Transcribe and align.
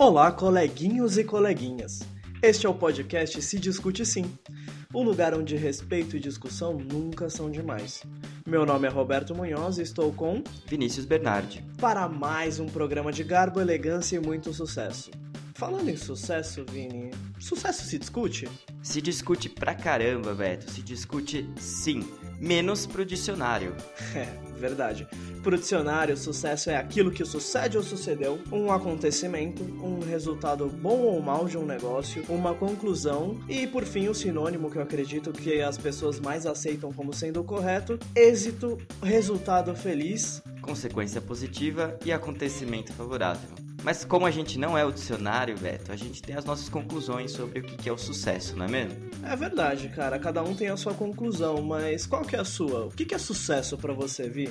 Olá, 0.00 0.32
coleguinhos 0.32 1.18
e 1.18 1.24
coleguinhas. 1.24 2.00
Este 2.42 2.64
é 2.64 2.68
o 2.70 2.72
podcast 2.72 3.42
Se 3.42 3.60
Discute 3.60 4.06
Sim, 4.06 4.32
o 4.94 5.02
lugar 5.02 5.34
onde 5.34 5.56
respeito 5.56 6.16
e 6.16 6.18
discussão 6.18 6.72
nunca 6.72 7.28
são 7.28 7.50
demais. 7.50 8.02
Meu 8.46 8.64
nome 8.64 8.88
é 8.88 8.90
Roberto 8.90 9.34
Munhoz 9.34 9.76
e 9.76 9.82
estou 9.82 10.10
com 10.10 10.42
Vinícius 10.66 11.04
Bernardi 11.04 11.62
para 11.78 12.08
mais 12.08 12.58
um 12.58 12.64
programa 12.64 13.12
de 13.12 13.22
garbo, 13.22 13.60
elegância 13.60 14.16
e 14.16 14.20
muito 14.20 14.54
sucesso. 14.54 15.10
Falando 15.52 15.90
em 15.90 15.96
sucesso, 15.98 16.64
Vini, 16.64 17.10
sucesso 17.38 17.84
se 17.84 17.98
discute? 17.98 18.48
Se 18.82 19.02
discute 19.02 19.50
pra 19.50 19.74
caramba, 19.74 20.34
Beto. 20.34 20.70
Se 20.70 20.80
discute 20.80 21.46
sim. 21.58 22.02
Menos 22.40 22.86
pro 22.86 23.04
dicionário. 23.04 23.76
Verdade. 24.60 25.08
Pro 25.42 25.56
dicionário, 25.56 26.16
sucesso 26.16 26.68
é 26.68 26.76
aquilo 26.76 27.10
que 27.10 27.24
sucede 27.24 27.78
ou 27.78 27.82
sucedeu, 27.82 28.38
um 28.52 28.70
acontecimento, 28.70 29.62
um 29.62 30.00
resultado 30.00 30.66
bom 30.66 30.98
ou 30.98 31.20
mal 31.20 31.46
de 31.46 31.56
um 31.56 31.64
negócio, 31.64 32.22
uma 32.28 32.54
conclusão 32.54 33.40
e, 33.48 33.66
por 33.66 33.84
fim, 33.84 34.08
o 34.08 34.14
sinônimo 34.14 34.70
que 34.70 34.76
eu 34.76 34.82
acredito 34.82 35.32
que 35.32 35.62
as 35.62 35.78
pessoas 35.78 36.20
mais 36.20 36.44
aceitam 36.44 36.92
como 36.92 37.14
sendo 37.14 37.42
correto: 37.42 37.98
êxito, 38.14 38.76
resultado 39.02 39.74
feliz, 39.74 40.42
consequência 40.60 41.20
positiva 41.20 41.98
e 42.04 42.12
acontecimento 42.12 42.92
favorável. 42.92 43.48
Mas 43.82 44.04
como 44.04 44.26
a 44.26 44.30
gente 44.30 44.58
não 44.58 44.76
é 44.76 44.84
o 44.84 44.92
dicionário, 44.92 45.56
Beto, 45.58 45.90
a 45.90 45.96
gente 45.96 46.20
tem 46.20 46.36
as 46.36 46.44
nossas 46.44 46.68
conclusões 46.68 47.32
sobre 47.32 47.60
o 47.60 47.62
que 47.62 47.88
é 47.88 47.92
o 47.92 47.96
sucesso, 47.96 48.54
não 48.56 48.66
é 48.66 48.68
mesmo? 48.68 49.10
É 49.22 49.34
verdade, 49.34 49.88
cara. 49.88 50.18
Cada 50.18 50.42
um 50.42 50.54
tem 50.54 50.68
a 50.68 50.76
sua 50.76 50.92
conclusão, 50.92 51.62
mas 51.62 52.06
qual 52.06 52.22
que 52.22 52.36
é 52.36 52.40
a 52.40 52.44
sua? 52.44 52.86
O 52.86 52.90
que 52.90 53.14
é 53.14 53.18
sucesso 53.18 53.78
para 53.78 53.94
você, 53.94 54.28
Vi? 54.28 54.49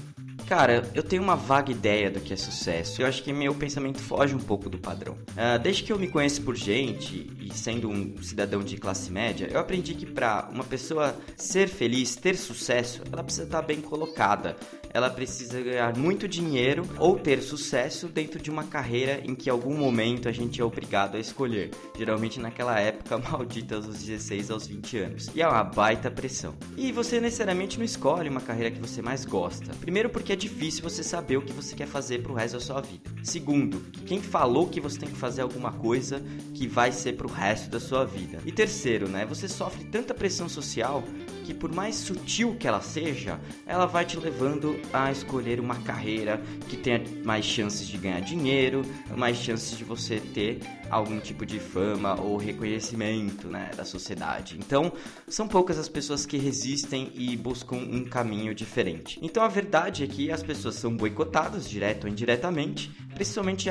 Cara, 0.50 0.84
eu 0.96 1.04
tenho 1.04 1.22
uma 1.22 1.36
vaga 1.36 1.72
ideia 1.72 2.10
do 2.10 2.20
que 2.20 2.34
é 2.34 2.36
sucesso. 2.36 3.04
Eu 3.04 3.06
acho 3.06 3.22
que 3.22 3.32
meu 3.32 3.54
pensamento 3.54 4.00
foge 4.00 4.34
um 4.34 4.40
pouco 4.40 4.68
do 4.68 4.80
padrão. 4.80 5.14
Uh, 5.14 5.60
desde 5.62 5.84
que 5.84 5.94
eu 5.94 6.00
me 6.00 6.08
conheço 6.08 6.42
por 6.42 6.56
gente 6.56 7.30
e 7.40 7.54
sendo 7.54 7.88
um 7.88 8.20
cidadão 8.24 8.64
de 8.64 8.76
classe 8.76 9.12
média, 9.12 9.48
eu 9.52 9.60
aprendi 9.60 9.94
que 9.94 10.08
para 10.08 10.50
uma 10.52 10.64
pessoa 10.64 11.16
ser 11.38 11.68
feliz, 11.70 12.16
ter 12.16 12.36
sucesso, 12.36 13.04
ela 13.12 13.24
precisa 13.24 13.46
estar 13.46 13.62
bem 13.62 13.80
colocada 13.80 14.58
ela 14.94 15.10
precisa 15.10 15.62
ganhar 15.62 15.96
muito 15.98 16.28
dinheiro 16.28 16.88
ou 16.98 17.18
ter 17.18 17.42
sucesso 17.42 18.08
dentro 18.08 18.42
de 18.42 18.50
uma 18.50 18.64
carreira 18.64 19.22
em 19.24 19.36
que 19.36 19.50
algum 19.50 19.78
momento 19.78 20.28
a 20.28 20.32
gente 20.32 20.62
é 20.62 20.64
obrigado 20.64 21.16
a 21.16 21.20
escolher. 21.20 21.72
Geralmente 21.98 22.40
naquela 22.40 22.80
época 22.80 23.18
maldita 23.30 23.80
dos 23.80 24.04
16 24.04 24.52
aos 24.52 24.68
20 24.68 24.98
anos. 24.98 25.32
E 25.36 25.42
é 25.42 25.48
uma 25.48 25.64
baita 25.64 26.10
pressão. 26.10 26.56
E 26.78 26.92
você 26.92 27.20
necessariamente 27.20 27.78
não 27.78 27.86
escolhe 27.86 28.30
uma 28.30 28.42
carreira 28.42 28.72
que 28.72 28.80
você 28.80 29.02
mais 29.02 29.26
gosta. 29.26 29.74
Primeiro 29.76 30.10
porque 30.10 30.34
é 30.34 30.36
difícil 30.36 30.84
você 30.84 31.04
saber 31.04 31.38
o 31.38 31.42
que 31.42 31.54
você 31.54 31.76
quer 31.76 31.88
fazer 31.88 32.22
pro 32.22 32.34
resto 32.34 32.54
da 32.54 32.60
sua 32.60 32.82
vida. 32.82 33.10
Segundo, 33.24 33.82
quem 34.06 34.22
falou 34.22 34.68
que 34.68 34.82
você 34.82 35.00
tem 35.00 35.10
que 35.10 35.16
fazer 35.16 35.42
alguma 35.42 35.72
coisa 35.72 36.22
que 36.54 36.68
vai 36.68 36.92
ser 36.92 37.14
pro 37.14 37.30
resto 37.30 37.70
da 37.70 37.80
sua 37.80 38.06
vida. 38.06 38.40
E 38.46 38.52
terceiro, 38.52 39.08
né, 39.08 39.26
você 39.26 39.48
sofre 39.48 39.84
tanta 39.86 40.14
pressão 40.14 40.50
social 40.50 41.04
que 41.50 41.54
por 41.56 41.74
mais 41.74 41.96
sutil 41.96 42.56
que 42.60 42.68
ela 42.68 42.80
seja, 42.80 43.40
ela 43.66 43.88
vai 43.88 44.06
te 44.06 44.16
levando 44.20 44.80
a 44.94 45.12
escolher 45.12 45.60
uma 45.60 45.78
carreira 45.78 46.40
que 46.68 46.78
tenha 46.78 47.02
mais 47.24 47.44
chances 47.44 47.88
de 47.88 47.98
ganhar 47.98 48.20
dinheiro, 48.20 48.84
mais 49.18 49.36
chances 49.38 49.76
de 49.76 49.84
você 49.84 50.20
ter 50.20 50.60
algum 50.92 51.20
tipo 51.20 51.48
de 51.48 51.60
fama 51.60 52.22
ou 52.22 52.38
reconhecimento 52.38 53.48
né, 53.48 53.72
da 53.76 53.84
sociedade. 53.84 54.58
Então, 54.60 54.94
são 55.28 55.48
poucas 55.48 55.80
as 55.80 55.90
pessoas 55.90 56.24
que 56.24 56.38
resistem 56.38 57.12
e 57.16 57.36
buscam 57.36 57.78
um 57.78 58.06
caminho 58.06 58.54
diferente. 58.54 59.18
Então, 59.20 59.42
a 59.42 59.48
verdade 59.48 60.04
é 60.04 60.08
que 60.08 60.32
as 60.32 60.44
pessoas 60.44 60.76
são 60.76 60.96
boicotadas, 60.96 61.68
direto 61.68 62.04
ou 62.04 62.12
indiretamente, 62.12 62.92
principalmente 63.16 63.70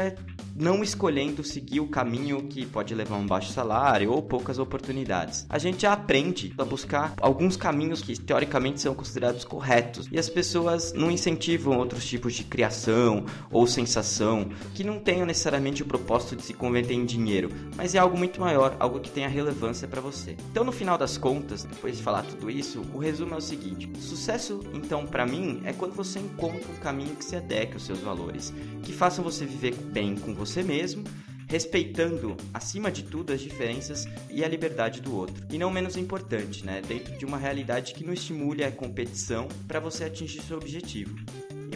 não 0.59 0.83
escolhendo 0.83 1.45
seguir 1.45 1.81
o 1.81 1.87
caminho 1.87 2.43
que 2.43 2.67
pode 2.67 2.93
levar 2.95 3.15
a 3.15 3.19
um 3.19 3.27
baixo 3.27 3.53
salário 3.53 4.11
ou 4.11 4.21
poucas 4.21 4.59
oportunidades. 4.59 5.47
A 5.49 5.59
gente 5.59 5.87
aprende 5.87 6.53
a 6.59 6.65
buscar 6.65 7.15
alguns 7.21 7.57
caminhos 7.57 7.68
que 8.03 8.19
teoricamente 8.19 8.81
são 8.81 8.95
considerados 8.95 9.45
corretos 9.45 10.09
e 10.11 10.19
as 10.19 10.29
pessoas 10.29 10.93
não 10.95 11.11
incentivam 11.11 11.77
outros 11.79 12.07
tipos 12.07 12.35
de 12.35 12.45
criação 12.45 13.27
ou 13.51 13.67
sensação 13.67 14.49
que 14.75 14.83
não 14.83 14.99
tenham 14.99 15.27
necessariamente 15.27 15.83
o 15.83 15.87
propósito 15.87 16.37
de 16.37 16.43
se 16.43 16.55
converter 16.55 16.95
em 16.95 17.05
dinheiro, 17.05 17.51
mas 17.77 17.95
é 17.95 17.99
algo 17.99 18.17
muito 18.17 18.41
maior, 18.41 18.75
algo 18.81 19.01
que 19.01 19.11
tenha 19.11 19.29
relevância 19.29 19.87
para 19.87 20.01
você. 20.01 20.37
Então, 20.51 20.65
no 20.65 20.73
final 20.73 20.97
das 20.97 21.19
contas, 21.19 21.65
depois 21.65 21.97
de 21.99 22.03
falar 22.03 22.23
tudo 22.23 22.51
isso, 22.51 22.83
o 22.95 22.99
resumo 22.99 23.35
é 23.35 23.37
o 23.37 23.43
seguinte: 23.43 23.91
sucesso, 24.01 24.61
então, 24.73 25.07
para 25.07 25.27
mim, 25.27 25.61
é 25.65 25.73
quando 25.73 25.95
você 25.95 26.19
encontra 26.19 26.71
um 26.71 26.81
caminho 26.81 27.15
que 27.17 27.25
se 27.25 27.37
adeque 27.37 27.75
aos 27.75 27.85
seus 27.85 28.01
valores, 28.01 28.53
que 28.83 28.93
façam 28.93 29.23
você 29.23 29.45
viver 29.45 29.75
bem 29.75 30.17
com 30.17 30.35
você 30.35 30.63
mesmo, 30.63 31.05
respeitando, 31.49 32.37
acima 32.53 32.91
de 32.91 33.03
tudo, 33.03 33.33
as 33.33 33.41
diferenças 33.41 34.07
e 34.31 34.45
a 34.45 34.49
liberdade 34.49 35.01
do 35.01 35.17
outro. 35.17 35.45
E 35.51 35.59
não 35.59 35.71
menos 35.71 35.97
importante, 35.97 36.65
né? 36.65 36.83
Dentro 36.87 37.17
de 37.17 37.25
uma 37.25 37.39
realidade 37.39 37.95
que 37.95 38.05
não 38.05 38.13
estimule 38.13 38.63
a 38.63 38.71
competição 38.71 39.49
para 39.67 39.81
você 39.81 40.05
atingir 40.05 40.43
seu 40.43 40.57
objetivo 40.57 41.17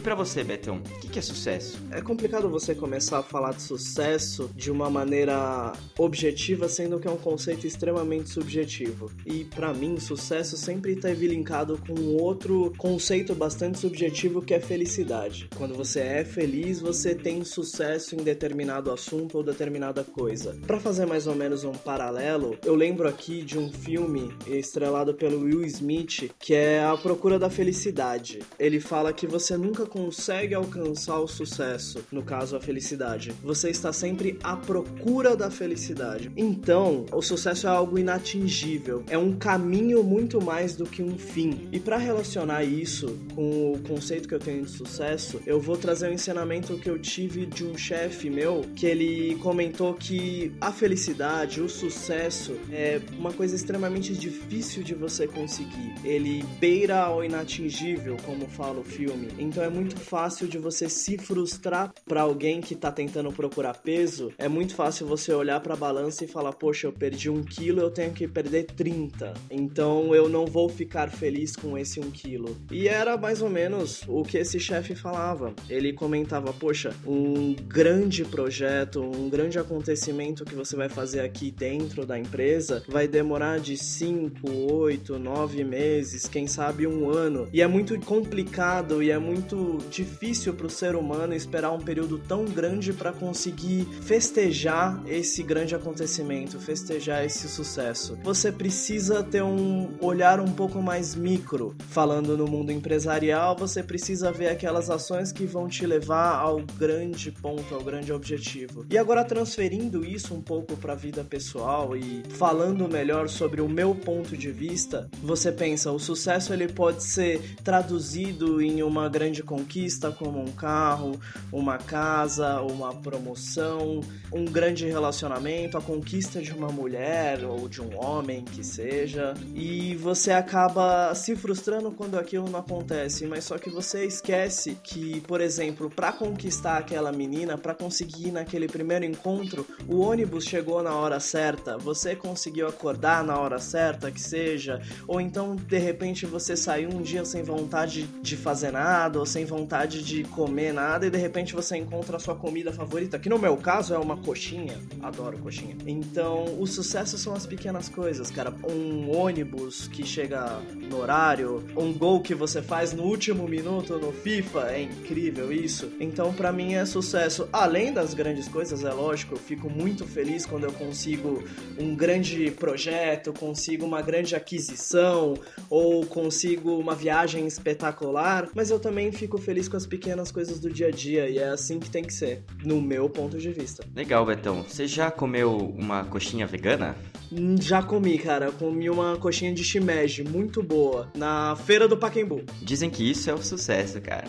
para 0.03 0.15
você, 0.17 0.43
Betão, 0.43 0.79
o 0.79 1.01
que, 1.01 1.09
que 1.09 1.19
é 1.19 1.23
sucesso? 1.23 1.79
É 1.91 2.01
complicado 2.01 2.51
você 2.51 2.75
começar 2.75 3.19
a 3.19 3.23
falar 3.23 3.53
de 3.53 3.63
sucesso 3.63 4.51
de 4.55 4.71
uma 4.71 4.91
maneira 4.91 5.73
objetiva, 5.97 6.69
sendo 6.69 6.99
que 6.99 7.07
é 7.07 7.11
um 7.11 7.17
conceito 7.17 7.67
extremamente 7.67 8.29
subjetivo. 8.29 9.11
E 9.25 9.45
para 9.45 9.73
mim, 9.73 10.01
sucesso 10.01 10.57
sempre 10.57 10.93
esteve 10.93 11.29
linkado 11.29 11.79
com 11.87 12.17
outro 12.17 12.73
conceito 12.77 13.35
bastante 13.35 13.79
subjetivo 13.79 14.43
que 14.43 14.55
é 14.55 14.61
felicidade. 14.61 15.49
Quando 15.57 15.75
você 15.75 16.01
é 16.01 16.25
feliz, 16.25 16.81
você 16.81 17.15
tem 17.15 17.45
sucesso 17.45 18.17
em 18.17 18.25
determinado 18.25 18.91
assunto 18.91 19.39
ou 19.39 19.45
determinada 19.45 20.03
coisa. 20.03 20.59
Para 20.67 20.81
fazer 20.81 21.07
mais 21.07 21.27
ou 21.27 21.37
menos 21.37 21.63
um 21.63 21.73
paralelo, 21.73 22.59
eu 22.65 22.75
lembro 22.75 23.09
aqui 23.09 23.43
de 23.43 23.57
um 23.57 23.73
filme 23.73 24.35
estrelado 24.47 25.15
pelo 25.15 25.41
Will 25.41 25.65
Smith 25.65 26.31
que 26.39 26.55
é 26.55 26.83
A 26.83 26.97
Procura 26.97 27.39
da 27.39 27.49
Felicidade. 27.49 28.41
Ele 28.59 28.81
fala 28.81 29.13
que 29.13 29.27
você 29.27 29.57
nunca 29.57 29.87
consegue 29.93 30.55
alcançar 30.55 31.19
o 31.19 31.29
sucesso, 31.29 32.03
no 32.11 32.23
caso 32.23 32.57
a 32.57 32.61
felicidade. 32.61 33.31
Você 33.43 33.69
está 33.69 33.93
sempre 33.93 34.39
à 34.43 34.57
procura 34.57 35.37
da 35.37 35.51
felicidade. 35.51 36.33
Então, 36.35 37.05
o 37.13 37.21
sucesso 37.21 37.67
é 37.67 37.71
algo 37.71 37.99
inatingível, 37.99 39.05
é 39.11 39.19
um 39.19 39.37
caminho 39.37 40.03
muito 40.03 40.41
mais 40.41 40.75
do 40.75 40.87
que 40.87 41.03
um 41.03 41.19
fim. 41.19 41.69
E 41.71 41.79
para 41.79 41.99
relacionar 41.99 42.65
isso 42.65 43.19
com 43.35 43.73
o 43.73 43.79
conceito 43.81 44.27
que 44.27 44.35
eu 44.35 44.39
tenho 44.39 44.65
de 44.65 44.71
sucesso, 44.71 45.41
eu 45.45 45.61
vou 45.61 45.77
trazer 45.77 46.09
um 46.09 46.15
ensinamento 46.15 46.79
que 46.79 46.89
eu 46.89 46.99
tive 46.99 47.45
de 47.45 47.63
um 47.63 47.77
chefe 47.77 48.31
meu, 48.31 48.63
que 48.75 48.87
ele 48.87 49.35
comentou 49.43 49.93
que 49.93 50.53
a 50.59 50.73
felicidade, 50.73 51.61
o 51.61 51.69
sucesso 51.69 52.57
é 52.71 52.99
uma 53.19 53.33
coisa 53.33 53.55
extremamente 53.55 54.15
difícil 54.15 54.83
de 54.83 54.95
você 54.95 55.27
conseguir. 55.27 55.93
Ele 56.03 56.43
beira 56.59 56.99
ao 56.99 57.23
inatingível, 57.23 58.17
como 58.25 58.49
fala 58.49 58.81
o 58.81 58.85
filme. 58.85 59.29
Então 59.39 59.63
é 59.63 59.69
muito 59.69 59.82
muito 59.83 59.99
fácil 59.99 60.47
de 60.47 60.59
você 60.59 60.89
se 60.89 61.19
frustrar 61.19 61.93
para 62.07 62.23
alguém 62.23 62.61
que 62.61 62.77
tá 62.77 62.93
tentando 62.93 63.33
procurar 63.33 63.75
peso. 63.75 64.33
É 64.39 64.49
muito 64.49 64.77
fácil 64.77 65.09
você 65.09 65.33
olhar 65.35 65.59
para 65.61 65.75
a 65.75 65.77
balança 65.77 66.25
e 66.25 66.29
falar: 66.29 66.53
Poxa, 66.53 66.87
eu 66.87 66.93
perdi 66.93 67.29
um 67.29 67.43
quilo, 67.43 67.81
eu 67.81 67.91
tenho 67.91 68.13
que 68.13 68.29
perder 68.29 68.67
30. 68.67 69.35
Então 69.51 70.15
eu 70.15 70.29
não 70.29 70.47
vou 70.47 70.69
ficar 70.69 71.11
feliz 71.11 71.57
com 71.57 71.77
esse 71.77 71.99
um 71.99 72.13
quilo. 72.13 72.57
E 72.71 72.87
era 72.87 73.17
mais 73.17 73.43
ou 73.43 73.51
menos 73.51 74.03
o 74.07 74.23
que 74.23 74.39
esse 74.39 74.61
chefe 74.61 74.95
falava. 74.95 75.53
Ele 75.69 75.93
comentava: 75.93 76.53
Poxa, 76.53 76.95
um 77.05 77.55
grande 77.55 78.25
projeto, 78.25 79.03
um 79.03 79.29
grande 79.29 79.59
acontecimento 79.59 80.45
que 80.45 80.55
você 80.55 80.77
vai 80.77 80.89
fazer 80.89 81.21
aqui 81.21 81.51
dentro 81.51 82.07
da 82.07 82.17
empresa 82.17 82.85
vai 82.87 83.09
demorar 83.09 83.59
de 83.59 83.77
5, 83.77 84.49
8, 84.49 85.19
9 85.19 85.65
meses, 85.65 86.29
quem 86.29 86.47
sabe 86.47 86.87
um 86.87 87.11
ano. 87.11 87.49
E 87.53 87.61
é 87.61 87.67
muito 87.67 87.99
complicado 88.01 89.03
e 89.03 89.11
é 89.11 89.19
muito 89.19 89.72
difícil 89.79 90.55
para 90.55 90.67
o 90.67 90.71
ser 90.71 90.95
humano 90.95 91.35
esperar 91.35 91.73
um 91.73 91.81
período 91.81 92.19
tão 92.19 92.45
grande 92.45 92.93
para 92.93 93.13
conseguir 93.13 93.87
festejar 94.03 95.03
esse 95.07 95.43
grande 95.43 95.75
acontecimento, 95.75 96.59
festejar 96.59 97.25
esse 97.25 97.49
sucesso. 97.49 98.19
Você 98.23 98.51
precisa 98.51 99.23
ter 99.23 99.43
um 99.43 99.91
olhar 100.01 100.41
um 100.41 100.53
pouco 100.53 100.81
mais 100.83 101.15
micro. 101.15 101.75
Falando 101.89 102.37
no 102.37 102.47
mundo 102.47 102.71
empresarial, 102.73 103.57
você 103.57 103.83
precisa 103.83 104.33
ver 104.33 104.49
aquelas 104.49 104.91
ações 104.91 105.33
que 105.33 105.45
vão 105.45 105.69
te 105.69 105.87
levar 105.87 106.37
ao 106.37 106.61
grande 106.79 107.31
ponto, 107.31 107.75
ao 107.75 107.83
grande 107.83 108.13
objetivo. 108.13 108.85
E 108.91 108.99
agora 108.99 109.25
transferindo 109.25 110.05
isso 110.05 110.35
um 110.35 110.41
pouco 110.41 110.77
para 110.77 110.93
a 110.93 110.97
vida 110.97 111.25
pessoal 111.25 111.97
e 111.97 112.23
falando 112.31 112.89
melhor 112.89 113.29
sobre 113.29 113.61
o 113.61 113.69
meu 113.69 113.95
ponto 113.95 114.37
de 114.37 114.51
vista, 114.51 115.09
você 115.23 115.51
pensa, 115.51 115.91
o 115.91 115.99
sucesso 115.99 116.53
ele 116.53 116.69
pode 116.69 117.03
ser 117.03 117.41
traduzido 117.63 118.61
em 118.61 118.83
uma 118.83 119.09
grande 119.09 119.43
conquista 119.43 119.62
conquista, 119.63 120.11
como 120.11 120.41
um 120.41 120.51
carro, 120.53 121.19
uma 121.53 121.79
casa, 121.79 122.61
uma 122.63 122.93
promoção, 122.95 124.01
um 124.33 124.45
grande 124.45 124.87
relacionamento, 124.87 125.79
a 125.79 125.81
conquista 125.81 126.41
de 126.41 126.53
uma 126.53 126.69
mulher 126.69 127.45
ou 127.45 127.69
de 127.69 127.81
um 127.81 128.03
homem 128.03 128.45
que 128.45 128.65
seja, 128.65 129.35
e 129.55 129.95
você 129.97 130.33
acaba 130.33 131.15
se 131.15 131.37
frustrando 131.37 131.93
quando 131.93 132.19
aquilo 132.19 132.49
não 132.49 132.59
acontece, 132.59 133.27
mas 133.27 133.45
só 133.45 133.57
que 133.57 133.71
você 133.71 134.05
esquece 134.05 134.77
que, 134.83 135.21
por 135.23 135.41
exemplo, 135.41 135.89
para 135.89 136.13
conquistar 136.13 136.79
aquela 136.79 137.13
menina, 137.13 137.57
para 137.57 137.75
conseguir 137.75 138.29
ir 138.29 138.33
naquele 138.33 138.67
primeiro 138.67 139.05
encontro, 139.05 139.67
o 139.89 140.01
ônibus 140.01 140.45
chegou 140.45 140.83
na 140.83 140.95
hora 140.95 141.21
certa, 141.21 141.79
você 141.79 142.17
conseguiu 142.17 142.67
acordar 142.67 143.23
na 143.23 143.39
hora 143.39 143.59
certa, 143.59 144.11
que 144.11 144.21
seja, 144.21 144.83
ou 145.07 145.21
então 145.21 145.55
de 145.55 145.79
repente 145.79 146.27
você 146.27 146.57
saiu 146.57 146.91
um 146.91 147.01
dia 147.01 147.25
sem 147.25 147.43
vontade 147.43 148.03
de 148.23 148.37
fazer 148.37 148.73
nada, 148.73 149.19
ou 149.19 149.27
sem 149.27 149.45
vontade 149.53 150.03
de 150.03 150.25
comer 150.25 150.73
nada, 150.73 151.07
e 151.07 151.11
de 151.11 151.19
repente 151.19 151.55
você 151.55 151.77
encontra 151.77 152.17
a 152.17 152.21
sua 152.21 152.35
comida 152.35 152.73
favorita, 152.73 153.19
que 153.19 153.29
no 153.29 153.39
meu 153.39 153.55
caso 153.59 153.93
é 153.93 153.99
uma 153.99 154.17
coxinha, 154.17 154.81
adoro 155.03 155.37
coxinha. 155.39 155.77
Então, 155.87 156.45
o 156.59 156.67
sucesso 156.67 157.19
são 157.19 157.35
as 157.35 157.45
pequenas 157.45 157.87
coisas, 157.87 158.31
cara. 158.31 158.55
Um 158.65 159.15
ônibus 159.15 159.87
que 159.89 160.07
chega 160.07 160.59
no 160.89 160.99
horário, 160.99 161.63
um 161.77 161.93
gol 161.93 162.23
que 162.23 162.35
você 162.35 162.63
faz 162.63 162.95
no 162.95 163.03
último 163.03 163.47
minuto 163.47 163.99
no 163.99 164.11
FIFA, 164.11 164.71
é 164.71 164.83
incrível 164.83 165.53
isso. 165.53 165.93
Então, 166.01 166.33
para 166.33 166.51
mim 166.51 166.75
é 166.75 166.87
sucesso. 166.87 167.47
Além 167.53 167.93
das 167.93 168.15
grandes 168.15 168.49
coisas, 168.49 168.85
é 168.85 168.93
lógico, 168.93 169.35
eu 169.35 169.39
fico 169.39 169.69
muito 169.69 170.07
feliz 170.07 170.47
quando 170.47 170.65
eu 170.65 170.73
consigo 170.73 171.45
um 171.79 171.95
grande 171.95 172.51
projeto, 172.53 173.35
consigo 173.35 173.85
uma 173.85 174.01
grande 174.01 174.35
aquisição 174.35 175.35
ou 175.69 176.07
consigo 176.07 176.79
uma 176.79 176.95
viagem 176.95 177.47
espetacular, 177.47 178.49
mas 178.55 178.71
eu 178.71 178.81
também 178.81 179.13
fico 179.13 179.42
feliz 179.43 179.69
com 179.69 179.77
as 179.77 179.87
pequenas 179.87 180.31
coisas 180.31 180.59
do 180.59 180.71
dia 180.71 180.89
a 180.89 180.91
dia 180.91 181.29
e 181.29 181.39
é 181.39 181.49
assim 181.49 181.79
que 181.79 181.91
tem 181.91 182.03
que 182.03 182.15
ser, 182.15 182.43
no 182.65 182.81
meu 182.81 183.11
ponto 183.11 183.39
de 183.39 183.51
vista. 183.53 183.85
Legal, 183.95 184.25
Betão. 184.25 184.63
Você 184.63 184.87
já 184.87 185.11
comeu 185.11 185.57
uma 185.77 186.05
coxinha 186.05 186.47
vegana? 186.47 186.97
Hum, 187.31 187.57
já 187.61 187.83
comi, 187.83 188.19
cara. 188.19 188.47
Eu 188.47 188.53
comi 188.53 188.89
uma 188.89 189.17
coxinha 189.17 189.53
de 189.53 189.65
shimeji 189.65 190.23
muito 190.23 190.63
boa 190.63 191.11
na 191.15 191.57
feira 191.57 191.89
do 191.89 191.97
Paquembu. 191.97 192.43
Dizem 192.63 192.89
que 192.89 193.09
isso 193.09 193.29
é 193.29 193.35
o 193.35 193.43
sucesso, 193.43 194.01
cara. 194.01 194.29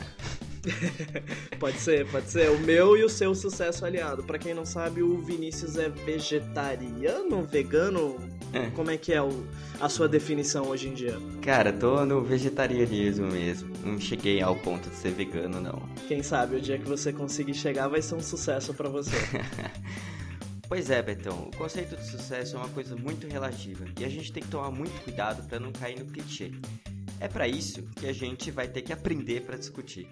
pode 1.59 1.79
ser, 1.79 2.07
pode 2.09 2.29
ser. 2.29 2.49
O 2.49 2.59
meu 2.59 2.97
e 2.97 3.03
o 3.03 3.09
seu 3.09 3.35
sucesso 3.35 3.85
aliado. 3.85 4.23
Para 4.23 4.37
quem 4.37 4.53
não 4.53 4.65
sabe, 4.65 5.01
o 5.01 5.21
Vinícius 5.21 5.77
é 5.77 5.89
vegetariano, 5.89 7.43
vegano? 7.43 8.17
É. 8.53 8.69
Como 8.71 8.91
é 8.91 8.97
que 8.97 9.11
é 9.11 9.21
o, 9.21 9.45
a 9.81 9.89
sua 9.89 10.07
definição 10.07 10.67
hoje 10.67 10.87
em 10.87 10.93
dia? 10.93 11.17
Cara, 11.41 11.73
tô 11.73 12.05
no 12.05 12.21
vegetarianismo 12.21 13.27
mesmo. 13.27 13.73
Não 13.83 13.99
cheguei 13.99 14.41
ao 14.41 14.55
ponto 14.55 14.89
de 14.89 14.95
ser 14.95 15.11
vegano, 15.11 15.59
não. 15.59 15.81
Quem 16.07 16.21
sabe 16.21 16.57
o 16.57 16.61
dia 16.61 16.77
que 16.77 16.87
você 16.87 17.11
conseguir 17.11 17.55
chegar 17.55 17.87
vai 17.87 18.01
ser 18.01 18.15
um 18.15 18.21
sucesso 18.21 18.73
para 18.73 18.89
você. 18.89 19.15
Pois 20.65 20.89
é, 20.89 21.03
Betão, 21.03 21.49
o 21.53 21.55
conceito 21.55 21.95
de 21.95 22.03
sucesso 22.03 22.55
é 22.55 22.59
uma 22.59 22.69
coisa 22.69 22.95
muito 22.95 23.27
relativa 23.27 23.85
e 23.99 24.03
a 24.03 24.09
gente 24.09 24.31
tem 24.31 24.41
que 24.41 24.49
tomar 24.49 24.71
muito 24.71 25.03
cuidado 25.03 25.47
para 25.47 25.59
não 25.59 25.71
cair 25.71 25.99
no 25.99 26.05
clichê. 26.05 26.51
É 27.19 27.27
para 27.27 27.47
isso 27.47 27.83
que 27.95 28.07
a 28.07 28.13
gente 28.13 28.49
vai 28.49 28.67
ter 28.67 28.81
que 28.81 28.91
aprender 28.91 29.41
para 29.41 29.55
discutir. 29.55 30.07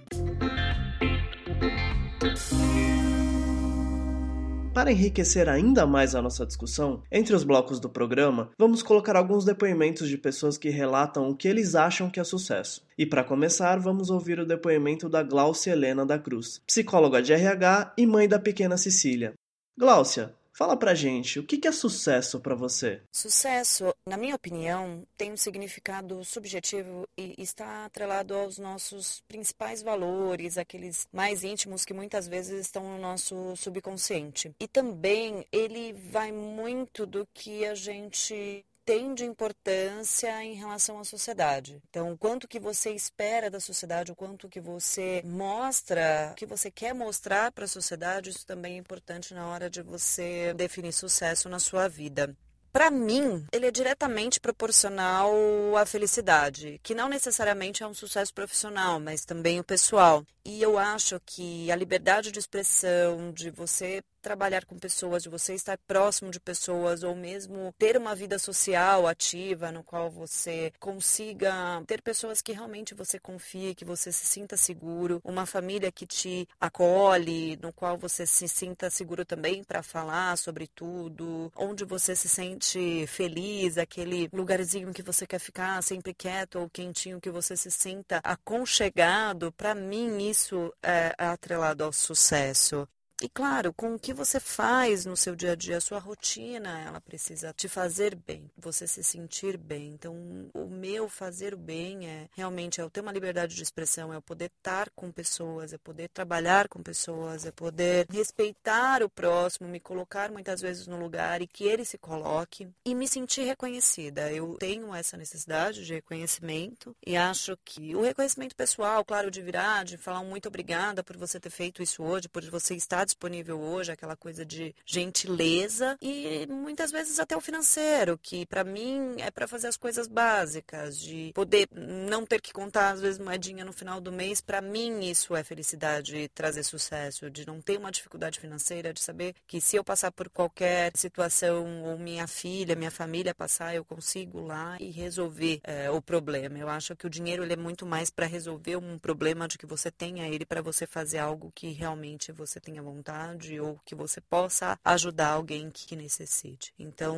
Para 4.73 4.89
enriquecer 4.89 5.49
ainda 5.49 5.85
mais 5.85 6.15
a 6.15 6.21
nossa 6.21 6.45
discussão, 6.45 7.03
entre 7.11 7.35
os 7.35 7.43
blocos 7.43 7.77
do 7.77 7.89
programa, 7.89 8.51
vamos 8.57 8.81
colocar 8.81 9.17
alguns 9.17 9.43
depoimentos 9.43 10.07
de 10.07 10.17
pessoas 10.17 10.57
que 10.57 10.69
relatam 10.69 11.29
o 11.29 11.35
que 11.35 11.49
eles 11.49 11.75
acham 11.75 12.09
que 12.09 12.21
é 12.21 12.23
sucesso. 12.23 12.81
E 12.97 13.05
para 13.05 13.23
começar, 13.23 13.77
vamos 13.81 14.09
ouvir 14.09 14.39
o 14.39 14.45
depoimento 14.45 15.09
da 15.09 15.23
Glaucia 15.23 15.73
Helena 15.73 16.05
da 16.05 16.17
Cruz, 16.17 16.61
psicóloga 16.65 17.21
de 17.21 17.33
RH 17.33 17.95
e 17.97 18.05
mãe 18.07 18.29
da 18.29 18.39
pequena 18.39 18.77
Cecília. 18.77 19.33
Glaucia, 19.77 20.33
Fala 20.61 20.77
pra 20.77 20.93
gente, 20.93 21.39
o 21.39 21.43
que 21.43 21.67
é 21.67 21.71
sucesso 21.71 22.39
para 22.39 22.53
você? 22.53 23.01
Sucesso, 23.11 23.91
na 24.07 24.15
minha 24.15 24.35
opinião, 24.35 25.03
tem 25.17 25.31
um 25.31 25.35
significado 25.35 26.23
subjetivo 26.23 27.07
e 27.17 27.33
está 27.39 27.85
atrelado 27.85 28.35
aos 28.35 28.59
nossos 28.59 29.23
principais 29.27 29.81
valores, 29.81 30.59
aqueles 30.59 31.07
mais 31.11 31.43
íntimos 31.43 31.83
que 31.83 31.95
muitas 31.95 32.27
vezes 32.27 32.61
estão 32.61 32.83
no 32.83 32.99
nosso 32.99 33.55
subconsciente. 33.55 34.51
E 34.59 34.67
também 34.67 35.43
ele 35.51 35.93
vai 35.93 36.31
muito 36.31 37.07
do 37.07 37.27
que 37.33 37.65
a 37.65 37.73
gente 37.73 38.63
tem 38.85 39.13
de 39.13 39.25
importância 39.25 40.43
em 40.43 40.53
relação 40.53 40.99
à 40.99 41.03
sociedade. 41.03 41.81
Então, 41.89 42.11
o 42.11 42.17
quanto 42.17 42.47
que 42.47 42.59
você 42.59 42.91
espera 42.91 43.49
da 43.49 43.59
sociedade, 43.59 44.11
o 44.11 44.15
quanto 44.15 44.49
que 44.49 44.59
você 44.59 45.21
mostra, 45.25 46.29
o 46.31 46.35
que 46.35 46.45
você 46.45 46.69
quer 46.71 46.93
mostrar 46.93 47.51
para 47.51 47.65
a 47.65 47.67
sociedade, 47.67 48.29
isso 48.29 48.45
também 48.45 48.75
é 48.75 48.77
importante 48.77 49.33
na 49.33 49.47
hora 49.47 49.69
de 49.69 49.81
você 49.81 50.53
definir 50.53 50.93
sucesso 50.93 51.49
na 51.49 51.59
sua 51.59 51.87
vida 51.87 52.35
para 52.71 52.89
mim, 52.89 53.45
ele 53.51 53.65
é 53.65 53.71
diretamente 53.71 54.39
proporcional 54.39 55.29
à 55.75 55.85
felicidade, 55.85 56.79
que 56.81 56.95
não 56.95 57.09
necessariamente 57.09 57.83
é 57.83 57.87
um 57.87 57.93
sucesso 57.93 58.33
profissional, 58.33 58.99
mas 58.99 59.25
também 59.25 59.59
o 59.59 59.63
pessoal. 59.63 60.25
E 60.45 60.61
eu 60.61 60.77
acho 60.77 61.19
que 61.25 61.69
a 61.69 61.75
liberdade 61.75 62.31
de 62.31 62.39
expressão, 62.39 63.31
de 63.33 63.49
você 63.49 64.01
trabalhar 64.21 64.65
com 64.65 64.77
pessoas, 64.77 65.23
de 65.23 65.29
você 65.29 65.53
estar 65.53 65.77
próximo 65.87 66.31
de 66.31 66.39
pessoas, 66.39 67.03
ou 67.03 67.15
mesmo 67.15 67.73
ter 67.77 67.97
uma 67.97 68.15
vida 68.15 68.37
social 68.39 69.07
ativa, 69.07 69.71
no 69.71 69.83
qual 69.83 70.09
você 70.09 70.71
consiga 70.79 71.83
ter 71.87 72.01
pessoas 72.01 72.41
que 72.41 72.51
realmente 72.51 72.93
você 72.93 73.19
confie, 73.19 73.75
que 73.75 73.83
você 73.83 74.11
se 74.11 74.25
sinta 74.25 74.55
seguro, 74.55 75.19
uma 75.23 75.45
família 75.45 75.91
que 75.91 76.05
te 76.05 76.47
acolhe, 76.59 77.57
no 77.61 77.73
qual 77.73 77.97
você 77.97 78.25
se 78.25 78.47
sinta 78.47 78.89
seguro 78.89 79.25
também 79.25 79.63
para 79.63 79.81
falar 79.83 80.37
sobre 80.37 80.67
tudo, 80.67 81.51
onde 81.55 81.83
você 81.83 82.15
se 82.15 82.29
sente 82.29 83.05
feliz, 83.07 83.77
aquele 83.77 84.29
lugarzinho 84.31 84.93
que 84.93 85.03
você 85.03 85.25
quer 85.25 85.39
ficar 85.39 85.81
sempre 85.83 86.13
quieto 86.13 86.59
ou 86.59 86.69
quentinho, 86.69 87.19
que 87.19 87.29
você 87.29 87.57
se 87.57 87.71
sinta 87.71 88.19
aconchegado, 88.23 89.51
para 89.51 89.73
mim 89.73 90.29
isso 90.29 90.73
é 90.83 91.13
atrelado 91.17 91.83
ao 91.83 91.91
sucesso. 91.91 92.87
E 93.23 93.29
claro, 93.29 93.71
com 93.71 93.93
o 93.93 93.99
que 93.99 94.15
você 94.15 94.39
faz 94.39 95.05
no 95.05 95.15
seu 95.15 95.35
dia 95.35 95.51
a 95.51 95.55
dia, 95.55 95.77
a 95.77 95.81
sua 95.81 95.99
rotina, 95.99 96.81
ela 96.81 96.99
precisa 96.99 97.53
te 97.53 97.67
fazer 97.67 98.15
bem, 98.15 98.49
você 98.57 98.87
se 98.87 99.03
sentir 99.03 99.57
bem. 99.57 99.89
Então, 99.89 100.49
o 100.55 100.65
meu 100.65 101.07
fazer 101.07 101.53
o 101.53 101.57
bem 101.57 102.07
é 102.07 102.27
realmente 102.31 102.81
é 102.81 102.83
eu 102.83 102.89
ter 102.89 103.01
uma 103.01 103.11
liberdade 103.11 103.53
de 103.53 103.61
expressão, 103.61 104.11
é 104.11 104.15
eu 104.15 104.23
poder 104.23 104.49
estar 104.57 104.89
com 104.95 105.11
pessoas, 105.11 105.71
é 105.71 105.77
poder 105.77 106.09
trabalhar 106.09 106.67
com 106.67 106.81
pessoas, 106.81 107.45
é 107.45 107.51
poder 107.51 108.07
respeitar 108.09 109.03
o 109.03 109.09
próximo, 109.09 109.69
me 109.69 109.79
colocar 109.79 110.31
muitas 110.31 110.59
vezes 110.59 110.87
no 110.87 110.97
lugar 110.97 111.43
e 111.43 111.47
que 111.47 111.65
ele 111.65 111.85
se 111.85 111.99
coloque 111.99 112.67
e 112.83 112.95
me 112.95 113.07
sentir 113.07 113.43
reconhecida. 113.43 114.31
Eu 114.31 114.55
tenho 114.55 114.95
essa 114.95 115.15
necessidade 115.15 115.85
de 115.85 115.93
reconhecimento 115.93 116.95
e 117.05 117.15
acho 117.15 117.55
que 117.63 117.95
o 117.95 118.01
reconhecimento 118.01 118.55
pessoal, 118.55 119.05
claro, 119.05 119.29
de 119.29 119.43
virar, 119.43 119.85
de 119.85 119.95
falar 119.95 120.21
um 120.21 120.25
muito 120.31 120.47
obrigada 120.47 121.03
por 121.03 121.15
você 121.17 121.39
ter 121.39 121.51
feito 121.51 121.83
isso 121.83 122.01
hoje, 122.01 122.27
por 122.27 122.43
você 122.49 122.73
estar 122.73 123.10
disponível 123.11 123.59
hoje, 123.59 123.91
aquela 123.91 124.15
coisa 124.15 124.45
de 124.45 124.73
gentileza 124.85 125.97
e 126.01 126.47
muitas 126.49 126.91
vezes 126.91 127.19
até 127.19 127.35
o 127.35 127.41
financeiro, 127.41 128.17
que 128.17 128.45
para 128.45 128.63
mim 128.63 129.15
é 129.17 129.29
para 129.29 129.47
fazer 129.47 129.67
as 129.67 129.77
coisas 129.77 130.07
básicas, 130.07 130.99
de 130.99 131.31
poder 131.33 131.67
não 131.71 132.25
ter 132.25 132.41
que 132.41 132.53
contar 132.53 132.91
às 132.91 133.01
vezes 133.01 133.19
moedinha 133.19 133.65
no 133.65 133.73
final 133.73 133.99
do 133.99 134.11
mês, 134.11 134.41
para 134.41 134.61
mim 134.61 135.01
isso 135.01 135.35
é 135.35 135.43
felicidade 135.43 136.29
trazer 136.33 136.63
sucesso, 136.63 137.29
de 137.29 137.45
não 137.45 137.61
ter 137.61 137.77
uma 137.77 137.91
dificuldade 137.91 138.39
financeira, 138.39 138.93
de 138.93 139.01
saber 139.01 139.35
que 139.45 139.59
se 139.59 139.75
eu 139.75 139.83
passar 139.83 140.11
por 140.11 140.29
qualquer 140.29 140.91
situação 140.95 141.83
ou 141.83 141.97
minha 141.97 142.27
filha, 142.27 142.75
minha 142.75 142.91
família 142.91 143.35
passar, 143.35 143.75
eu 143.75 143.83
consigo 143.83 144.39
lá 144.39 144.77
e 144.79 144.89
resolver 144.89 145.59
é, 145.63 145.89
o 145.91 146.01
problema. 146.01 146.57
Eu 146.57 146.69
acho 146.69 146.95
que 146.95 147.05
o 147.05 147.09
dinheiro 147.09 147.43
ele 147.43 147.53
é 147.53 147.57
muito 147.57 147.85
mais 147.85 148.09
para 148.09 148.25
resolver 148.25 148.77
um 148.77 148.97
problema 148.97 149.47
de 149.47 149.57
que 149.57 149.65
você 149.65 149.91
tenha 149.91 150.27
ele 150.27 150.45
para 150.45 150.61
você 150.61 150.87
fazer 150.87 151.17
algo 151.17 151.51
que 151.53 151.71
realmente 151.71 152.31
você 152.31 152.59
tenha 152.59 152.81
vontade 152.81 153.00
vontade 153.01 153.59
ou 153.59 153.79
que 153.83 153.95
você 153.95 154.21
possa 154.21 154.77
ajudar 154.85 155.29
alguém 155.31 155.71
que 155.71 155.95
necessite. 155.95 156.71
Então, 156.77 157.17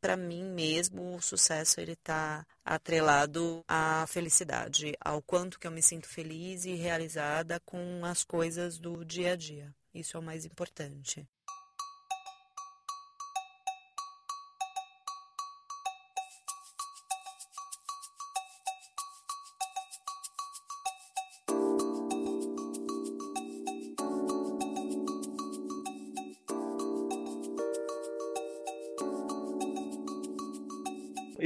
para 0.00 0.16
mim 0.16 0.44
mesmo, 0.44 1.14
o 1.14 1.22
sucesso 1.22 1.80
ele 1.80 1.92
está 1.92 2.44
atrelado 2.64 3.64
à 3.68 4.04
felicidade, 4.08 4.94
ao 5.00 5.22
quanto 5.22 5.58
que 5.58 5.66
eu 5.66 5.70
me 5.70 5.82
sinto 5.82 6.08
feliz 6.08 6.64
e 6.64 6.74
realizada 6.74 7.60
com 7.64 8.04
as 8.04 8.24
coisas 8.24 8.78
do 8.78 9.04
dia 9.04 9.32
a 9.32 9.36
dia. 9.36 9.72
Isso 9.94 10.16
é 10.16 10.20
o 10.20 10.22
mais 10.22 10.44
importante. 10.44 11.26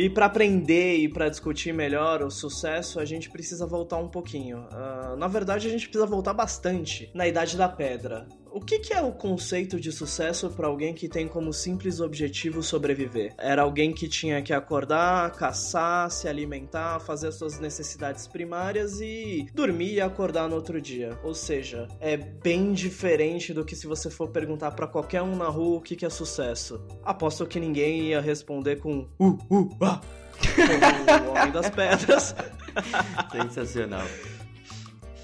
E 0.06 0.08
para 0.08 0.26
aprender 0.26 0.98
e 0.98 1.08
para 1.08 1.28
discutir 1.28 1.74
melhor 1.74 2.22
o 2.22 2.30
sucesso, 2.30 3.00
a 3.00 3.04
gente 3.04 3.28
precisa 3.28 3.66
voltar 3.66 3.96
um 3.96 4.06
pouquinho. 4.06 4.58
Uh, 4.70 5.16
na 5.16 5.26
verdade, 5.26 5.66
a 5.66 5.70
gente 5.70 5.88
precisa 5.88 6.06
voltar 6.06 6.32
bastante 6.32 7.10
na 7.12 7.26
Idade 7.26 7.56
da 7.56 7.68
Pedra. 7.68 8.28
O 8.56 8.60
que, 8.60 8.78
que, 8.78 8.94
é 8.94 9.02
o 9.02 9.12
conceito 9.12 9.78
de 9.78 9.92
sucesso 9.92 10.48
para 10.48 10.66
alguém 10.66 10.94
que 10.94 11.10
tem 11.10 11.28
como 11.28 11.52
simples 11.52 12.00
objetivo 12.00 12.62
sobreviver? 12.62 13.34
Era 13.36 13.60
alguém 13.60 13.92
que 13.92 14.08
tinha 14.08 14.40
que 14.40 14.50
acordar, 14.50 15.30
caçar, 15.32 16.10
se 16.10 16.26
alimentar, 16.26 16.98
fazer 17.00 17.28
as 17.28 17.34
suas 17.34 17.60
necessidades 17.60 18.26
primárias 18.26 18.98
e 18.98 19.46
dormir 19.52 19.92
e 19.92 20.00
acordar 20.00 20.48
no 20.48 20.54
outro 20.54 20.80
dia. 20.80 21.18
Ou 21.22 21.34
seja, 21.34 21.86
é 22.00 22.16
bem 22.16 22.72
diferente 22.72 23.52
do 23.52 23.62
que 23.62 23.76
se 23.76 23.86
você 23.86 24.08
for 24.08 24.30
perguntar 24.30 24.70
para 24.70 24.86
qualquer 24.86 25.20
um 25.20 25.36
na 25.36 25.48
rua 25.48 25.76
o 25.76 25.82
que, 25.82 25.94
que 25.94 26.06
é 26.06 26.10
sucesso. 26.10 26.80
Aposto 27.04 27.44
que 27.44 27.60
ninguém 27.60 28.04
ia 28.04 28.22
responder 28.22 28.76
com 28.76 29.06
uh, 29.20 29.38
uh, 29.50 29.68
ah, 29.82 30.00
como 31.10 31.28
o 31.28 31.34
Homem 31.34 31.52
das 31.52 31.68
Pedras. 31.68 32.34
Sensacional. 33.30 34.06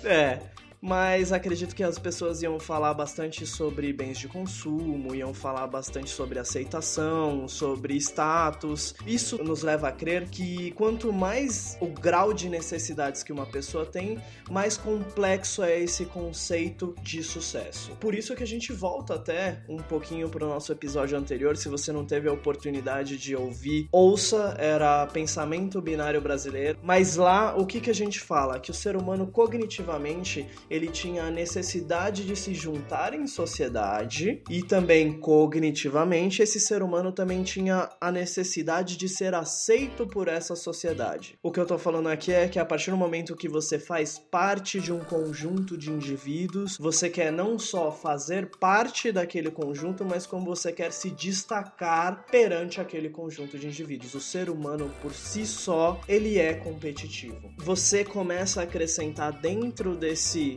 É, 0.05 0.39
mas 0.83 1.33
acredito 1.33 1.77
que 1.77 1.85
as 1.85 1.97
pessoas 1.97 2.43
iam 2.43 2.59
falar 2.59 2.93
bastante 2.93 3.47
sobre 3.47 3.93
bens 3.93 4.19
de 4.19 4.27
consumo, 4.27 5.15
iam 5.15 5.33
falar 5.33 5.69
bastante 5.69 6.11
sobre 6.11 6.41
aceitação, 6.41 7.47
sobre 7.47 7.95
status. 7.95 8.93
Isso 9.07 9.43
nos 9.45 9.63
leva 9.63 9.89
a 9.89 9.93
crer 9.93 10.29
que 10.29 10.73
quanto 10.73 11.13
mais 11.13 11.79
o 11.81 11.87
grau 11.87 12.35
de 12.35 12.49
necessidades 12.49 13.23
que 13.23 13.33
uma 13.33 13.47
pessoa 13.47 13.87
tem, 13.87 14.19
mais 14.51 14.77
complexo 14.77 15.63
é 15.63 15.79
esse 15.79 16.05
conceito 16.05 16.97
de 17.01 17.23
sucesso. 17.23 17.93
Por 18.01 18.13
isso 18.13 18.35
que 18.35 18.43
a 18.43 18.47
gente 18.47 18.73
volta 18.73 19.15
até 19.15 19.63
um 19.69 19.77
pouquinho 19.77 20.29
para 20.29 20.45
o 20.45 20.49
nosso 20.49 20.73
episódio 20.73 21.17
anterior, 21.17 21.57
se 21.57 21.69
você 21.69 21.93
não 21.93 22.05
teve 22.05 22.29
a 22.29 22.33
oportunidade 22.33 23.17
de 23.17 23.37
ouvir, 23.37 23.89
ouça, 23.93 24.57
era 24.59 25.07
Pensamento 25.07 25.81
Binário 25.81 26.21
Brasileiro. 26.21 26.77
Mas 26.83 27.15
lá 27.15 27.55
o 27.57 27.65
que, 27.65 27.81
que 27.81 27.91
a 27.91 27.95
gente 27.95 28.19
fala? 28.19 28.59
Que 28.59 28.73
o 28.73 28.75
ser 28.75 28.97
humano 28.97 29.29
cognitivamente 29.29 30.45
ele 30.73 30.89
tinha 30.89 31.25
a 31.25 31.31
necessidade 31.31 32.25
de 32.25 32.35
se 32.35 32.55
juntar 32.55 33.13
em 33.13 33.27
sociedade 33.27 34.43
e 34.49 34.63
também 34.63 35.13
cognitivamente 35.13 36.41
esse 36.41 36.59
ser 36.59 36.83
humano 36.83 37.13
também 37.13 37.43
tinha 37.43 37.91
a 38.01 38.11
necessidade 38.11 38.97
de 38.97 39.07
ser 39.07 39.35
aceito 39.35 40.07
por 40.07 40.29
essa 40.29 40.57
sociedade. 40.57 41.39
O 41.43 41.53
que 41.53 41.61
eu 41.61 41.67
tô 41.67 41.77
falando 41.77 42.09
aqui 42.09 42.33
é 42.33 42.49
que 42.49 42.59
a 42.59 42.65
partir 42.65 42.91
do 42.91 42.97
momento 42.97 43.37
que 43.37 43.49
você 43.49 43.79
faz 43.79 44.19
parte 44.19 44.81
de 44.81 44.91
um 44.91 45.01
conjunto 45.01 45.77
de 45.77 45.91
indivíduos, 45.91 46.79
você 46.79 47.11
quer 47.11 47.31
não 47.31 47.59
só 47.59 47.93
fazer 47.93 48.51
parte 48.59 49.13
daquele 49.13 49.51
conjunto, 49.51 50.07
mas 50.07 50.27
como 50.27 50.47
você 50.47 50.73
quer 50.73 50.91
se 50.91 51.11
destacar 51.11 52.25
perante 52.31 52.81
aquele 52.81 53.11
conjunto 53.11 53.59
de 53.59 53.67
indivíduos. 53.67 54.15
O 54.15 54.21
ser 54.21 54.49
humano 54.49 54.91
por 55.03 55.13
si 55.13 55.45
só, 55.47 56.01
ele 56.09 56.39
é 56.39 56.55
competitivo. 56.55 57.53
Você 57.59 58.05
começa 58.05 58.61
a 58.61 58.65
acrescentar 58.65 59.39
dentro 59.39 59.95
desse 59.95 60.57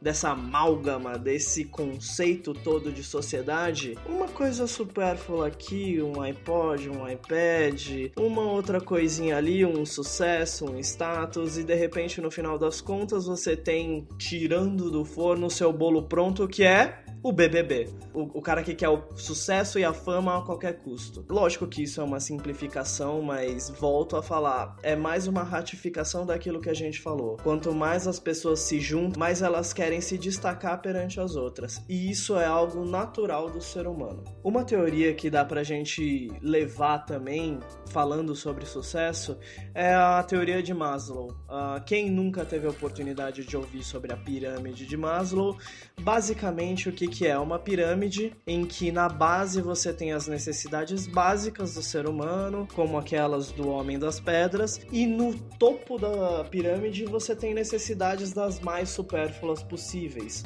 dessa 0.00 0.30
amálgama, 0.30 1.18
desse 1.18 1.64
conceito 1.64 2.54
todo 2.54 2.90
de 2.90 3.02
sociedade, 3.02 3.98
uma 4.06 4.28
coisa 4.28 4.66
supérflua 4.66 5.48
aqui, 5.48 6.00
um 6.02 6.20
iPod, 6.20 6.88
um 6.88 7.08
iPad, 7.08 8.10
uma 8.16 8.42
outra 8.42 8.80
coisinha 8.80 9.36
ali, 9.36 9.64
um 9.64 9.84
sucesso, 9.84 10.66
um 10.66 10.78
status, 10.78 11.58
e 11.58 11.64
de 11.64 11.74
repente 11.74 12.20
no 12.20 12.30
final 12.30 12.58
das 12.58 12.80
contas 12.80 13.26
você 13.26 13.56
tem 13.56 14.06
tirando 14.18 14.90
do 14.90 15.04
forno 15.04 15.46
o 15.46 15.50
seu 15.50 15.72
bolo 15.72 16.04
pronto 16.04 16.48
que 16.48 16.64
é 16.64 17.04
o 17.22 17.32
BBB. 17.32 17.88
O, 18.14 18.38
o, 18.38 18.42
cara 18.42 18.62
que 18.62 18.74
quer 18.74 18.88
o 18.88 19.02
sucesso 19.14 19.78
e 19.78 19.84
a 19.84 19.92
fama 19.92 20.38
a 20.38 20.42
qualquer 20.42 20.78
custo. 20.78 21.24
Lógico 21.28 21.66
que 21.66 21.82
isso 21.82 22.00
é 22.00 22.04
uma 22.04 22.18
simplificação, 22.18 23.20
mas 23.20 23.68
volto 23.68 24.16
a 24.16 24.22
falar, 24.22 24.76
é 24.82 24.96
mais 24.96 25.26
uma 25.26 25.42
ratificação 25.42 26.24
daquilo 26.24 26.60
que 26.60 26.70
a 26.70 26.74
gente 26.74 27.00
falou. 27.00 27.36
Quanto 27.42 27.74
mais 27.74 28.06
as 28.06 28.18
pessoas 28.18 28.60
se 28.60 28.80
juntam, 28.80 29.18
mais 29.18 29.42
elas 29.42 29.72
querem 29.72 29.89
se 29.98 30.18
destacar 30.18 30.82
perante 30.82 31.18
as 31.18 31.36
outras. 31.36 31.82
E 31.88 32.10
isso 32.10 32.38
é 32.38 32.44
algo 32.44 32.84
natural 32.84 33.48
do 33.48 33.62
ser 33.62 33.86
humano. 33.86 34.22
Uma 34.44 34.62
teoria 34.62 35.14
que 35.14 35.30
dá 35.30 35.42
pra 35.42 35.62
gente 35.62 36.28
levar 36.42 36.98
também, 36.98 37.58
falando 37.88 38.36
sobre 38.36 38.66
sucesso, 38.66 39.38
é 39.74 39.94
a 39.94 40.22
teoria 40.22 40.62
de 40.62 40.74
Maslow. 40.74 41.28
Uh, 41.48 41.82
quem 41.86 42.10
nunca 42.10 42.44
teve 42.44 42.66
a 42.66 42.70
oportunidade 42.70 43.44
de 43.44 43.56
ouvir 43.56 43.82
sobre 43.82 44.12
a 44.12 44.16
pirâmide 44.16 44.84
de 44.84 44.96
Maslow, 44.96 45.56
basicamente 46.00 46.88
o 46.88 46.92
que 46.92 47.08
que 47.08 47.26
é 47.26 47.38
uma 47.38 47.58
pirâmide 47.58 48.36
em 48.46 48.66
que 48.66 48.92
na 48.92 49.08
base 49.08 49.62
você 49.62 49.92
tem 49.92 50.12
as 50.12 50.26
necessidades 50.26 51.06
básicas 51.06 51.74
do 51.74 51.82
ser 51.82 52.06
humano, 52.06 52.68
como 52.74 52.98
aquelas 52.98 53.50
do 53.50 53.68
homem 53.68 53.98
das 53.98 54.20
pedras, 54.20 54.80
e 54.92 55.06
no 55.06 55.34
topo 55.58 55.98
da 55.98 56.44
pirâmide 56.44 57.04
você 57.06 57.34
tem 57.34 57.54
necessidades 57.54 58.32
das 58.32 58.60
mais 58.60 58.90
supérfluas 58.90 59.62
possíveis. 59.62 59.79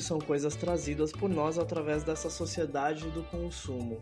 São 0.03 0.19
coisas 0.19 0.55
trazidas 0.55 1.13
por 1.13 1.29
nós 1.29 1.59
através 1.59 2.03
dessa 2.03 2.31
sociedade 2.31 3.09
do 3.11 3.23
consumo. 3.25 4.01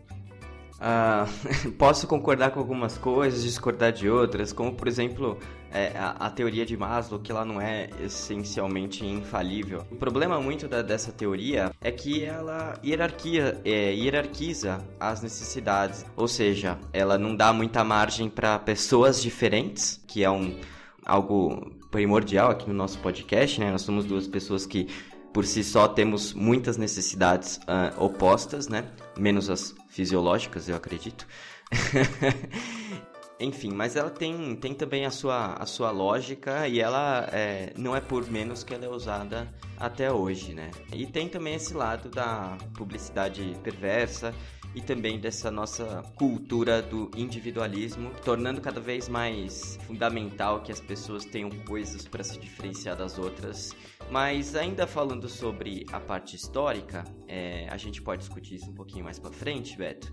Uh, 0.83 1.71
posso 1.79 2.07
concordar 2.07 2.51
com 2.51 2.59
algumas 2.59 2.97
coisas, 2.97 3.43
discordar 3.43 3.91
de 3.91 4.09
outras, 4.09 4.51
como 4.51 4.73
por 4.73 4.87
exemplo 4.87 5.37
é, 5.71 5.97
a, 5.97 6.27
a, 6.27 6.29
teoria 6.29 6.65
de 6.65 6.75
Maslow, 6.75 7.19
que 7.19 7.31
ela 7.31 7.45
não 7.45 7.61
é 7.61 7.89
essencialmente 8.01 9.05
infalível. 9.05 9.85
O 9.89 9.95
problema 9.95 10.39
muito 10.41 10.67
da, 10.67 10.81
dessa 10.81 11.11
teoria 11.11 11.71
é 11.81 11.91
que 11.91 12.23
ela 12.23 12.73
hierarquia, 12.83 13.61
é, 13.63 13.93
hierarquiza 13.93 14.85
as 14.99 15.21
necessidades, 15.21 16.05
ou 16.15 16.27
seja, 16.27 16.77
ela 16.91 17.17
não 17.17 17.35
dá 17.35 17.53
muita 17.53 17.83
margem 17.83 18.29
para 18.29 18.59
pessoas 18.59 19.21
diferentes, 19.21 20.03
que 20.05 20.23
é 20.23 20.29
um 20.29 20.59
algo 21.05 21.71
primordial 21.91 22.49
aqui 22.49 22.67
no 22.67 22.73
nosso 22.73 22.99
podcast, 22.99 23.59
né? 23.59 23.71
Nós 23.71 23.81
somos 23.81 24.05
duas 24.05 24.27
pessoas 24.27 24.65
que 24.65 24.87
por 25.33 25.45
si 25.45 25.63
só 25.63 25.87
temos 25.87 26.33
muitas 26.33 26.77
necessidades 26.77 27.57
uh, 27.57 28.03
opostas, 28.03 28.67
né? 28.67 28.85
Menos 29.17 29.49
as 29.49 29.75
fisiológicas, 29.89 30.69
eu 30.69 30.75
acredito. 30.75 31.27
Enfim, 33.39 33.71
mas 33.73 33.95
ela 33.95 34.09
tem, 34.09 34.55
tem 34.55 34.73
também 34.73 35.05
a 35.05 35.11
sua, 35.11 35.55
a 35.55 35.65
sua 35.65 35.91
lógica 35.91 36.67
e 36.67 36.79
ela 36.79 37.27
é, 37.33 37.73
não 37.75 37.95
é 37.95 37.99
por 37.99 38.29
menos 38.29 38.63
que 38.63 38.73
ela 38.73 38.85
é 38.85 38.89
usada 38.89 39.51
até 39.77 40.11
hoje, 40.11 40.53
né? 40.53 40.69
E 40.93 41.05
tem 41.05 41.27
também 41.27 41.55
esse 41.55 41.73
lado 41.73 42.09
da 42.09 42.55
publicidade 42.75 43.57
perversa 43.61 44.33
e 44.75 44.81
também 44.81 45.19
dessa 45.19 45.51
nossa 45.51 46.03
cultura 46.15 46.81
do 46.81 47.11
individualismo, 47.15 48.11
tornando 48.23 48.59
cada 48.61 48.79
vez 48.79 49.07
mais 49.07 49.77
fundamental 49.85 50.61
que 50.61 50.71
as 50.71 50.79
pessoas 50.79 51.25
tenham 51.25 51.49
coisas 51.49 52.07
para 52.07 52.23
se 52.23 52.39
diferenciar 52.39 52.95
das 52.95 53.17
outras. 53.17 53.75
Mas 54.09 54.55
ainda 54.55 54.85
falando 54.87 55.29
sobre 55.29 55.85
a 55.91 55.99
parte 55.99 56.35
histórica, 56.35 57.03
é, 57.27 57.67
a 57.69 57.77
gente 57.77 58.01
pode 58.01 58.21
discutir 58.21 58.55
isso 58.55 58.69
um 58.69 58.73
pouquinho 58.73 59.05
mais 59.05 59.19
para 59.19 59.31
frente, 59.31 59.77
Beto. 59.77 60.11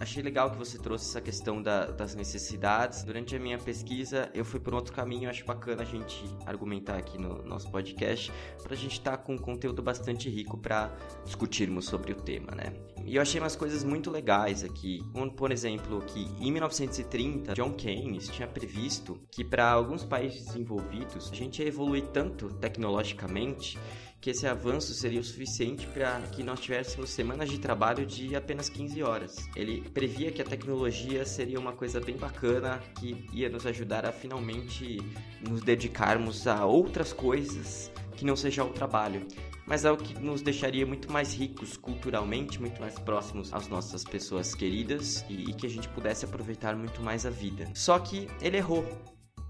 Achei 0.00 0.22
legal 0.22 0.50
que 0.50 0.56
você 0.56 0.78
trouxe 0.78 1.06
essa 1.06 1.20
questão 1.20 1.60
da, 1.60 1.86
das 1.86 2.14
necessidades. 2.14 3.02
Durante 3.02 3.34
a 3.34 3.38
minha 3.40 3.58
pesquisa, 3.58 4.30
eu 4.32 4.44
fui 4.44 4.60
por 4.60 4.72
outro 4.72 4.92
caminho. 4.92 5.28
Acho 5.28 5.44
bacana 5.44 5.82
a 5.82 5.84
gente 5.84 6.24
argumentar 6.46 6.96
aqui 6.96 7.18
no 7.18 7.42
nosso 7.42 7.68
podcast 7.70 8.32
para 8.62 8.74
a 8.74 8.76
gente 8.76 8.92
estar 8.92 9.16
tá 9.16 9.18
com 9.18 9.34
um 9.34 9.38
conteúdo 9.38 9.82
bastante 9.82 10.30
rico 10.30 10.56
para 10.56 10.96
discutirmos 11.24 11.86
sobre 11.86 12.12
o 12.12 12.14
tema, 12.14 12.54
né? 12.54 12.72
E 13.04 13.16
eu 13.16 13.22
achei 13.22 13.40
umas 13.40 13.56
coisas 13.56 13.82
muito 13.82 14.08
legais 14.08 14.62
aqui. 14.62 15.00
Um, 15.14 15.28
por 15.28 15.50
exemplo, 15.50 16.00
que 16.02 16.28
em 16.38 16.52
1930, 16.52 17.54
John 17.54 17.72
Keynes 17.72 18.28
tinha 18.28 18.46
previsto 18.46 19.18
que 19.32 19.42
para 19.42 19.68
alguns 19.68 20.04
países 20.04 20.46
desenvolvidos 20.46 21.30
a 21.32 21.34
gente 21.34 21.60
ia 21.60 21.66
evoluir 21.66 22.06
tanto 22.08 22.48
tecnologicamente 22.54 23.78
que 24.20 24.30
esse 24.30 24.46
avanço 24.46 24.92
seria 24.94 25.20
o 25.20 25.24
suficiente 25.24 25.86
para 25.86 26.20
que 26.32 26.42
nós 26.42 26.60
tivéssemos 26.60 27.10
semanas 27.10 27.48
de 27.48 27.58
trabalho 27.58 28.04
de 28.04 28.34
apenas 28.34 28.68
15 28.68 29.02
horas. 29.02 29.36
Ele 29.54 29.80
previa 29.90 30.32
que 30.32 30.42
a 30.42 30.44
tecnologia 30.44 31.24
seria 31.24 31.58
uma 31.58 31.72
coisa 31.72 32.00
bem 32.00 32.16
bacana 32.16 32.80
que 32.98 33.26
ia 33.32 33.48
nos 33.48 33.66
ajudar 33.66 34.04
a 34.04 34.12
finalmente 34.12 34.98
nos 35.48 35.62
dedicarmos 35.62 36.46
a 36.46 36.64
outras 36.64 37.12
coisas 37.12 37.90
que 38.16 38.24
não 38.24 38.34
seja 38.34 38.64
o 38.64 38.70
trabalho 38.70 39.24
mas 39.68 39.84
é 39.84 39.92
o 39.92 39.96
que 39.98 40.18
nos 40.18 40.40
deixaria 40.40 40.86
muito 40.86 41.12
mais 41.12 41.34
ricos 41.34 41.76
culturalmente, 41.76 42.58
muito 42.58 42.80
mais 42.80 42.98
próximos 42.98 43.52
às 43.52 43.68
nossas 43.68 44.02
pessoas 44.02 44.54
queridas 44.54 45.24
e, 45.28 45.50
e 45.50 45.52
que 45.52 45.66
a 45.66 45.70
gente 45.70 45.86
pudesse 45.90 46.24
aproveitar 46.24 46.74
muito 46.74 47.02
mais 47.02 47.26
a 47.26 47.30
vida. 47.30 47.68
Só 47.74 47.98
que 47.98 48.26
ele 48.40 48.56
errou 48.56 48.82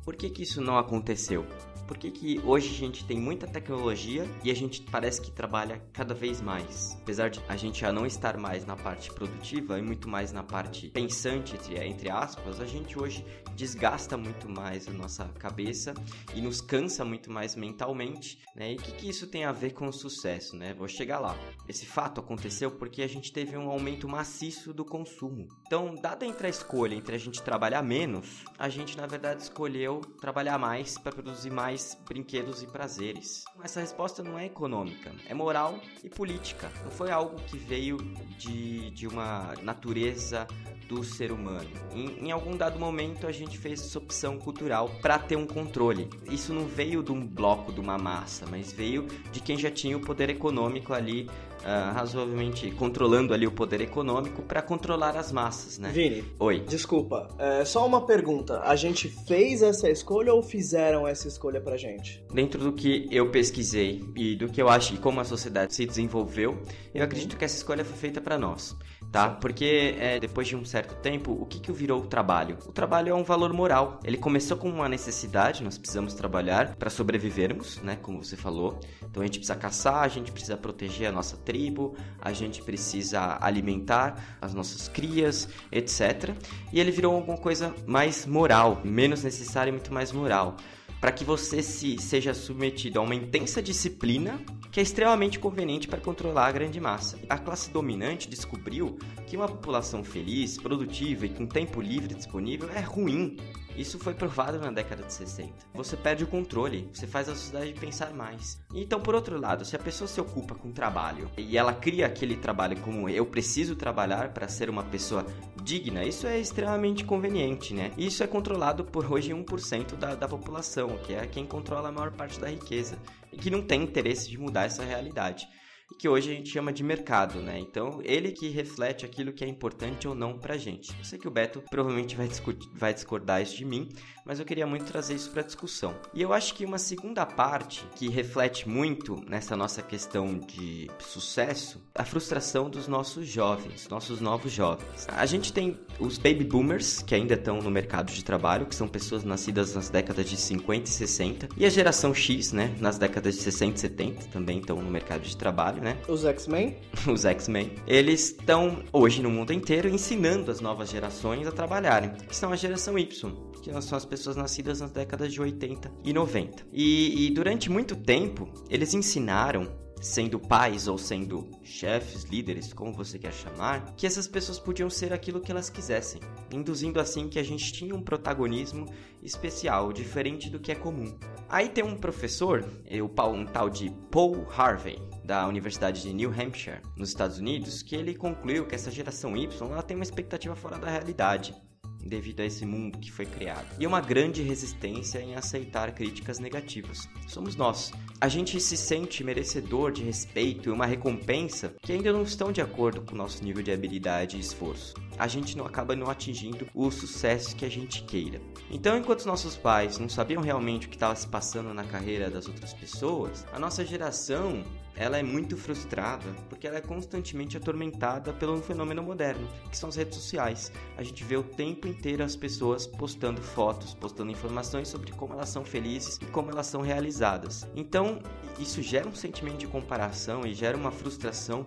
Por 0.08 0.16
que, 0.16 0.30
que 0.30 0.42
isso 0.42 0.62
não 0.62 0.78
aconteceu? 0.78 1.44
Por 1.86 1.98
que, 1.98 2.10
que 2.10 2.40
hoje 2.42 2.74
a 2.74 2.78
gente 2.78 3.04
tem 3.04 3.20
muita 3.20 3.46
tecnologia 3.46 4.26
e 4.42 4.50
a 4.50 4.54
gente 4.54 4.80
parece 4.80 5.20
que 5.20 5.30
trabalha 5.30 5.82
cada 5.92 6.14
vez 6.14 6.40
mais? 6.40 6.96
Apesar 7.02 7.28
de 7.28 7.42
a 7.46 7.58
gente 7.58 7.82
já 7.82 7.92
não 7.92 8.06
estar 8.06 8.38
mais 8.38 8.64
na 8.64 8.74
parte 8.74 9.12
produtiva 9.12 9.78
e 9.78 9.82
muito 9.82 10.08
mais 10.08 10.32
na 10.32 10.42
parte 10.42 10.88
pensante, 10.88 11.56
entre, 11.56 11.86
entre 11.86 12.08
aspas, 12.08 12.58
a 12.58 12.64
gente 12.64 12.98
hoje 12.98 13.22
desgasta 13.58 14.16
muito 14.16 14.48
mais 14.48 14.86
a 14.86 14.92
nossa 14.92 15.24
cabeça 15.36 15.92
e 16.32 16.40
nos 16.40 16.60
cansa 16.60 17.04
muito 17.04 17.28
mais 17.28 17.56
mentalmente, 17.56 18.38
né? 18.54 18.72
E 18.72 18.76
o 18.76 18.78
que, 18.78 18.92
que 18.92 19.08
isso 19.08 19.26
tem 19.26 19.44
a 19.44 19.50
ver 19.50 19.72
com 19.72 19.88
o 19.88 19.92
sucesso, 19.92 20.54
né? 20.56 20.72
Vou 20.72 20.86
chegar 20.86 21.18
lá. 21.18 21.36
Esse 21.68 21.84
fato 21.84 22.20
aconteceu 22.20 22.70
porque 22.70 23.02
a 23.02 23.08
gente 23.08 23.32
teve 23.32 23.56
um 23.56 23.68
aumento 23.68 24.08
maciço 24.08 24.72
do 24.72 24.84
consumo. 24.84 25.48
Então, 25.66 25.96
dada 25.96 26.24
entre 26.24 26.46
a 26.46 26.50
escolha 26.50 26.94
entre 26.94 27.16
a 27.16 27.18
gente 27.18 27.42
trabalhar 27.42 27.82
menos, 27.82 28.44
a 28.56 28.68
gente 28.68 28.96
na 28.96 29.08
verdade 29.08 29.42
escolheu 29.42 30.02
trabalhar 30.20 30.56
mais 30.56 30.96
para 30.96 31.10
produzir 31.10 31.50
mais 31.50 31.98
brinquedos 32.06 32.62
e 32.62 32.66
prazeres. 32.68 33.42
Essa 33.64 33.80
resposta 33.80 34.22
não 34.22 34.38
é 34.38 34.46
econômica, 34.46 35.12
é 35.26 35.34
moral 35.34 35.80
e 36.04 36.08
política. 36.08 36.70
Não 36.84 36.92
foi 36.92 37.10
algo 37.10 37.34
que 37.42 37.58
veio 37.58 37.96
de, 38.38 38.90
de 38.92 39.08
uma 39.08 39.52
natureza 39.64 40.46
do 40.88 41.04
ser 41.04 41.30
humano. 41.30 41.68
Em, 41.95 42.26
em, 42.26 42.33
algum 42.33 42.57
dado 42.57 42.78
momento 42.78 43.26
a 43.26 43.33
gente 43.33 43.59
fez 43.59 43.80
essa 43.80 43.99
opção 43.99 44.38
cultural 44.38 44.88
para 45.02 45.18
ter 45.18 45.37
um 45.37 45.47
controle. 45.47 46.09
Isso 46.30 46.52
não 46.52 46.66
veio 46.66 47.02
de 47.02 47.12
um 47.12 47.25
bloco, 47.25 47.73
de 47.73 47.78
uma 47.78 47.99
massa, 47.99 48.47
mas 48.50 48.73
veio 48.73 49.07
de 49.30 49.40
quem 49.40 49.59
já 49.59 49.71
tinha 49.71 49.97
o 49.97 50.00
poder 50.00 50.30
econômico 50.30 50.95
ali 50.95 51.28
uh, 51.60 51.94
razoavelmente 51.94 52.70
controlando 52.70 53.34
ali 53.34 53.46
o 53.46 53.52
poder 53.52 53.80
econômico 53.80 54.42
para 54.42 54.62
controlar 54.62 55.16
as 55.16 55.32
massas, 55.32 55.78
né? 55.78 55.90
Vini. 55.90 56.24
Oi. 56.38 56.60
Desculpa, 56.60 57.28
é 57.38 57.64
só 57.64 57.86
uma 57.86 58.06
pergunta. 58.06 58.60
A 58.62 58.76
gente 58.76 59.08
fez 59.08 59.62
essa 59.62 59.90
escolha 59.90 60.32
ou 60.32 60.42
fizeram 60.42 61.06
essa 61.06 61.28
escolha 61.28 61.60
pra 61.60 61.76
gente? 61.76 62.24
Dentro 62.32 62.60
do 62.60 62.72
que 62.72 63.06
eu 63.10 63.30
pesquisei 63.30 64.04
e 64.16 64.36
do 64.36 64.48
que 64.48 64.60
eu 64.60 64.68
acho 64.68 64.94
e 64.94 64.98
como 64.98 65.20
a 65.20 65.24
sociedade 65.24 65.74
se 65.74 65.84
desenvolveu, 65.84 66.62
eu 66.94 67.04
acredito 67.04 67.36
que 67.36 67.44
essa 67.44 67.56
escolha 67.56 67.84
foi 67.84 67.96
feita 67.96 68.20
para 68.20 68.38
nós 68.38 68.76
tá? 69.10 69.30
Porque 69.30 69.94
é, 69.98 70.18
depois 70.18 70.46
de 70.48 70.56
um 70.56 70.64
certo 70.64 70.94
tempo, 70.96 71.32
o 71.32 71.46
que, 71.46 71.60
que 71.60 71.72
virou 71.72 72.02
o 72.02 72.06
trabalho? 72.06 72.58
O 72.66 72.72
trabalho 72.72 73.10
é 73.10 73.14
um 73.14 73.24
valor 73.24 73.52
moral. 73.52 74.00
Ele 74.04 74.16
começou 74.16 74.56
com 74.56 74.68
uma 74.68 74.88
necessidade, 74.88 75.62
nós 75.62 75.78
precisamos 75.78 76.14
trabalhar 76.14 76.76
para 76.76 76.90
sobrevivermos, 76.90 77.80
né? 77.82 77.96
Como 78.00 78.22
você 78.22 78.36
falou. 78.36 78.78
Então 79.02 79.22
a 79.22 79.26
gente 79.26 79.38
precisa 79.38 79.58
caçar, 79.58 80.02
a 80.02 80.08
gente 80.08 80.30
precisa 80.32 80.56
proteger 80.56 81.08
a 81.08 81.12
nossa 81.12 81.36
tribo, 81.48 81.96
a 82.20 82.30
gente 82.34 82.62
precisa 82.62 83.38
alimentar 83.40 84.36
as 84.38 84.52
nossas 84.52 84.86
crias, 84.86 85.48
etc. 85.72 86.34
E 86.70 86.78
ele 86.78 86.90
virou 86.90 87.14
alguma 87.14 87.38
coisa 87.38 87.74
mais 87.86 88.26
moral, 88.26 88.82
menos 88.84 89.24
necessária 89.24 89.70
e 89.70 89.72
muito 89.72 89.92
mais 89.92 90.12
moral 90.12 90.56
para 91.00 91.12
que 91.12 91.24
você 91.24 91.62
se 91.62 91.96
seja 91.98 92.34
submetido 92.34 92.98
a 92.98 93.02
uma 93.02 93.14
intensa 93.14 93.62
disciplina 93.62 94.40
que 94.70 94.80
é 94.80 94.82
extremamente 94.82 95.38
conveniente 95.38 95.88
para 95.88 96.00
controlar 96.00 96.46
a 96.46 96.52
grande 96.52 96.80
massa. 96.80 97.18
A 97.28 97.38
classe 97.38 97.70
dominante 97.70 98.28
descobriu 98.28 98.98
que 99.26 99.36
uma 99.36 99.48
população 99.48 100.02
feliz, 100.04 100.58
produtiva 100.58 101.24
e 101.26 101.28
com 101.28 101.46
tempo 101.46 101.80
livre 101.80 102.14
disponível 102.14 102.68
é 102.74 102.80
ruim 102.80 103.36
isso 103.80 103.99
foi 103.99 104.14
provado 104.14 104.58
na 104.58 104.70
década 104.70 105.04
de 105.04 105.12
60. 105.12 105.52
Você 105.75 105.97
perde 105.97 106.25
o 106.25 106.26
controle, 106.26 106.88
você 106.92 107.06
faz 107.06 107.28
a 107.28 107.35
sociedade 107.35 107.73
pensar 107.75 108.12
mais. 108.12 108.61
Então, 108.75 109.00
por 109.00 109.14
outro 109.14 109.38
lado, 109.38 109.64
se 109.64 109.76
a 109.76 109.78
pessoa 109.78 110.08
se 110.08 110.20
ocupa 110.20 110.54
com 110.54 110.73
trabalho 110.73 111.30
e 111.37 111.56
ela 111.56 111.73
cria 111.73 112.06
aquele 112.06 112.37
trabalho 112.37 112.78
como 112.80 113.08
eu 113.08 113.25
preciso 113.25 113.76
trabalhar 113.76 114.32
para 114.32 114.49
ser 114.49 114.68
uma 114.68 114.82
pessoa 114.82 115.25
digna, 115.62 116.04
isso 116.04 116.26
é 116.26 116.38
extremamente 116.38 117.04
conveniente, 117.04 117.73
né? 117.73 117.92
Isso 117.97 118.23
é 118.23 118.26
controlado 118.26 118.85
por 118.85 119.11
hoje 119.11 119.32
1% 119.32 119.97
da, 119.97 120.14
da 120.14 120.28
população, 120.28 120.99
que 120.99 121.14
é 121.14 121.26
quem 121.26 121.47
controla 121.47 121.88
a 121.88 121.92
maior 121.92 122.11
parte 122.11 122.40
da 122.40 122.49
riqueza 122.49 122.99
e 123.32 123.37
que 123.37 123.50
não 123.50 123.62
tem 123.62 123.82
interesse 123.82 124.28
de 124.28 124.38
mudar 124.38 124.64
essa 124.64 124.82
realidade 124.82 125.49
que 125.97 126.09
hoje 126.09 126.30
a 126.30 126.35
gente 126.35 126.50
chama 126.50 126.73
de 126.73 126.83
mercado, 126.83 127.40
né? 127.40 127.59
Então, 127.59 128.00
ele 128.04 128.33
que 128.33 128.49
reflete 128.49 129.04
aquilo 129.04 129.33
que 129.33 129.45
é 129.45 129.49
importante 129.49 130.07
ou 130.07 130.14
não 130.14 130.38
pra 130.38 130.57
gente. 130.57 130.97
Eu 130.99 131.04
sei 131.04 131.18
que 131.18 131.26
o 131.26 131.30
Beto 131.30 131.62
provavelmente 131.71 132.14
vai, 132.14 132.28
vai 132.75 132.95
discordar 132.95 133.42
isso 133.42 133.57
de 133.57 133.64
mim, 133.64 133.88
mas 134.25 134.38
eu 134.38 134.45
queria 134.45 134.66
muito 134.66 134.85
trazer 134.85 135.14
isso 135.14 135.30
para 135.30 135.42
discussão. 135.42 135.95
E 136.12 136.21
eu 136.21 136.33
acho 136.33 136.54
que 136.54 136.64
uma 136.64 136.78
segunda 136.78 137.25
parte 137.25 137.85
que 137.97 138.09
reflete 138.09 138.68
muito 138.68 139.16
nessa 139.26 139.57
nossa 139.57 139.83
questão 139.83 140.38
de 140.38 140.90
sucesso, 140.99 141.83
a 141.95 142.04
frustração 142.04 142.68
dos 142.68 142.87
nossos 142.87 143.26
jovens, 143.26 143.88
nossos 143.88 144.21
novos 144.21 144.52
jovens. 144.52 145.07
A 145.09 145.26
gente 145.26 145.52
tem 145.52 145.78
os 145.99 146.18
baby 146.18 146.45
boomers, 146.45 147.02
que 147.02 147.14
ainda 147.14 147.35
estão 147.35 147.59
no 147.61 147.71
mercado 147.71 148.12
de 148.12 148.23
trabalho, 148.23 148.66
que 148.66 148.75
são 148.75 148.87
pessoas 148.87 149.25
nascidas 149.25 149.75
nas 149.75 149.88
décadas 149.88 150.28
de 150.28 150.37
50 150.37 150.85
e 150.85 150.92
60, 150.92 151.49
e 151.57 151.66
a 151.66 151.71
geração 151.71 152.14
X, 152.14 152.52
né, 152.52 152.75
nas 152.78 152.99
décadas 152.99 153.35
de 153.35 153.42
60 153.42 153.76
e 153.76 153.80
70, 153.80 154.26
também 154.26 154.59
estão 154.59 154.76
no 154.76 154.90
mercado 154.90 155.23
de 155.23 155.37
trabalho, 155.37 155.77
né? 155.80 155.99
Os 156.08 156.25
X-Men? 156.25 156.76
os 157.11 157.25
X-Men. 157.25 157.73
Eles 157.87 158.30
estão 158.30 158.82
hoje 158.92 159.23
no 159.23 159.30
mundo 159.30 159.52
inteiro 159.52 159.88
ensinando 159.88 160.50
as 160.50 160.61
novas 160.61 160.90
gerações 160.90 161.47
a 161.47 161.52
trabalharem, 161.52 162.11
que 162.28 162.37
são 162.37 162.52
a 162.52 162.56
geração 162.56 162.99
Y, 162.99 163.32
que 163.62 163.82
são 163.82 163.97
as 163.97 164.04
pessoas 164.04 164.37
nascidas 164.37 164.80
nas 164.80 164.90
décadas 164.90 165.32
de 165.32 165.40
80 165.40 165.90
e 166.04 166.12
90. 166.12 166.66
E, 166.73 167.26
e 167.26 167.30
durante 167.30 167.70
muito 167.70 167.97
tempo, 167.97 168.49
eles 168.70 168.94
ensinaram 168.94 169.68
sendo 170.00 170.38
pais 170.38 170.87
ou 170.87 170.97
sendo 170.97 171.49
chefes, 171.62 172.25
líderes, 172.25 172.72
como 172.72 172.92
você 172.92 173.18
quer 173.18 173.33
chamar, 173.33 173.94
que 173.96 174.07
essas 174.07 174.29
pessoas 174.29 174.59
podiam 174.59 174.88
ser 174.88 175.12
aquilo 175.12 175.40
que 175.40 175.50
elas 175.50 175.68
quisessem, 175.70 176.20
induzindo 176.52 177.00
assim 177.00 177.29
que 177.29 177.38
a 177.38 177.42
gente 177.42 177.72
tinha 177.72 177.94
um 177.94 178.02
protagonismo 178.02 178.87
especial, 179.22 179.92
diferente 179.92 180.48
do 180.48 180.61
que 180.61 180.72
é 180.72 180.74
comum. 180.74 181.16
Aí 181.48 181.68
tem 181.68 181.85
um 181.85 181.96
professor, 181.96 182.64
um 182.90 183.46
tal 183.46 183.68
de 183.68 183.90
Paul 184.11 184.46
Harvey, 184.57 184.98
da 185.28 185.46
Universidade 185.46 186.00
de 186.00 186.10
New 186.14 186.30
Hampshire, 186.30 186.80
nos 186.96 187.10
Estados 187.10 187.38
Unidos, 187.38 187.82
que 187.82 187.94
ele 187.94 188.14
concluiu 188.14 188.64
que 188.64 188.74
essa 188.74 188.90
geração 188.90 189.36
Y 189.36 189.70
ela 189.70 189.82
tem 189.82 189.94
uma 189.94 190.02
expectativa 190.02 190.56
fora 190.56 190.78
da 190.78 190.88
realidade 190.88 191.54
devido 192.02 192.40
a 192.40 192.46
esse 192.46 192.64
mundo 192.64 192.98
que 192.98 193.12
foi 193.12 193.26
criado. 193.26 193.66
E 193.78 193.86
uma 193.86 194.00
grande 194.00 194.42
resistência 194.42 195.20
em 195.20 195.34
aceitar 195.34 195.92
críticas 195.92 196.38
negativas. 196.38 197.06
Somos 197.26 197.54
nós. 197.54 197.92
A 198.20 198.28
gente 198.28 198.58
se 198.58 198.76
sente 198.76 199.22
merecedor 199.22 199.92
de 199.92 200.02
respeito 200.02 200.70
e 200.70 200.72
uma 200.72 200.86
recompensa 200.86 201.74
que 201.82 201.92
ainda 201.92 202.12
não 202.12 202.22
estão 202.22 202.50
de 202.50 202.60
acordo 202.60 203.02
com 203.02 203.14
o 203.14 203.18
nosso 203.18 203.44
nível 203.44 203.62
de 203.62 203.70
habilidade 203.70 204.36
e 204.36 204.40
esforço. 204.40 204.94
A 205.18 205.28
gente 205.28 205.56
não 205.56 205.66
acaba 205.66 205.94
não 205.94 206.08
atingindo 206.08 206.66
o 206.74 206.90
sucesso 206.90 207.54
que 207.54 207.64
a 207.64 207.70
gente 207.70 208.02
queira. 208.04 208.40
Então, 208.70 208.96
enquanto 208.96 209.26
nossos 209.26 209.56
pais 209.56 209.98
não 209.98 210.08
sabiam 210.08 210.40
realmente 210.40 210.86
o 210.86 210.90
que 210.90 210.96
estava 210.96 211.14
se 211.14 211.28
passando 211.28 211.74
na 211.74 211.84
carreira 211.84 212.30
das 212.30 212.46
outras 212.46 212.72
pessoas, 212.72 213.44
a 213.52 213.58
nossa 213.58 213.84
geração 213.84 214.64
ela 214.98 215.16
é 215.16 215.22
muito 215.22 215.56
frustrada 215.56 216.26
porque 216.48 216.66
ela 216.66 216.78
é 216.78 216.80
constantemente 216.80 217.56
atormentada 217.56 218.32
pelo 218.32 218.61
fenômeno 218.61 219.02
moderno, 219.02 219.48
que 219.70 219.78
são 219.78 219.88
as 219.88 219.96
redes 219.96 220.16
sociais. 220.16 220.72
A 220.96 221.04
gente 221.04 221.22
vê 221.22 221.37
o 221.37 221.42
tempo 221.42 221.87
inteiro 221.87 222.24
as 222.24 222.34
pessoas 222.34 222.87
postando 222.87 223.40
fotos, 223.40 223.94
postando 223.94 224.32
informações 224.32 224.88
sobre 224.88 225.12
como 225.12 225.34
elas 225.34 225.50
são 225.50 225.64
felizes 225.64 226.16
e 226.20 226.26
como 226.26 226.50
elas 226.50 226.66
são 226.66 226.80
realizadas. 226.80 227.66
Então, 227.76 228.18
isso 228.58 228.82
gera 228.82 229.08
um 229.08 229.14
sentimento 229.14 229.58
de 229.58 229.68
comparação 229.68 230.44
e 230.44 230.52
gera 230.52 230.76
uma 230.76 230.90
frustração 230.90 231.64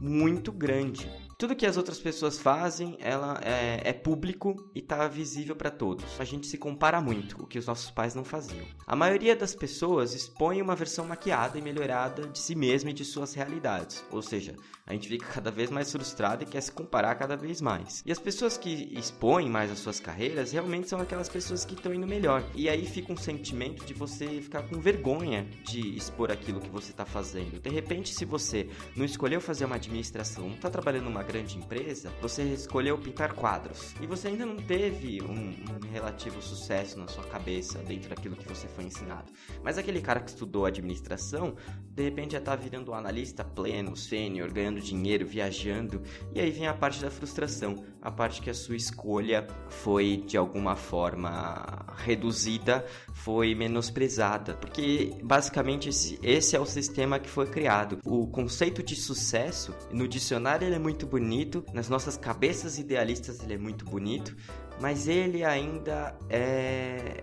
muito 0.00 0.50
grande 0.50 1.08
tudo 1.42 1.56
que 1.56 1.66
as 1.66 1.76
outras 1.76 1.98
pessoas 1.98 2.38
fazem, 2.38 2.96
ela 3.00 3.40
é, 3.42 3.80
é 3.82 3.92
público 3.92 4.70
e 4.72 4.78
está 4.78 5.08
visível 5.08 5.56
para 5.56 5.72
todos. 5.72 6.04
A 6.20 6.24
gente 6.24 6.46
se 6.46 6.56
compara 6.56 7.00
muito, 7.00 7.42
o 7.42 7.48
que 7.48 7.58
os 7.58 7.66
nossos 7.66 7.90
pais 7.90 8.14
não 8.14 8.22
faziam. 8.22 8.64
A 8.86 8.94
maioria 8.94 9.34
das 9.34 9.52
pessoas 9.52 10.14
expõe 10.14 10.62
uma 10.62 10.76
versão 10.76 11.04
maquiada 11.04 11.58
e 11.58 11.60
melhorada 11.60 12.28
de 12.28 12.38
si 12.38 12.54
mesma 12.54 12.90
e 12.90 12.92
de 12.92 13.04
suas 13.04 13.34
realidades. 13.34 14.04
Ou 14.12 14.22
seja, 14.22 14.54
a 14.86 14.92
gente 14.92 15.08
fica 15.08 15.26
cada 15.34 15.50
vez 15.50 15.68
mais 15.68 15.90
frustrado 15.90 16.44
e 16.44 16.46
quer 16.46 16.60
se 16.60 16.70
comparar 16.70 17.16
cada 17.16 17.36
vez 17.36 17.60
mais. 17.60 18.04
E 18.06 18.12
as 18.12 18.20
pessoas 18.20 18.56
que 18.56 18.96
expõem 18.96 19.50
mais 19.50 19.68
as 19.72 19.80
suas 19.80 19.98
carreiras 19.98 20.52
realmente 20.52 20.88
são 20.88 21.00
aquelas 21.00 21.28
pessoas 21.28 21.64
que 21.64 21.74
estão 21.74 21.92
indo 21.92 22.06
melhor. 22.06 22.44
E 22.54 22.68
aí 22.68 22.86
fica 22.86 23.12
um 23.12 23.16
sentimento 23.16 23.84
de 23.84 23.94
você 23.94 24.40
ficar 24.40 24.62
com 24.62 24.78
vergonha 24.78 25.44
de 25.64 25.96
expor 25.96 26.30
aquilo 26.30 26.60
que 26.60 26.70
você 26.70 26.92
está 26.92 27.04
fazendo. 27.04 27.58
De 27.58 27.70
repente, 27.70 28.14
se 28.14 28.24
você 28.24 28.68
não 28.94 29.04
escolheu 29.04 29.40
fazer 29.40 29.64
uma 29.64 29.74
administração, 29.74 30.46
não 30.46 30.54
está 30.54 30.70
trabalhando 30.70 31.06
numa 31.06 31.24
grande 31.32 31.56
empresa, 31.56 32.12
você 32.20 32.42
escolheu 32.42 32.98
pintar 32.98 33.32
quadros 33.32 33.94
e 34.02 34.06
você 34.06 34.28
ainda 34.28 34.44
não 34.44 34.56
teve 34.56 35.22
um, 35.22 35.32
um, 35.32 35.90
relativo 35.90 36.42
sucesso 36.42 36.98
na 36.98 37.08
sua 37.08 37.24
cabeça 37.24 37.78
dentro 37.78 38.10
daquilo 38.10 38.36
que 38.36 38.46
você 38.46 38.68
foi 38.68 38.84
ensinado. 38.84 39.32
Mas 39.62 39.78
aquele 39.78 40.02
cara 40.02 40.20
que 40.20 40.28
estudou 40.28 40.66
administração, 40.66 41.56
de 41.90 42.02
repente 42.02 42.32
já 42.32 42.38
está 42.38 42.54
virando 42.54 42.90
um 42.90 42.94
analista 42.94 43.42
pleno, 43.42 43.96
sênior, 43.96 44.52
ganhando 44.52 44.80
dinheiro, 44.80 45.26
viajando, 45.26 46.02
e 46.34 46.40
aí 46.40 46.50
vem 46.50 46.66
a 46.66 46.74
parte 46.74 47.00
da 47.00 47.10
frustração, 47.10 47.82
a 48.02 48.10
parte 48.10 48.42
que 48.42 48.50
a 48.50 48.54
sua 48.54 48.76
escolha 48.76 49.46
foi 49.68 50.18
de 50.26 50.36
alguma 50.36 50.76
forma 50.76 51.86
reduzida, 51.96 52.84
foi 53.14 53.54
menosprezada, 53.54 54.54
porque 54.54 55.16
basicamente 55.22 55.88
esse, 55.88 56.18
esse 56.22 56.54
é 56.54 56.60
o 56.60 56.66
sistema 56.66 57.18
que 57.18 57.30
foi 57.30 57.46
criado. 57.46 58.00
O 58.04 58.26
conceito 58.26 58.82
de 58.82 58.94
sucesso 58.94 59.74
no 59.90 60.06
dicionário 60.06 60.72
é 60.72 60.78
muito 60.78 61.06
bonito 61.06 61.21
bonito, 61.22 61.64
nas 61.72 61.88
nossas 61.88 62.16
cabeças 62.16 62.78
idealistas 62.78 63.40
ele 63.42 63.54
é 63.54 63.58
muito 63.58 63.84
bonito, 63.84 64.36
mas 64.80 65.06
ele 65.06 65.44
ainda 65.44 66.16
é 66.28 67.22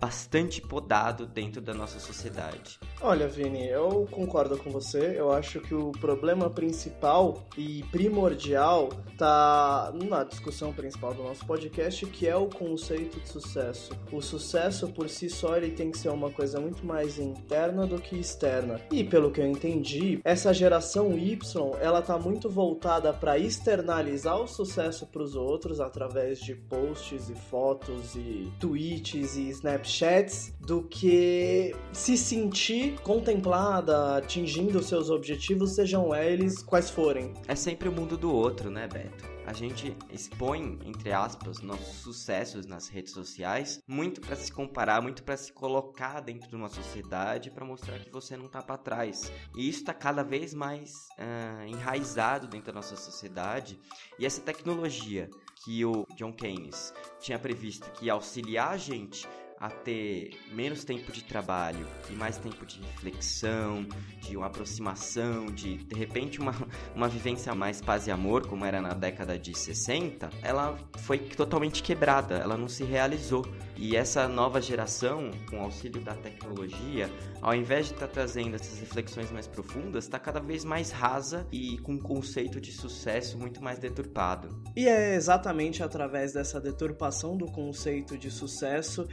bastante 0.00 0.60
podado 0.60 1.26
dentro 1.26 1.60
da 1.60 1.74
nossa 1.74 1.98
sociedade. 1.98 2.78
Olha, 3.00 3.28
Vini, 3.28 3.68
eu 3.68 4.06
concordo 4.10 4.56
com 4.56 4.70
você. 4.70 5.14
Eu 5.16 5.32
acho 5.32 5.60
que 5.60 5.74
o 5.74 5.92
problema 5.92 6.50
principal 6.50 7.46
e 7.56 7.82
primordial 7.90 8.88
tá 9.18 9.92
na 10.08 10.24
discussão 10.24 10.72
principal 10.72 11.14
do 11.14 11.22
nosso 11.22 11.44
podcast, 11.46 12.04
que 12.06 12.26
é 12.26 12.36
o 12.36 12.46
conceito 12.46 13.18
de 13.20 13.28
sucesso. 13.28 13.92
O 14.12 14.20
sucesso 14.20 14.88
por 14.88 15.08
si 15.08 15.28
só 15.28 15.56
ele 15.56 15.70
tem 15.70 15.90
que 15.90 15.98
ser 15.98 16.08
uma 16.08 16.30
coisa 16.30 16.60
muito 16.60 16.84
mais 16.84 17.18
interna 17.18 17.86
do 17.86 17.98
que 17.98 18.16
externa. 18.16 18.80
E 18.90 19.04
pelo 19.04 19.30
que 19.30 19.40
eu 19.40 19.46
entendi, 19.46 20.20
essa 20.24 20.52
geração 20.52 21.16
Y, 21.16 21.38
ela 21.80 22.02
tá 22.02 22.18
muito 22.18 22.48
voltada 22.48 23.12
para 23.12 23.38
externalizar 23.38 24.40
o 24.40 24.46
sucesso 24.46 25.06
para 25.06 25.22
os 25.22 25.34
outros 25.34 25.80
através 25.80 26.38
de 26.38 26.54
posts 26.54 27.30
e 27.30 27.34
fotos 27.34 28.14
e 28.14 28.50
tweets 28.58 29.36
e 29.36 29.48
snapchats 29.86 30.52
do 30.60 30.82
que 30.82 31.74
se 31.92 32.16
sentir 32.16 33.00
contemplada, 33.00 34.16
atingindo 34.16 34.82
seus 34.82 35.08
objetivos, 35.08 35.74
sejam 35.74 36.14
eles 36.14 36.62
quais 36.62 36.90
forem. 36.90 37.32
É 37.46 37.54
sempre 37.54 37.88
o 37.88 37.92
mundo 37.92 38.16
do 38.16 38.32
outro, 38.32 38.68
né, 38.68 38.88
Beto? 38.88 39.36
a 39.46 39.52
gente 39.52 39.96
expõe, 40.10 40.76
entre 40.84 41.12
aspas, 41.12 41.60
nossos 41.60 41.98
sucessos 41.98 42.66
nas 42.66 42.88
redes 42.88 43.12
sociais, 43.12 43.80
muito 43.86 44.20
para 44.20 44.34
se 44.34 44.50
comparar, 44.50 45.00
muito 45.00 45.22
para 45.22 45.36
se 45.36 45.52
colocar 45.52 46.18
dentro 46.18 46.48
de 46.48 46.56
uma 46.56 46.68
sociedade 46.68 47.48
para 47.52 47.64
mostrar 47.64 48.00
que 48.00 48.10
você 48.10 48.36
não 48.36 48.48
tá 48.48 48.60
para 48.60 48.76
trás. 48.76 49.30
E 49.56 49.68
isso 49.68 49.78
está 49.78 49.94
cada 49.94 50.24
vez 50.24 50.52
mais 50.52 51.06
uh, 51.16 51.64
enraizado 51.64 52.48
dentro 52.48 52.66
da 52.66 52.72
nossa 52.72 52.96
sociedade. 52.96 53.78
E 54.18 54.26
essa 54.26 54.40
tecnologia 54.40 55.30
que 55.64 55.84
o 55.84 56.04
John 56.16 56.32
Keynes 56.32 56.92
tinha 57.20 57.38
previsto 57.38 57.88
que 57.92 58.06
ia 58.06 58.14
auxiliar 58.14 58.72
a 58.72 58.76
gente 58.76 59.28
a 59.58 59.70
ter 59.70 60.38
menos 60.52 60.84
tempo 60.84 61.10
de 61.10 61.24
trabalho 61.24 61.86
e 62.10 62.14
mais 62.14 62.36
tempo 62.36 62.66
de 62.66 62.80
reflexão, 62.80 63.86
de 64.20 64.36
uma 64.36 64.46
aproximação, 64.46 65.46
de 65.46 65.78
de 65.78 65.94
repente 65.94 66.38
uma, 66.40 66.54
uma 66.94 67.08
vivência 67.08 67.54
mais 67.54 67.80
paz 67.80 68.06
e 68.06 68.10
amor, 68.10 68.46
como 68.46 68.64
era 68.64 68.80
na 68.80 68.94
década 68.94 69.38
de 69.38 69.56
60, 69.56 70.28
ela 70.42 70.76
foi 70.98 71.18
totalmente 71.18 71.82
quebrada, 71.82 72.36
ela 72.36 72.56
não 72.56 72.68
se 72.68 72.84
realizou. 72.84 73.46
E 73.76 73.94
essa 73.94 74.26
nova 74.26 74.60
geração, 74.60 75.30
com 75.50 75.60
auxílio 75.60 76.00
da 76.00 76.14
tecnologia, 76.14 77.10
ao 77.42 77.54
invés 77.54 77.86
de 77.86 77.92
estar 77.92 78.06
tá 78.06 78.12
trazendo 78.12 78.56
essas 78.56 78.78
reflexões 78.80 79.30
mais 79.30 79.46
profundas, 79.46 80.04
está 80.04 80.18
cada 80.18 80.40
vez 80.40 80.64
mais 80.64 80.90
rasa 80.90 81.46
e 81.52 81.76
com 81.78 81.92
um 81.92 81.98
conceito 81.98 82.60
de 82.60 82.72
sucesso 82.72 83.38
muito 83.38 83.62
mais 83.62 83.78
deturpado. 83.78 84.48
E 84.74 84.88
é 84.88 85.14
exatamente 85.14 85.82
através 85.82 86.32
dessa 86.32 86.60
deturpação 86.60 87.36
do 87.36 87.46
conceito 87.46 88.16
de 88.16 88.30
sucesso 88.30 89.06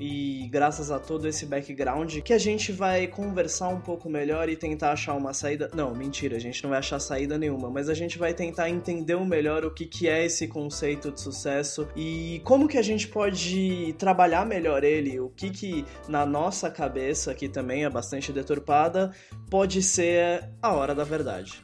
e 0.00 0.48
graças 0.48 0.90
a 0.90 0.98
todo 0.98 1.28
esse 1.28 1.44
background 1.44 2.20
que 2.20 2.32
a 2.32 2.38
gente 2.38 2.72
vai 2.72 3.06
conversar 3.06 3.68
um 3.68 3.80
pouco 3.80 4.08
melhor 4.08 4.48
e 4.48 4.56
tentar 4.56 4.92
achar 4.92 5.14
uma 5.14 5.34
saída. 5.34 5.70
Não, 5.74 5.94
mentira, 5.94 6.36
a 6.36 6.40
gente 6.40 6.62
não 6.62 6.70
vai 6.70 6.78
achar 6.78 6.98
saída 6.98 7.36
nenhuma, 7.36 7.70
mas 7.70 7.88
a 7.90 7.94
gente 7.94 8.18
vai 8.18 8.32
tentar 8.32 8.70
entender 8.70 9.10
melhor 9.20 9.64
o 9.64 9.70
que, 9.70 9.84
que 9.84 10.08
é 10.08 10.24
esse 10.24 10.48
conceito 10.48 11.12
de 11.12 11.20
sucesso 11.20 11.86
e 11.94 12.40
como 12.44 12.66
que 12.66 12.78
a 12.78 12.82
gente 12.82 13.06
pode 13.06 13.94
trabalhar 13.98 14.46
melhor 14.46 14.82
ele, 14.82 15.20
o 15.20 15.28
que 15.28 15.50
que 15.50 15.84
na 16.08 16.24
nossa 16.24 16.70
cabeça, 16.70 17.34
que 17.34 17.48
também 17.48 17.84
é 17.84 17.90
bastante 17.90 18.32
deturpada, 18.32 19.12
pode 19.50 19.82
ser 19.82 20.48
a 20.62 20.72
hora 20.72 20.94
da 20.94 21.04
verdade. 21.04 21.62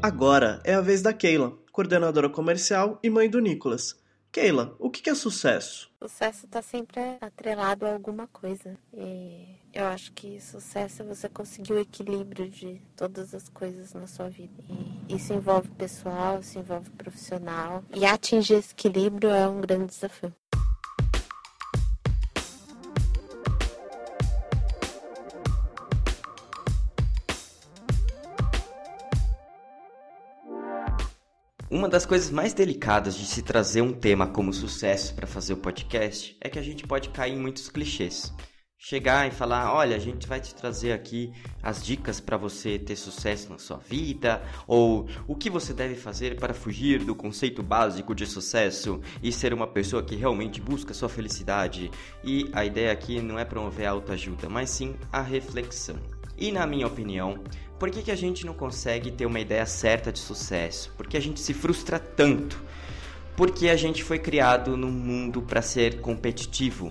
Agora 0.00 0.60
é 0.64 0.74
a 0.74 0.80
vez 0.80 1.02
da 1.02 1.12
Keila, 1.12 1.52
coordenadora 1.72 2.28
comercial 2.28 3.00
e 3.02 3.10
mãe 3.10 3.28
do 3.28 3.40
Nicolas. 3.40 4.05
Keila, 4.36 4.76
o 4.78 4.90
que 4.90 5.08
é 5.08 5.14
sucesso? 5.14 5.90
Sucesso 5.98 6.44
está 6.44 6.60
sempre 6.60 7.00
atrelado 7.22 7.86
a 7.86 7.94
alguma 7.94 8.26
coisa. 8.26 8.76
E 8.92 9.46
eu 9.72 9.86
acho 9.86 10.12
que 10.12 10.38
sucesso 10.42 11.00
é 11.00 11.06
você 11.06 11.26
conseguir 11.26 11.72
o 11.72 11.78
equilíbrio 11.78 12.46
de 12.46 12.82
todas 12.94 13.34
as 13.34 13.48
coisas 13.48 13.94
na 13.94 14.06
sua 14.06 14.28
vida. 14.28 14.62
E 15.08 15.16
isso 15.16 15.32
envolve 15.32 15.70
pessoal, 15.70 16.40
isso 16.40 16.58
envolve 16.58 16.90
profissional. 16.90 17.82
E 17.94 18.04
atingir 18.04 18.56
esse 18.56 18.74
equilíbrio 18.74 19.30
é 19.30 19.48
um 19.48 19.62
grande 19.62 19.86
desafio. 19.86 20.34
Uma 31.76 31.90
das 31.90 32.06
coisas 32.06 32.30
mais 32.30 32.54
delicadas 32.54 33.14
de 33.14 33.26
se 33.26 33.42
trazer 33.42 33.82
um 33.82 33.92
tema 33.92 34.26
como 34.26 34.50
sucesso 34.50 35.14
para 35.14 35.26
fazer 35.26 35.52
o 35.52 35.58
podcast 35.58 36.34
é 36.40 36.48
que 36.48 36.58
a 36.58 36.62
gente 36.62 36.86
pode 36.86 37.10
cair 37.10 37.34
em 37.34 37.38
muitos 37.38 37.68
clichês. 37.68 38.32
Chegar 38.78 39.28
e 39.28 39.30
falar, 39.30 39.74
olha, 39.74 39.94
a 39.94 39.98
gente 39.98 40.26
vai 40.26 40.40
te 40.40 40.54
trazer 40.54 40.92
aqui 40.92 41.34
as 41.62 41.84
dicas 41.84 42.18
para 42.18 42.38
você 42.38 42.78
ter 42.78 42.96
sucesso 42.96 43.50
na 43.50 43.58
sua 43.58 43.76
vida, 43.76 44.42
ou 44.66 45.06
o 45.28 45.34
que 45.34 45.50
você 45.50 45.74
deve 45.74 45.96
fazer 45.96 46.36
para 46.36 46.54
fugir 46.54 47.04
do 47.04 47.14
conceito 47.14 47.62
básico 47.62 48.14
de 48.14 48.24
sucesso 48.24 48.98
e 49.22 49.30
ser 49.30 49.52
uma 49.52 49.66
pessoa 49.66 50.02
que 50.02 50.16
realmente 50.16 50.62
busca 50.62 50.94
sua 50.94 51.10
felicidade. 51.10 51.90
E 52.24 52.48
a 52.54 52.64
ideia 52.64 52.90
aqui 52.90 53.20
não 53.20 53.38
é 53.38 53.44
promover 53.44 53.84
a 53.84 53.90
autoajuda, 53.90 54.48
mas 54.48 54.70
sim 54.70 54.96
a 55.12 55.20
reflexão. 55.20 55.96
E 56.38 56.52
na 56.52 56.66
minha 56.66 56.86
opinião, 56.86 57.42
por 57.78 57.90
que, 57.90 58.02
que 58.02 58.10
a 58.10 58.16
gente 58.16 58.46
não 58.46 58.54
consegue 58.54 59.10
ter 59.10 59.26
uma 59.26 59.40
ideia 59.40 59.66
certa 59.66 60.10
de 60.10 60.18
sucesso? 60.18 60.92
Por 60.96 61.06
que 61.06 61.16
a 61.16 61.20
gente 61.20 61.40
se 61.40 61.52
frustra 61.52 61.98
tanto? 61.98 62.62
Porque 63.36 63.68
a 63.68 63.76
gente 63.76 64.02
foi 64.02 64.18
criado 64.18 64.76
num 64.76 64.90
mundo 64.90 65.42
para 65.42 65.60
ser 65.60 66.00
competitivo. 66.00 66.90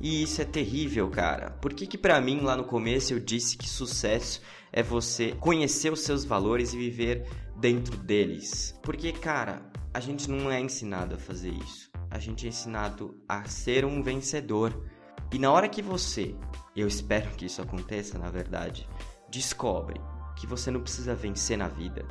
E 0.00 0.22
isso 0.24 0.42
é 0.42 0.44
terrível, 0.44 1.08
cara. 1.08 1.50
Por 1.50 1.72
que 1.72 1.86
que 1.86 1.96
para 1.96 2.20
mim 2.20 2.40
lá 2.40 2.56
no 2.56 2.64
começo 2.64 3.12
eu 3.12 3.20
disse 3.20 3.56
que 3.56 3.68
sucesso 3.68 4.42
é 4.72 4.82
você 4.82 5.32
conhecer 5.38 5.92
os 5.92 6.00
seus 6.00 6.24
valores 6.24 6.74
e 6.74 6.78
viver 6.78 7.26
dentro 7.56 7.96
deles? 7.96 8.78
Porque, 8.82 9.12
cara, 9.12 9.62
a 9.92 10.00
gente 10.00 10.28
não 10.28 10.50
é 10.50 10.60
ensinado 10.60 11.14
a 11.14 11.18
fazer 11.18 11.52
isso. 11.52 11.90
A 12.10 12.18
gente 12.18 12.44
é 12.44 12.48
ensinado 12.48 13.16
a 13.28 13.44
ser 13.44 13.84
um 13.84 14.02
vencedor. 14.02 14.84
E 15.32 15.38
na 15.38 15.52
hora 15.52 15.68
que 15.68 15.80
você 15.80 16.34
eu 16.74 16.88
espero 16.88 17.30
que 17.30 17.46
isso 17.46 17.62
aconteça, 17.62 18.18
na 18.18 18.30
verdade, 18.30 18.88
descobre 19.30 20.00
que 20.36 20.46
você 20.46 20.70
não 20.70 20.80
precisa 20.80 21.14
vencer 21.14 21.56
na 21.56 21.68
vida, 21.68 22.04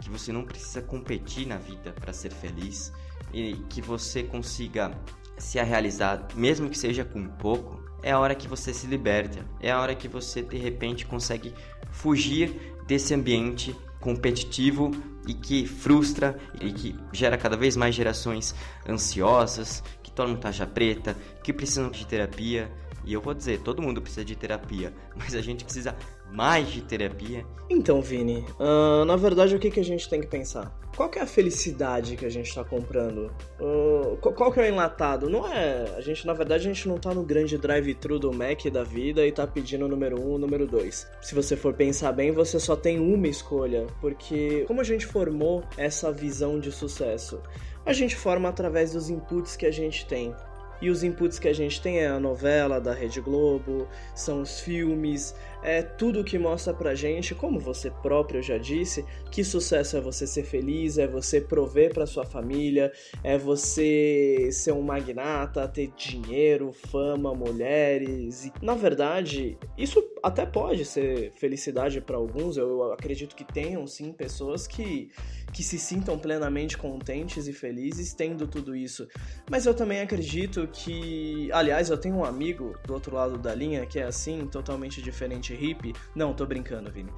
que 0.00 0.10
você 0.10 0.32
não 0.32 0.44
precisa 0.44 0.82
competir 0.82 1.46
na 1.46 1.56
vida 1.56 1.92
para 1.92 2.12
ser 2.12 2.32
feliz 2.32 2.92
e 3.32 3.54
que 3.68 3.80
você 3.80 4.22
consiga 4.22 4.92
se 5.36 5.62
realizar, 5.62 6.26
mesmo 6.34 6.68
que 6.68 6.78
seja 6.78 7.04
com 7.04 7.26
pouco, 7.26 7.80
é 8.02 8.12
a 8.12 8.18
hora 8.18 8.34
que 8.34 8.48
você 8.48 8.72
se 8.72 8.86
liberta, 8.86 9.44
é 9.60 9.70
a 9.70 9.80
hora 9.80 9.94
que 9.94 10.08
você 10.08 10.42
de 10.42 10.56
repente 10.56 11.06
consegue 11.06 11.54
fugir 11.90 12.76
desse 12.86 13.14
ambiente 13.14 13.74
competitivo 14.00 14.90
e 15.26 15.34
que 15.34 15.66
frustra 15.66 16.38
e 16.60 16.72
que 16.72 16.96
gera 17.12 17.36
cada 17.36 17.56
vez 17.56 17.76
mais 17.76 17.94
gerações 17.94 18.54
ansiosas, 18.88 19.82
que 20.02 20.10
tomam 20.10 20.36
taxa 20.36 20.66
preta, 20.66 21.16
que 21.42 21.52
precisam 21.52 21.90
de 21.90 22.06
terapia. 22.06 22.70
E 23.04 23.12
eu 23.12 23.20
vou 23.20 23.34
dizer, 23.34 23.60
todo 23.60 23.82
mundo 23.82 24.00
precisa 24.00 24.24
de 24.24 24.36
terapia, 24.36 24.92
mas 25.16 25.34
a 25.34 25.42
gente 25.42 25.64
precisa 25.64 25.96
mais 26.32 26.68
de 26.68 26.82
terapia. 26.82 27.44
Então, 27.70 28.00
Vini, 28.00 28.44
uh, 28.58 29.04
na 29.04 29.16
verdade 29.16 29.54
o 29.54 29.58
que, 29.58 29.70
que 29.70 29.80
a 29.80 29.84
gente 29.84 30.08
tem 30.08 30.20
que 30.20 30.26
pensar? 30.26 30.74
Qual 30.96 31.08
que 31.08 31.18
é 31.18 31.22
a 31.22 31.26
felicidade 31.26 32.16
que 32.16 32.26
a 32.26 32.28
gente 32.28 32.48
está 32.48 32.64
comprando? 32.64 33.30
Uh, 33.60 34.16
qual 34.16 34.50
que 34.50 34.58
é 34.58 34.64
o 34.64 34.66
enlatado? 34.66 35.30
Não 35.30 35.46
é. 35.46 35.94
A 35.96 36.00
gente, 36.00 36.26
na 36.26 36.32
verdade, 36.32 36.64
a 36.64 36.72
gente 36.72 36.88
não 36.88 36.98
tá 36.98 37.14
no 37.14 37.22
grande 37.22 37.56
drive-thru 37.56 38.18
do 38.18 38.32
Mac 38.32 38.64
da 38.64 38.82
vida 38.82 39.24
e 39.24 39.30
tá 39.30 39.46
pedindo 39.46 39.84
o 39.84 39.88
número 39.88 40.20
1, 40.20 40.28
um, 40.28 40.34
o 40.34 40.38
número 40.38 40.66
2. 40.66 41.06
Se 41.20 41.36
você 41.36 41.56
for 41.56 41.72
pensar 41.74 42.10
bem, 42.10 42.32
você 42.32 42.58
só 42.58 42.74
tem 42.74 42.98
uma 42.98 43.28
escolha. 43.28 43.86
Porque 44.00 44.64
como 44.66 44.80
a 44.80 44.84
gente 44.84 45.06
formou 45.06 45.62
essa 45.76 46.10
visão 46.10 46.58
de 46.58 46.72
sucesso? 46.72 47.40
A 47.86 47.92
gente 47.92 48.16
forma 48.16 48.48
através 48.48 48.92
dos 48.92 49.08
inputs 49.08 49.54
que 49.54 49.66
a 49.66 49.70
gente 49.70 50.04
tem. 50.04 50.34
E 50.80 50.90
os 50.90 51.02
inputs 51.02 51.38
que 51.38 51.48
a 51.48 51.52
gente 51.52 51.80
tem 51.80 51.98
é 51.98 52.06
a 52.06 52.20
novela 52.20 52.80
da 52.80 52.92
Rede 52.92 53.20
Globo, 53.20 53.88
são 54.14 54.42
os 54.42 54.60
filmes, 54.60 55.34
é 55.62 55.82
tudo 55.82 56.24
que 56.24 56.38
mostra 56.38 56.72
pra 56.72 56.94
gente, 56.94 57.34
como 57.34 57.58
você 57.58 57.90
próprio 57.90 58.42
já 58.42 58.58
disse, 58.58 59.04
que 59.30 59.44
sucesso 59.44 59.96
é 59.96 60.00
você 60.00 60.26
ser 60.26 60.44
feliz, 60.44 60.98
é 60.98 61.06
você 61.06 61.40
prover 61.40 61.92
para 61.92 62.06
sua 62.06 62.24
família, 62.24 62.92
é 63.22 63.36
você 63.36 64.48
ser 64.52 64.72
um 64.72 64.82
magnata, 64.82 65.66
ter 65.68 65.92
dinheiro, 65.96 66.72
fama, 66.72 67.34
mulheres. 67.34 68.46
E, 68.46 68.52
na 68.62 68.74
verdade, 68.74 69.58
isso 69.76 70.02
até 70.22 70.44
pode 70.46 70.84
ser 70.84 71.32
felicidade 71.32 72.00
para 72.00 72.16
alguns. 72.16 72.56
Eu 72.56 72.92
acredito 72.92 73.34
que 73.34 73.44
tenham 73.44 73.86
sim 73.86 74.12
pessoas 74.12 74.66
que 74.66 75.10
que 75.52 75.62
se 75.62 75.78
sintam 75.78 76.18
plenamente 76.18 76.76
contentes 76.76 77.46
e 77.46 77.52
felizes 77.52 78.12
tendo 78.12 78.46
tudo 78.46 78.76
isso. 78.76 79.08
Mas 79.50 79.66
eu 79.66 79.74
também 79.74 80.00
acredito 80.00 80.68
que, 80.68 81.50
aliás, 81.52 81.90
eu 81.90 81.98
tenho 81.98 82.16
um 82.16 82.24
amigo 82.24 82.76
do 82.86 82.94
outro 82.94 83.14
lado 83.14 83.38
da 83.38 83.54
linha 83.54 83.86
que 83.86 83.98
é 83.98 84.04
assim, 84.04 84.46
totalmente 84.46 85.00
diferente 85.00 85.47
hippie. 85.54 85.94
Não, 86.14 86.32
tô 86.32 86.46
brincando, 86.46 86.90
Vini. 86.90 87.10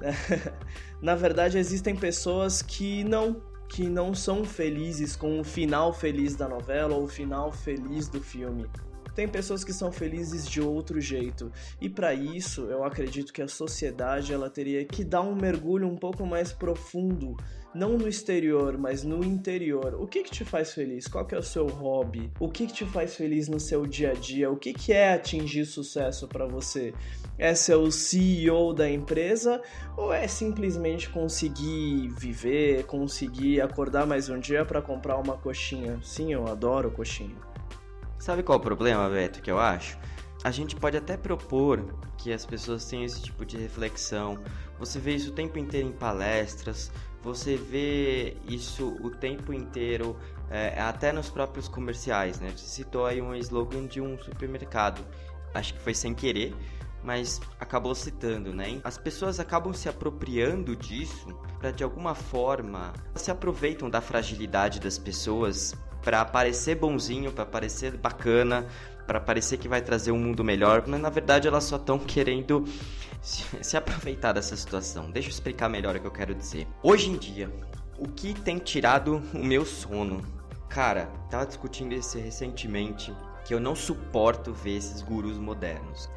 Na 1.00 1.14
verdade, 1.14 1.58
existem 1.58 1.96
pessoas 1.96 2.62
que 2.62 3.04
não 3.04 3.40
que 3.68 3.88
não 3.88 4.14
são 4.14 4.44
felizes 4.44 5.16
com 5.16 5.40
o 5.40 5.44
final 5.44 5.94
feliz 5.94 6.36
da 6.36 6.46
novela 6.46 6.94
ou 6.94 7.04
o 7.04 7.08
final 7.08 7.50
feliz 7.50 8.06
do 8.06 8.20
filme. 8.20 8.66
Tem 9.14 9.26
pessoas 9.26 9.64
que 9.64 9.72
são 9.72 9.90
felizes 9.90 10.46
de 10.46 10.60
outro 10.60 11.00
jeito. 11.00 11.50
E 11.80 11.88
para 11.88 12.12
isso, 12.12 12.62
eu 12.66 12.84
acredito 12.84 13.32
que 13.32 13.40
a 13.40 13.48
sociedade 13.48 14.32
ela 14.32 14.50
teria 14.50 14.84
que 14.84 15.02
dar 15.02 15.22
um 15.22 15.34
mergulho 15.34 15.88
um 15.88 15.96
pouco 15.96 16.26
mais 16.26 16.52
profundo, 16.52 17.34
não 17.74 17.96
no 17.96 18.08
exterior, 18.08 18.76
mas 18.76 19.02
no 19.02 19.24
interior. 19.24 19.94
O 19.94 20.06
que 20.06 20.22
que 20.22 20.30
te 20.30 20.44
faz 20.44 20.72
feliz? 20.72 21.06
Qual 21.06 21.24
que 21.24 21.34
é 21.34 21.38
o 21.38 21.42
seu 21.42 21.66
hobby? 21.66 22.30
O 22.38 22.48
que 22.48 22.66
que 22.66 22.72
te 22.72 22.84
faz 22.84 23.16
feliz 23.16 23.48
no 23.48 23.58
seu 23.58 23.86
dia 23.86 24.10
a 24.10 24.14
dia? 24.14 24.50
O 24.50 24.56
que 24.56 24.72
que 24.72 24.92
é 24.92 25.14
atingir 25.14 25.64
sucesso 25.64 26.28
para 26.28 26.46
você? 26.46 26.92
É 27.38 27.54
ser 27.54 27.76
o 27.76 27.90
CEO 27.90 28.74
da 28.74 28.88
empresa 28.88 29.60
ou 29.96 30.12
é 30.12 30.28
simplesmente 30.28 31.08
conseguir 31.08 32.08
viver, 32.18 32.84
conseguir 32.84 33.60
acordar 33.60 34.06
mais 34.06 34.28
um 34.28 34.38
dia 34.38 34.64
para 34.64 34.82
comprar 34.82 35.16
uma 35.16 35.36
coxinha? 35.36 35.98
Sim, 36.02 36.32
eu 36.32 36.46
adoro 36.46 36.90
coxinha. 36.90 37.36
Sabe 38.18 38.42
qual 38.42 38.58
é 38.58 38.60
o 38.60 38.62
problema, 38.62 39.08
Beto, 39.08 39.42
que 39.42 39.50
eu 39.50 39.58
acho? 39.58 39.98
A 40.44 40.50
gente 40.50 40.76
pode 40.76 40.96
até 40.96 41.16
propor 41.16 41.84
que 42.18 42.32
as 42.32 42.44
pessoas 42.44 42.84
tenham 42.84 43.04
esse 43.04 43.22
tipo 43.22 43.44
de 43.44 43.56
reflexão. 43.56 44.38
Você 44.78 44.98
vê 44.98 45.14
isso 45.14 45.30
o 45.30 45.32
tempo 45.32 45.58
inteiro 45.58 45.88
em 45.88 45.92
palestras, 45.92 46.90
você 47.22 47.56
vê 47.56 48.36
isso 48.48 48.96
o 49.00 49.10
tempo 49.10 49.52
inteiro 49.52 50.16
é, 50.50 50.80
até 50.80 51.12
nos 51.12 51.30
próprios 51.30 51.68
comerciais, 51.68 52.40
né? 52.40 52.52
Você 52.54 52.66
citou 52.66 53.06
aí 53.06 53.22
um 53.22 53.34
slogan 53.36 53.86
de 53.86 54.00
um 54.00 54.18
supermercado. 54.18 55.04
Acho 55.54 55.74
que 55.74 55.80
foi 55.80 55.94
sem 55.94 56.14
querer, 56.14 56.54
mas 57.02 57.40
acabou 57.60 57.94
citando, 57.94 58.52
né? 58.52 58.80
As 58.82 58.98
pessoas 58.98 59.38
acabam 59.38 59.72
se 59.72 59.88
apropriando 59.88 60.74
disso 60.74 61.26
para 61.58 61.70
de 61.70 61.84
alguma 61.84 62.14
forma 62.14 62.92
se 63.14 63.30
aproveitam 63.30 63.88
da 63.88 64.00
fragilidade 64.00 64.80
das 64.80 64.98
pessoas 64.98 65.74
para 66.02 66.24
parecer 66.24 66.74
bonzinho, 66.74 67.30
para 67.30 67.46
parecer 67.46 67.96
bacana, 67.96 68.66
para 69.06 69.20
parecer 69.20 69.58
que 69.58 69.68
vai 69.68 69.80
trazer 69.80 70.10
um 70.10 70.18
mundo 70.18 70.42
melhor, 70.42 70.84
mas 70.86 71.00
na 71.00 71.10
verdade 71.10 71.46
elas 71.46 71.64
só 71.64 71.76
estão 71.76 71.98
querendo 71.98 72.64
se, 73.22 73.76
aproveitar 73.76 74.32
dessa 74.32 74.56
situação. 74.56 75.10
Deixa 75.10 75.28
eu 75.28 75.32
explicar 75.32 75.68
melhor 75.68 75.96
o 75.96 76.00
que 76.00 76.06
eu 76.06 76.10
quero 76.10 76.34
dizer. 76.34 76.66
Hoje 76.82 77.08
em 77.08 77.16
dia, 77.16 77.50
o 77.96 78.08
que 78.08 78.34
tem 78.34 78.58
tirado 78.58 79.22
o 79.32 79.44
meu 79.44 79.64
sono? 79.64 80.20
Cara, 80.68 81.06
tava 81.30 81.46
discutindo 81.46 81.94
isso 81.94 82.18
recentemente 82.18 83.14
que 83.44 83.54
eu 83.54 83.60
não 83.60 83.74
suporto 83.74 84.52
ver 84.52 84.76
esses 84.76 85.02
gurus 85.02 85.38
modernos. 85.38 86.10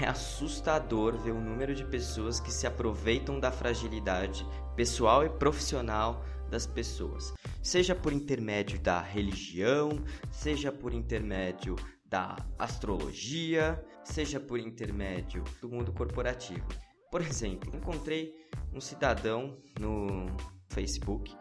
É 0.00 0.06
assustador 0.08 1.16
ver 1.16 1.32
o 1.32 1.40
número 1.40 1.74
de 1.74 1.84
pessoas 1.84 2.38
que 2.38 2.52
se 2.52 2.66
aproveitam 2.66 3.40
da 3.40 3.50
fragilidade 3.50 4.46
pessoal 4.76 5.24
e 5.24 5.28
profissional 5.28 6.24
das 6.50 6.66
pessoas, 6.66 7.32
seja 7.62 7.94
por 7.94 8.12
intermédio 8.12 8.80
da 8.80 9.00
religião, 9.00 10.02
seja 10.32 10.72
por 10.72 10.92
intermédio 10.92 11.76
da 12.10 12.36
astrologia, 12.58 13.82
seja 14.04 14.40
por 14.40 14.58
intermédio 14.58 15.44
do 15.62 15.68
mundo 15.68 15.92
corporativo. 15.92 16.66
Por 17.10 17.22
exemplo, 17.22 17.74
encontrei 17.74 18.34
um 18.74 18.80
cidadão 18.80 19.56
no 19.78 20.26
Facebook 20.68 21.34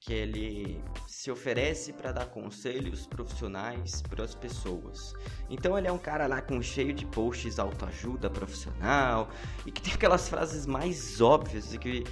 que 0.00 0.14
ele 0.14 0.82
se 1.06 1.30
oferece 1.30 1.92
para 1.92 2.10
dar 2.10 2.26
conselhos 2.26 3.06
profissionais 3.06 4.00
para 4.00 4.24
as 4.24 4.34
pessoas. 4.34 5.12
Então 5.48 5.76
ele 5.76 5.88
é 5.88 5.92
um 5.92 5.98
cara 5.98 6.26
lá 6.26 6.40
com 6.40 6.60
cheio 6.62 6.94
de 6.94 7.04
posts 7.04 7.58
autoajuda 7.58 8.30
profissional 8.30 9.28
e 9.66 9.70
que 9.70 9.82
tem 9.82 9.92
aquelas 9.92 10.26
frases 10.26 10.64
mais 10.64 11.20
óbvias 11.20 11.74
e 11.74 11.78
que 11.78 12.04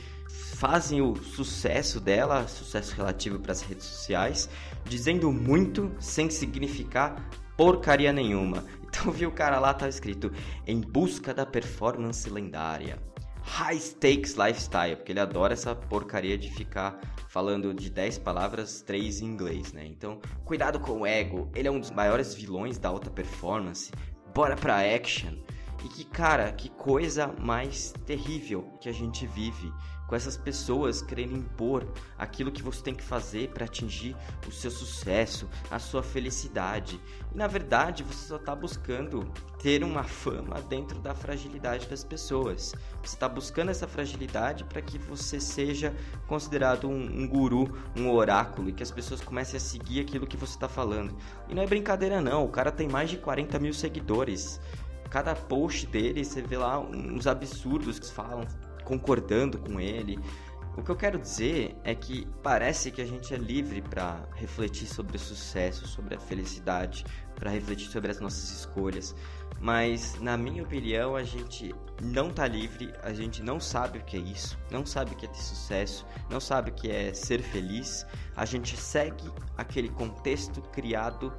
fazem 0.57 1.01
o 1.01 1.17
sucesso 1.17 1.99
dela, 1.99 2.47
sucesso 2.47 2.95
relativo 2.95 3.39
para 3.39 3.53
as 3.53 3.63
redes 3.63 3.87
sociais, 3.87 4.51
dizendo 4.85 5.33
muito 5.33 5.91
sem 5.99 6.29
significar 6.29 7.17
porcaria 7.59 8.13
nenhuma. 8.13 8.65
Então 8.89 9.13
vi 9.13 9.27
o 9.27 9.33
cara 9.33 9.59
lá 9.59 9.75
tava 9.75 9.91
escrito 9.91 10.33
em 10.67 10.81
busca 10.81 11.35
da 11.35 11.45
performance 11.45 12.31
lendária. 12.31 12.99
High 13.43 13.81
Stakes 13.81 14.35
Lifestyle, 14.35 14.97
porque 14.97 15.13
ele 15.13 15.21
adora 15.21 15.53
essa 15.53 15.75
porcaria 15.75 16.39
de 16.39 16.51
ficar 16.51 17.01
falando 17.29 17.75
de 17.75 17.91
10 17.91 18.19
palavras, 18.19 18.81
3 18.83 19.21
em 19.21 19.27
inglês, 19.27 19.73
né? 19.73 19.85
Então, 19.85 20.21
cuidado 20.45 20.79
com 20.79 21.01
o 21.01 21.07
ego, 21.07 21.51
ele 21.55 21.67
é 21.67 21.71
um 21.71 21.81
dos 21.81 21.91
maiores 21.91 22.33
vilões 22.33 22.79
da 22.79 22.89
alta 22.89 23.11
performance. 23.11 23.91
Bora 24.35 24.55
pra 24.55 24.81
action. 24.81 25.35
E 25.85 25.89
que, 25.89 26.05
cara, 26.05 26.53
que 26.53 26.69
coisa 26.69 27.35
mais 27.41 27.93
terrível 28.07 28.63
que 28.81 28.89
a 28.89 28.93
gente 28.93 29.27
vive 29.27 29.73
com 30.09 30.17
essas 30.17 30.37
pessoas 30.37 31.03
querendo 31.03 31.37
impor 31.37 31.87
aquilo 32.17 32.51
que 32.51 32.63
você 32.63 32.83
tem 32.83 32.95
que 32.95 33.03
fazer 33.03 33.51
para 33.51 33.67
atingir 33.67 34.17
o 34.49 34.51
seu 34.51 34.71
sucesso, 34.71 35.47
a 35.71 35.79
sua 35.79 36.03
felicidade. 36.03 36.99
E 37.33 37.37
na 37.37 37.47
verdade, 37.47 38.03
você 38.03 38.27
só 38.27 38.37
está 38.37 38.57
buscando 38.57 39.31
ter 39.59 39.85
uma 39.85 40.03
fama 40.03 40.63
dentro 40.63 40.99
da 40.99 41.15
fragilidade 41.15 41.87
das 41.87 42.03
pessoas. 42.03 42.75
Você 43.03 43.15
está 43.15 43.29
buscando 43.29 43.71
essa 43.71 43.87
fragilidade 43.87 44.65
para 44.65 44.81
que 44.81 44.99
você 44.99 45.39
seja 45.39 45.95
considerado 46.27 46.89
um, 46.89 47.23
um, 47.23 47.29
guru, 47.29 47.77
um 47.95 48.11
oráculo 48.11 48.71
e 48.71 48.73
que 48.73 48.83
as 48.83 48.91
pessoas 48.91 49.21
comecem 49.21 49.59
a 49.59 49.61
seguir 49.61 50.01
aquilo 50.01 50.27
que 50.27 50.39
você 50.39 50.55
está 50.55 50.69
falando. 50.69 51.15
E 51.49 51.55
não 51.55 51.63
é 51.63 51.67
brincadeira, 51.67 52.23
não. 52.23 52.47
O 52.47 52.49
cara 52.49 52.73
tem 52.73 52.89
mais 52.89 53.11
de 53.11 53.19
40 53.19 53.59
mil 53.59 53.75
seguidores 53.75 54.59
cada 55.11 55.35
post 55.35 55.87
dele, 55.87 56.25
você 56.25 56.43
vê 56.43 56.57
lá 56.57 56.79
uns 56.79 57.27
absurdos 57.27 57.99
que 57.99 58.11
falam, 58.11 58.47
concordando 58.89 59.59
com 59.59 59.79
ele. 59.79 60.19
O 60.79 60.83
que 60.83 60.91
eu 60.91 60.97
quero 60.97 61.19
dizer 61.19 61.77
é 61.85 61.95
que 61.95 62.27
parece 62.43 62.91
que 62.91 63.03
a 63.03 63.05
gente 63.05 63.35
é 63.35 63.37
livre 63.37 63.83
para 63.83 64.25
refletir 64.37 64.87
sobre 64.87 65.17
o 65.17 65.21
sucesso, 65.21 65.87
sobre 65.87 66.15
a 66.15 66.21
felicidade, 66.21 67.05
para 67.35 67.51
refletir 67.51 67.89
sobre 67.91 68.11
as 68.13 68.21
nossas 68.21 68.51
escolhas, 68.51 69.15
mas 69.61 70.19
na 70.21 70.37
minha 70.37 70.63
opinião 70.63 71.17
a 71.17 71.25
gente 71.25 71.75
não 72.01 72.31
tá 72.31 72.47
livre, 72.47 72.93
a 73.03 73.13
gente 73.13 73.43
não 73.43 73.59
sabe 73.59 73.99
o 73.99 74.05
que 74.05 74.17
é 74.17 74.21
isso, 74.21 74.57
não 74.71 74.87
sabe 74.87 75.13
o 75.13 75.17
que 75.17 75.27
é 75.27 75.29
ter 75.29 75.43
sucesso, 75.43 76.07
não 76.31 76.39
sabe 76.41 76.71
o 76.71 76.75
que 76.75 76.89
é 76.91 77.13
ser 77.13 77.43
feliz. 77.43 78.07
A 78.37 78.45
gente 78.45 78.77
segue 78.77 79.29
aquele 79.57 79.89
contexto 79.89 80.63
criado 80.63 81.33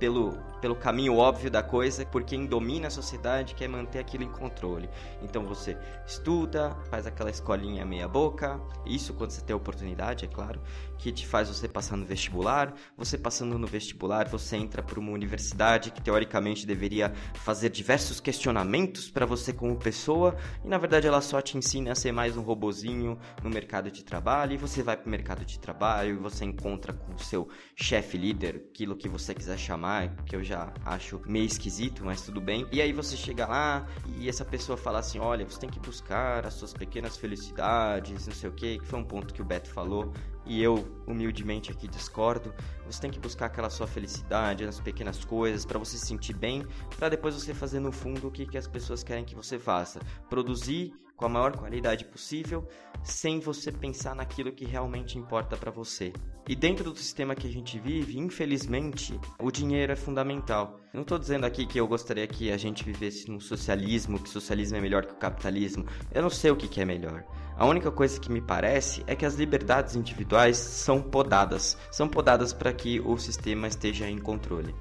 pelo, 0.00 0.32
pelo 0.62 0.74
caminho 0.74 1.16
óbvio 1.16 1.50
da 1.50 1.62
coisa, 1.62 2.04
porque 2.06 2.34
quem 2.34 2.46
domina 2.46 2.86
a 2.88 2.90
sociedade 2.90 3.54
quer 3.54 3.68
manter 3.68 3.98
aquilo 3.98 4.24
em 4.24 4.30
controle. 4.30 4.88
Então 5.22 5.44
você 5.44 5.76
estuda, 6.06 6.74
faz 6.88 7.06
aquela 7.06 7.28
escolinha 7.28 7.84
meia 7.84 8.08
boca, 8.08 8.58
isso 8.86 9.12
quando 9.12 9.30
você 9.30 9.42
tem 9.42 9.54
oportunidade, 9.54 10.24
é 10.24 10.28
claro, 10.28 10.60
que 11.00 11.10
te 11.10 11.26
faz 11.26 11.48
você 11.48 11.66
passar 11.66 11.96
no 11.96 12.04
vestibular. 12.04 12.74
Você 12.96 13.16
passando 13.16 13.58
no 13.58 13.66
vestibular, 13.66 14.28
você 14.28 14.56
entra 14.56 14.82
para 14.82 15.00
uma 15.00 15.12
universidade 15.12 15.90
que 15.90 16.02
teoricamente 16.02 16.66
deveria 16.66 17.12
fazer 17.34 17.70
diversos 17.70 18.20
questionamentos 18.20 19.10
para 19.10 19.24
você 19.24 19.52
como 19.52 19.76
pessoa, 19.76 20.36
e 20.64 20.68
na 20.68 20.78
verdade 20.78 21.06
ela 21.06 21.20
só 21.20 21.40
te 21.40 21.56
ensina 21.56 21.92
a 21.92 21.94
ser 21.94 22.12
mais 22.12 22.36
um 22.36 22.42
robozinho 22.42 23.18
no 23.42 23.50
mercado 23.50 23.90
de 23.90 24.04
trabalho, 24.04 24.52
e 24.52 24.56
você 24.58 24.82
vai 24.82 24.96
para 24.96 25.06
o 25.06 25.10
mercado 25.10 25.44
de 25.44 25.58
trabalho 25.58 26.14
e 26.14 26.18
você 26.18 26.44
encontra 26.44 26.92
com 26.92 27.14
o 27.14 27.18
seu 27.18 27.48
chefe 27.74 28.18
líder, 28.18 28.68
aquilo 28.70 28.96
que 28.96 29.08
você 29.08 29.34
quiser 29.34 29.58
chamar 29.58 30.14
que 30.26 30.36
eu 30.36 30.44
já 30.44 30.72
acho 30.84 31.20
meio 31.26 31.46
esquisito, 31.46 32.04
mas 32.04 32.22
tudo 32.22 32.40
bem. 32.40 32.66
E 32.70 32.80
aí 32.80 32.92
você 32.92 33.16
chega 33.16 33.46
lá 33.46 33.86
e 34.18 34.28
essa 34.28 34.44
pessoa 34.44 34.76
fala 34.76 34.98
assim: 34.98 35.18
olha, 35.18 35.44
você 35.44 35.58
tem 35.58 35.70
que 35.70 35.80
buscar 35.80 36.46
as 36.46 36.54
suas 36.54 36.72
pequenas 36.72 37.16
felicidades, 37.16 38.26
não 38.26 38.34
sei 38.34 38.50
o 38.50 38.52
que, 38.52 38.78
que 38.78 38.86
foi 38.86 38.98
um 38.98 39.04
ponto 39.04 39.32
que 39.32 39.42
o 39.42 39.44
Beto 39.44 39.70
falou 39.70 40.12
e 40.50 40.60
eu 40.60 40.84
humildemente 41.06 41.70
aqui 41.70 41.86
discordo. 41.86 42.52
Você 42.84 43.00
tem 43.00 43.08
que 43.08 43.20
buscar 43.20 43.46
aquela 43.46 43.70
sua 43.70 43.86
felicidade 43.86 44.66
nas 44.66 44.80
pequenas 44.80 45.24
coisas 45.24 45.64
para 45.64 45.78
você 45.78 45.96
se 45.96 46.04
sentir 46.04 46.32
bem, 46.34 46.66
para 46.98 47.08
depois 47.08 47.36
você 47.36 47.54
fazer 47.54 47.78
no 47.78 47.92
fundo 47.92 48.26
o 48.26 48.32
que, 48.32 48.44
que 48.44 48.58
as 48.58 48.66
pessoas 48.66 49.04
querem 49.04 49.24
que 49.24 49.36
você 49.36 49.60
faça. 49.60 50.00
Produzir 50.28 50.92
com 51.20 51.26
a 51.26 51.28
maior 51.28 51.54
qualidade 51.54 52.06
possível, 52.06 52.66
sem 53.04 53.40
você 53.40 53.70
pensar 53.70 54.16
naquilo 54.16 54.50
que 54.50 54.64
realmente 54.64 55.18
importa 55.18 55.54
para 55.54 55.70
você. 55.70 56.14
E 56.48 56.56
dentro 56.56 56.90
do 56.90 56.96
sistema 56.96 57.34
que 57.34 57.46
a 57.46 57.52
gente 57.52 57.78
vive, 57.78 58.18
infelizmente, 58.18 59.20
o 59.38 59.50
dinheiro 59.50 59.92
é 59.92 59.96
fundamental. 59.96 60.80
Não 60.94 61.02
estou 61.02 61.18
dizendo 61.18 61.44
aqui 61.44 61.66
que 61.66 61.78
eu 61.78 61.86
gostaria 61.86 62.26
que 62.26 62.50
a 62.50 62.56
gente 62.56 62.82
vivesse 62.82 63.30
num 63.30 63.38
socialismo, 63.38 64.18
que 64.18 64.30
socialismo 64.30 64.78
é 64.78 64.80
melhor 64.80 65.04
que 65.04 65.12
o 65.12 65.16
capitalismo. 65.16 65.84
Eu 66.10 66.22
não 66.22 66.30
sei 66.30 66.50
o 66.50 66.56
que, 66.56 66.66
que 66.66 66.80
é 66.80 66.86
melhor. 66.86 67.22
A 67.54 67.66
única 67.66 67.90
coisa 67.90 68.18
que 68.18 68.32
me 68.32 68.40
parece 68.40 69.04
é 69.06 69.14
que 69.14 69.26
as 69.26 69.34
liberdades 69.34 69.94
individuais 69.94 70.56
são 70.56 71.02
podadas. 71.02 71.76
São 71.90 72.08
podadas 72.08 72.54
para 72.54 72.72
que 72.72 72.98
o 73.00 73.18
sistema 73.18 73.68
esteja 73.68 74.08
em 74.08 74.18
controle. 74.18 74.74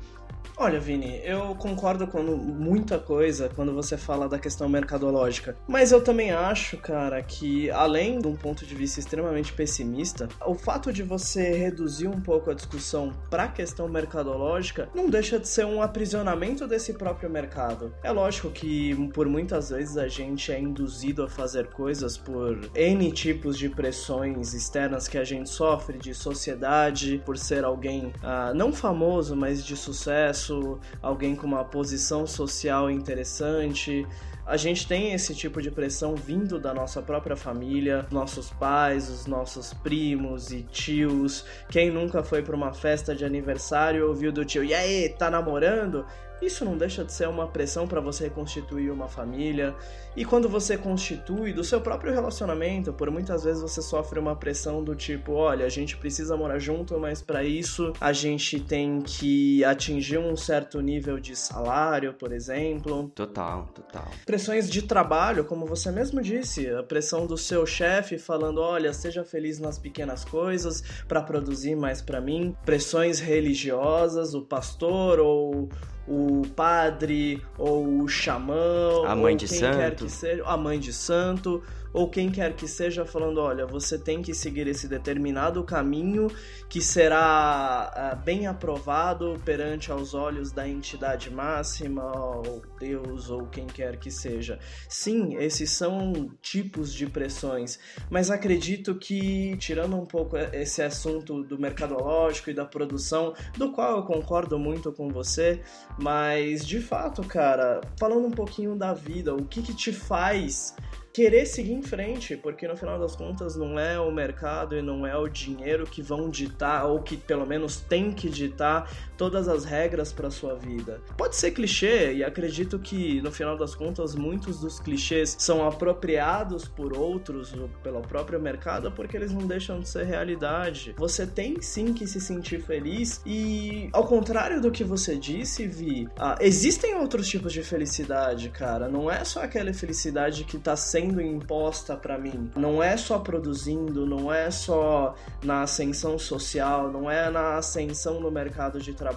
Olha, 0.62 0.78
Vini, 0.78 1.22
eu 1.24 1.56
concordo 1.56 2.06
com 2.06 2.22
muita 2.22 3.00
coisa 3.00 3.50
quando 3.56 3.74
você 3.74 3.96
fala 3.96 4.28
da 4.28 4.38
questão 4.38 4.68
mercadológica, 4.68 5.56
mas 5.66 5.94
eu 5.94 6.04
também 6.04 6.32
acho, 6.32 6.76
cara, 6.76 7.24
que 7.24 7.72
além 7.72 8.20
de 8.20 8.28
um 8.28 8.36
ponto 8.36 8.66
de 8.66 8.76
vista 8.76 9.00
extremamente 9.00 9.54
pessimista, 9.54 10.28
o 10.46 10.54
fato 10.54 10.92
de 10.92 11.02
você 11.02 11.54
reduzir 11.54 12.10
um 12.10 12.20
pouco 12.20 12.52
a 12.52 12.54
discussão 12.54 13.14
para 13.30 13.44
a 13.44 13.48
questão 13.48 13.88
mercadológica 13.88 14.90
não 14.94 15.10
deixa 15.10 15.40
de 15.40 15.48
ser 15.48 15.66
um 15.66 15.82
aprisionamento 15.82 16.68
desse 16.68 16.92
próprio 16.92 17.30
mercado. 17.30 17.94
É 18.04 18.12
lógico 18.12 18.50
que 18.50 19.10
por 19.14 19.30
muitas 19.30 19.70
vezes 19.70 19.96
a 19.96 20.10
gente 20.10 20.52
é 20.52 20.60
induzido 20.60 21.24
a 21.24 21.30
fazer 21.30 21.68
coisas 21.68 22.18
por 22.18 22.60
N 22.76 23.12
tipos 23.14 23.58
de 23.58 23.70
pressões 23.70 24.54
externas 24.54 25.08
que 25.08 25.18
a 25.18 25.24
gente 25.24 25.50
sofre 25.50 25.98
de 25.98 26.14
sociedade, 26.14 27.22
por 27.26 27.38
ser 27.38 27.64
alguém 27.64 28.12
ah, 28.22 28.52
não 28.54 28.74
famoso, 28.74 29.38
mas 29.38 29.64
de 29.64 29.78
sucesso 29.78 30.29
sucesso, 30.34 30.80
alguém 31.02 31.36
com 31.36 31.48
uma 31.48 31.64
posição 31.64 32.26
social 32.26 32.90
interessante. 32.90 34.08
A 34.46 34.58
gente 34.58 34.88
tem 34.88 35.14
esse 35.14 35.36
tipo 35.36 35.62
de 35.62 35.70
pressão 35.70 36.16
vindo 36.16 36.60
da 36.60 36.74
nossa 36.74 37.02
própria 37.02 37.36
família, 37.36 38.06
nossos 38.10 38.50
pais, 38.50 39.08
os 39.10 39.28
nossos 39.28 39.74
primos 39.74 40.52
e 40.52 40.64
tios. 40.64 41.46
Quem 41.70 41.92
nunca 41.92 42.24
foi 42.24 42.42
para 42.42 42.56
uma 42.56 42.74
festa 42.74 43.16
de 43.16 43.24
aniversário 43.24 44.08
ouviu 44.08 44.32
do 44.32 44.44
tio, 44.44 44.64
e 44.64 44.74
aí, 44.74 45.10
tá 45.10 45.30
namorando? 45.30 46.06
Isso 46.42 46.64
não 46.64 46.78
deixa 46.78 47.04
de 47.04 47.12
ser 47.12 47.28
uma 47.28 47.48
pressão 47.48 47.88
para 47.88 48.00
você 48.00 48.26
reconstituir 48.26 48.92
uma 48.92 49.08
família. 49.08 49.76
E 50.16 50.26
quando 50.26 50.50
você 50.50 50.78
constitui 50.78 51.54
do 51.54 51.64
seu 51.64 51.82
próprio 51.82 52.14
relacionamento, 52.14 52.94
por 52.94 53.12
muitas 53.12 53.44
vezes 53.44 53.62
você 53.62 53.82
sofre 53.82 54.20
uma 54.20 54.36
pressão 54.36 54.84
do 54.84 54.96
tipo, 54.96 55.34
olha, 55.34 55.66
a 55.66 55.70
gente 55.70 55.98
precisa 55.98 56.36
morar 56.36 56.60
junto, 56.60 57.00
mas 57.00 57.22
para 57.22 57.44
isso 57.44 57.94
a 58.00 58.12
gente 58.14 58.60
tem 58.60 59.02
que 59.02 59.64
atingir 59.64 60.18
um 60.18 60.36
certo 60.36 60.82
nível 60.82 61.20
de 61.20 61.36
salário, 61.36 62.14
por 62.14 62.32
exemplo. 62.32 63.12
Total, 63.16 63.68
total. 63.74 64.08
Pressões 64.26 64.70
de 64.70 64.82
trabalho, 64.82 65.46
como 65.46 65.66
você 65.66 65.92
mesmo 65.92 66.22
disse, 66.22 66.70
a 66.70 66.84
pressão 66.84 67.26
do 67.26 67.38
seu 67.38 67.66
chefe 67.66 68.18
falando, 68.18 68.62
olha, 68.62 68.94
seja 68.94 69.24
feliz 69.24 69.60
nas 69.60 69.78
pequenas 69.78 70.26
coisas 70.26 70.84
para 71.08 71.22
produzir 71.22 71.76
mais 71.76 72.02
para 72.02 72.20
mim. 72.20 72.56
Pressões 72.66 73.20
religiosas, 73.20 74.34
o 74.34 74.42
pastor 74.42 75.20
ou 75.20 75.70
o 76.10 76.42
padre 76.56 77.42
ou 77.58 78.02
o 78.02 78.08
xamã, 78.08 79.06
a 79.06 79.16
mãe 79.16 79.38
de 79.38 79.48
quem 79.48 79.60
santo. 79.60 79.78
quer 79.78 79.96
que 79.96 80.10
seja, 80.10 80.44
a 80.44 80.58
mãe 80.58 80.80
de 80.80 80.92
santo, 80.92 81.64
ou 81.94 82.10
quem 82.10 82.30
quer 82.30 82.54
que 82.56 82.68
seja 82.68 83.06
falando, 83.06 83.40
olha, 83.40 83.66
você 83.66 83.98
tem 83.98 84.22
que 84.22 84.34
seguir 84.34 84.68
esse 84.68 84.88
determinado 84.88 85.64
caminho 85.64 86.28
que 86.68 86.82
será 86.82 88.14
uh, 88.14 88.24
bem 88.24 88.48
aprovado 88.48 89.40
perante 89.44 89.92
aos 89.92 90.14
olhos 90.14 90.52
da 90.52 90.68
entidade 90.68 91.32
máxima, 91.32 92.04
ou 92.16 92.62
Deus, 92.80 93.30
ou 93.30 93.48
quem 93.48 93.66
quer 93.66 93.98
que 93.98 94.12
seja. 94.12 94.60
Sim, 94.88 95.36
esses 95.38 95.72
são 95.72 96.30
tipos 96.42 96.94
de 96.94 97.08
pressões, 97.08 97.80
mas 98.10 98.30
acredito 98.30 98.96
que, 98.96 99.58
tirando 99.58 99.96
um 99.96 100.06
pouco 100.06 100.38
esse 100.38 100.82
assunto 100.82 101.44
do 101.44 101.58
mercadológico 101.58 102.50
e 102.50 102.54
da 102.54 102.66
produção, 102.66 103.34
do 103.58 103.72
qual 103.72 103.98
eu 103.98 104.04
concordo 104.04 104.60
muito 104.60 104.92
com 104.92 105.10
você, 105.10 105.62
mas 105.98 106.66
de 106.66 106.80
fato, 106.80 107.24
cara, 107.24 107.82
falando 107.98 108.28
um 108.28 108.32
pouquinho 108.32 108.76
da 108.76 108.94
vida, 108.94 109.34
o 109.34 109.46
que, 109.46 109.62
que 109.62 109.74
te 109.74 109.92
faz 109.92 110.76
querer 111.20 111.46
seguir 111.46 111.74
em 111.74 111.82
frente, 111.82 112.38
porque 112.38 112.66
no 112.66 112.78
final 112.78 112.98
das 112.98 113.14
contas 113.14 113.54
não 113.58 113.78
é 113.78 114.00
o 114.00 114.10
mercado 114.10 114.78
e 114.78 114.82
não 114.82 115.06
é 115.06 115.18
o 115.18 115.28
dinheiro 115.28 115.86
que 115.86 116.02
vão 116.02 116.30
ditar, 116.30 116.86
ou 116.86 117.02
que 117.02 117.18
pelo 117.18 117.46
menos 117.46 117.76
tem 117.76 118.14
que 118.14 118.30
ditar 118.30 118.90
todas 119.20 119.50
as 119.50 119.66
regras 119.66 120.14
para 120.14 120.32
sua 120.32 120.56
vida. 120.56 121.02
Pode 121.18 121.36
ser 121.36 121.52
clichê, 121.52 122.14
e 122.14 122.24
acredito 122.24 122.80
que 122.80 123.22
no 123.22 123.30
final 123.30 123.58
das 123.58 123.76
contas 123.76 124.16
muitos 124.16 124.62
dos 124.62 124.80
clichês 124.80 125.36
são 125.38 125.68
apropriados 125.68 126.70
por 126.70 126.98
outros, 126.98 127.54
pelo 127.84 128.02
próprio 128.02 128.40
mercado, 128.40 128.90
porque 128.94 129.18
eles 129.18 129.34
não 129.34 129.46
deixam 129.46 129.82
de 129.82 129.90
ser 129.90 130.06
realidade. 130.06 130.96
Você 130.98 131.28
tem 131.28 131.62
sim 131.62 131.94
que 131.94 132.08
se 132.08 132.22
sentir 132.22 132.62
feliz, 132.62 133.22
e 133.26 133.90
ao 133.92 134.08
contrário 134.08 134.62
do 134.62 134.72
que 134.72 134.86
você 134.86 135.18
disse, 135.18 135.68
Vi, 135.68 136.08
ah, 136.18 136.38
existem 136.40 136.96
outros 136.96 137.28
tipos 137.28 137.52
de 137.52 137.62
felicidade, 137.62 138.50
cara. 138.50 138.88
Não 138.88 139.12
é 139.12 139.26
só 139.26 139.44
aquela 139.44 139.74
felicidade 139.74 140.46
que 140.46 140.58
tá 140.58 140.78
sendo 140.78 141.20
imposta 141.22 141.98
para 141.98 142.18
mim. 142.18 142.50
Não 142.56 142.82
é 142.82 142.96
só 142.96 143.20
produzindo, 143.20 144.06
não 144.06 144.34
é 144.34 144.50
só 144.50 145.14
na 145.44 145.64
ascensão 145.64 146.18
social, 146.18 146.90
não 146.90 147.12
é 147.12 147.30
na 147.30 147.58
ascensão 147.58 148.22
no 148.22 148.32
mercado 148.32 148.80
de 148.80 148.94
trabalho. 148.94 149.09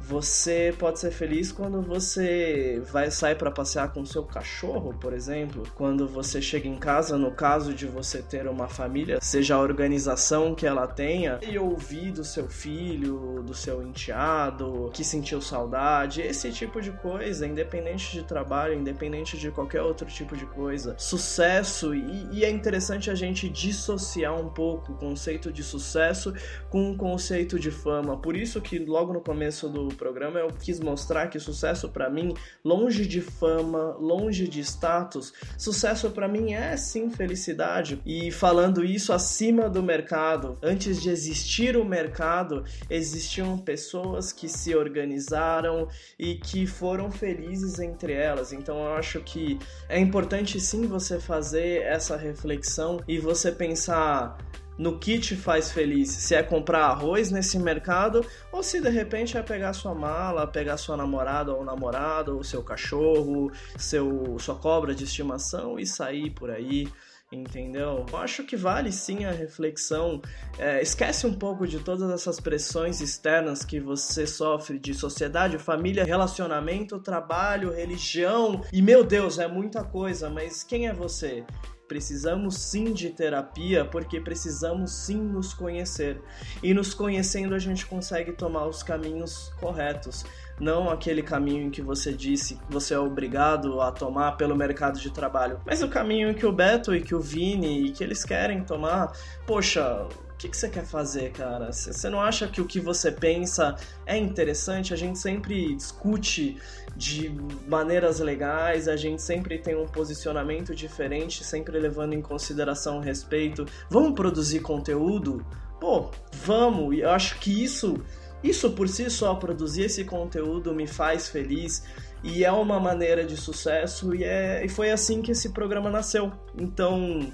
Você 0.00 0.74
pode 0.78 0.98
ser 0.98 1.10
feliz 1.10 1.52
quando 1.52 1.80
você 1.80 2.82
vai 2.90 3.10
sair 3.10 3.36
para 3.36 3.50
passear 3.50 3.92
com 3.92 4.04
seu 4.04 4.24
cachorro, 4.24 4.94
por 4.94 5.12
exemplo, 5.12 5.62
quando 5.74 6.06
você 6.08 6.42
chega 6.42 6.68
em 6.68 6.76
casa, 6.76 7.16
no 7.16 7.30
caso 7.30 7.72
de 7.72 7.86
você 7.86 8.20
ter 8.20 8.46
uma 8.46 8.68
família, 8.68 9.18
seja 9.20 9.54
a 9.54 9.60
organização 9.60 10.54
que 10.54 10.66
ela 10.66 10.86
tenha, 10.86 11.38
e 11.42 11.58
ouvir 11.58 12.12
do 12.12 12.24
seu 12.24 12.48
filho, 12.48 13.42
do 13.42 13.54
seu 13.54 13.82
enteado, 13.82 14.90
que 14.92 15.04
sentiu 15.04 15.40
saudade, 15.40 16.20
esse 16.20 16.50
tipo 16.50 16.80
de 16.80 16.92
coisa, 16.92 17.46
independente 17.46 18.12
de 18.12 18.24
trabalho, 18.24 18.74
independente 18.74 19.38
de 19.38 19.50
qualquer 19.50 19.82
outro 19.82 20.06
tipo 20.06 20.36
de 20.36 20.46
coisa. 20.46 20.94
Sucesso 20.98 21.94
e, 21.94 22.28
e, 22.32 22.44
é 22.44 22.50
interessante 22.50 23.10
a 23.10 23.14
gente 23.14 23.48
dissociar 23.48 24.34
um 24.34 24.48
pouco 24.48 24.92
o 24.92 24.96
conceito 24.96 25.52
de 25.52 25.62
sucesso 25.62 26.32
com 26.68 26.90
o 26.90 26.96
conceito 26.96 27.58
de 27.58 27.70
fama. 27.70 28.16
Por 28.16 28.36
isso 28.36 28.60
que 28.60 28.78
logo 28.78 29.12
no 29.12 29.20
começo 29.20 29.35
do 29.68 29.88
programa 29.94 30.40
eu 30.40 30.48
quis 30.48 30.80
mostrar 30.80 31.28
que 31.28 31.38
sucesso 31.38 31.88
para 31.88 32.10
mim, 32.10 32.34
longe 32.64 33.06
de 33.06 33.20
fama, 33.20 33.96
longe 34.00 34.48
de 34.48 34.60
status, 34.60 35.32
sucesso 35.58 36.10
para 36.10 36.26
mim 36.26 36.54
é 36.54 36.76
sim 36.76 37.10
felicidade. 37.10 38.00
E 38.04 38.32
falando 38.32 38.84
isso 38.84 39.12
acima 39.12 39.68
do 39.68 39.82
mercado, 39.82 40.58
antes 40.62 41.00
de 41.00 41.10
existir 41.10 41.76
o 41.76 41.84
mercado, 41.84 42.64
existiam 42.88 43.58
pessoas 43.58 44.32
que 44.32 44.48
se 44.48 44.74
organizaram 44.74 45.88
e 46.18 46.34
que 46.36 46.66
foram 46.66 47.10
felizes 47.10 47.78
entre 47.78 48.12
elas. 48.12 48.52
Então 48.52 48.78
eu 48.78 48.94
acho 48.94 49.20
que 49.20 49.58
é 49.88 49.98
importante 49.98 50.58
sim 50.58 50.86
você 50.86 51.20
fazer 51.20 51.82
essa 51.82 52.16
reflexão 52.16 53.00
e 53.06 53.18
você 53.18 53.52
pensar 53.52 54.36
no 54.78 54.98
que 54.98 55.18
te 55.18 55.36
faz 55.36 55.70
feliz, 55.70 56.10
se 56.10 56.34
é 56.34 56.42
comprar 56.42 56.86
arroz 56.86 57.30
nesse 57.30 57.58
mercado 57.58 58.24
ou 58.52 58.62
se 58.62 58.80
de 58.80 58.90
repente 58.90 59.36
é 59.36 59.42
pegar 59.42 59.72
sua 59.72 59.94
mala, 59.94 60.46
pegar 60.46 60.76
sua 60.76 60.96
namorada 60.96 61.54
ou 61.54 61.64
namorado, 61.64 62.36
ou 62.36 62.44
seu 62.44 62.62
cachorro, 62.62 63.50
seu 63.76 64.36
sua 64.38 64.56
cobra 64.56 64.94
de 64.94 65.04
estimação 65.04 65.78
e 65.78 65.86
sair 65.86 66.30
por 66.30 66.50
aí 66.50 66.88
entendeu? 67.32 68.06
Eu 68.10 68.18
acho 68.18 68.44
que 68.44 68.56
vale 68.56 68.92
sim 68.92 69.24
a 69.24 69.32
reflexão. 69.32 70.20
É, 70.58 70.80
esquece 70.80 71.26
um 71.26 71.34
pouco 71.34 71.66
de 71.66 71.80
todas 71.80 72.10
essas 72.10 72.38
pressões 72.40 73.00
externas 73.00 73.64
que 73.64 73.80
você 73.80 74.26
sofre 74.26 74.78
de 74.78 74.94
sociedade, 74.94 75.58
família, 75.58 76.04
relacionamento, 76.04 77.00
trabalho, 77.00 77.72
religião. 77.72 78.62
E 78.72 78.80
meu 78.80 79.04
Deus, 79.04 79.38
é 79.38 79.48
muita 79.48 79.82
coisa, 79.82 80.30
mas 80.30 80.62
quem 80.62 80.86
é 80.86 80.92
você? 80.92 81.44
Precisamos 81.88 82.56
sim 82.56 82.92
de 82.92 83.10
terapia 83.10 83.84
porque 83.84 84.20
precisamos 84.20 84.92
sim 84.92 85.20
nos 85.20 85.54
conhecer. 85.54 86.20
E 86.62 86.74
nos 86.74 86.94
conhecendo 86.94 87.54
a 87.54 87.58
gente 87.58 87.86
consegue 87.86 88.32
tomar 88.32 88.66
os 88.66 88.82
caminhos 88.82 89.52
corretos 89.60 90.24
não 90.58 90.88
aquele 90.88 91.22
caminho 91.22 91.70
que 91.70 91.82
você 91.82 92.12
disse 92.12 92.54
que 92.54 92.72
você 92.72 92.94
é 92.94 92.98
obrigado 92.98 93.80
a 93.80 93.92
tomar 93.92 94.32
pelo 94.32 94.56
mercado 94.56 94.98
de 94.98 95.10
trabalho, 95.10 95.60
mas 95.66 95.82
o 95.82 95.88
caminho 95.88 96.34
que 96.34 96.46
o 96.46 96.52
Beto 96.52 96.94
e 96.94 97.02
que 97.02 97.14
o 97.14 97.20
Vini 97.20 97.86
e 97.86 97.92
que 97.92 98.02
eles 98.02 98.24
querem 98.24 98.64
tomar. 98.64 99.12
Poxa, 99.46 100.06
o 100.36 100.38
que, 100.38 100.50
que, 100.50 100.56
você 100.56 100.68
quer 100.68 100.84
fazer, 100.84 101.32
cara? 101.32 101.72
Você 101.72 102.10
não 102.10 102.20
acha 102.20 102.46
que 102.46 102.60
o 102.60 102.66
que 102.66 102.78
você 102.78 103.10
pensa 103.10 103.74
é 104.04 104.18
interessante? 104.18 104.92
A 104.92 104.96
gente 104.96 105.18
sempre 105.18 105.74
discute 105.74 106.58
de 106.94 107.34
maneiras 107.66 108.20
legais, 108.20 108.86
a 108.86 108.96
gente 108.96 109.22
sempre 109.22 109.56
tem 109.56 109.74
um 109.74 109.86
posicionamento 109.86 110.74
diferente, 110.74 111.42
sempre 111.42 111.78
levando 111.78 112.12
em 112.12 112.20
consideração 112.20 112.98
o 112.98 113.00
respeito. 113.00 113.64
Vamos 113.88 114.12
produzir 114.12 114.60
conteúdo? 114.60 115.44
Pô, 115.80 116.10
vamos! 116.44 116.94
E 116.94 117.00
eu 117.00 117.10
acho 117.10 117.38
que 117.38 117.64
isso 117.64 117.98
isso 118.44 118.70
por 118.72 118.88
si 118.88 119.08
só, 119.08 119.34
produzir 119.34 119.84
esse 119.84 120.04
conteúdo 120.04 120.74
me 120.74 120.86
faz 120.86 121.28
feliz 121.28 121.82
e 122.22 122.44
é 122.44 122.52
uma 122.52 122.78
maneira 122.78 123.24
de 123.24 123.36
sucesso 123.36 124.14
e, 124.14 124.22
é, 124.22 124.64
e 124.64 124.68
foi 124.68 124.90
assim 124.90 125.22
que 125.22 125.32
esse 125.32 125.48
programa 125.48 125.88
nasceu. 125.88 126.30
Então, 126.56 127.32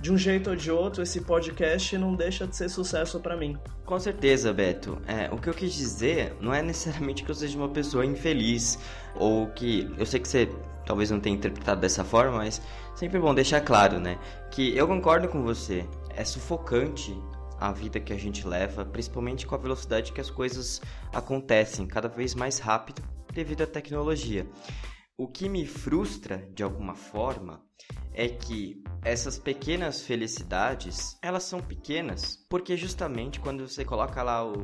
de 0.00 0.10
um 0.10 0.16
jeito 0.16 0.50
ou 0.50 0.56
de 0.56 0.70
outro, 0.70 1.02
esse 1.02 1.20
podcast 1.20 1.96
não 1.98 2.14
deixa 2.14 2.46
de 2.46 2.56
ser 2.56 2.68
sucesso 2.68 3.20
para 3.20 3.36
mim. 3.36 3.56
Com 3.84 3.98
certeza, 3.98 4.52
Beto. 4.52 4.98
É, 5.06 5.32
o 5.32 5.38
que 5.38 5.48
eu 5.48 5.54
quis 5.54 5.74
dizer 5.74 6.34
não 6.40 6.54
é 6.54 6.62
necessariamente 6.62 7.22
que 7.22 7.30
eu 7.30 7.34
seja 7.34 7.56
uma 7.58 7.68
pessoa 7.68 8.04
infeliz 8.04 8.78
ou 9.14 9.48
que 9.48 9.92
eu 9.98 10.06
sei 10.06 10.20
que 10.20 10.28
você 10.28 10.48
talvez 10.86 11.10
não 11.10 11.20
tenha 11.20 11.36
interpretado 11.36 11.80
dessa 11.80 12.02
forma, 12.02 12.38
mas 12.38 12.60
sempre 12.94 13.18
é 13.18 13.20
bom 13.20 13.34
deixar 13.34 13.60
claro, 13.60 14.00
né, 14.00 14.18
que 14.50 14.76
eu 14.76 14.86
concordo 14.88 15.28
com 15.28 15.42
você. 15.42 15.86
É 16.16 16.24
sufocante 16.24 17.16
a 17.58 17.70
vida 17.70 18.00
que 18.00 18.12
a 18.12 18.16
gente 18.16 18.46
leva, 18.46 18.84
principalmente 18.84 19.46
com 19.46 19.54
a 19.54 19.58
velocidade 19.58 20.12
que 20.12 20.20
as 20.20 20.30
coisas 20.30 20.80
acontecem, 21.12 21.86
cada 21.86 22.08
vez 22.08 22.34
mais 22.34 22.58
rápido 22.58 23.02
devido 23.32 23.62
à 23.62 23.66
tecnologia. 23.66 24.46
O 25.20 25.28
que 25.28 25.50
me 25.50 25.66
frustra 25.66 26.48
de 26.54 26.62
alguma 26.62 26.94
forma 26.94 27.62
é 28.14 28.26
que 28.26 28.82
essas 29.04 29.38
pequenas 29.38 30.00
felicidades, 30.00 31.18
elas 31.20 31.42
são 31.42 31.60
pequenas 31.60 32.42
porque 32.48 32.74
justamente 32.74 33.38
quando 33.38 33.68
você 33.68 33.84
coloca 33.84 34.22
lá 34.22 34.42
o, 34.42 34.54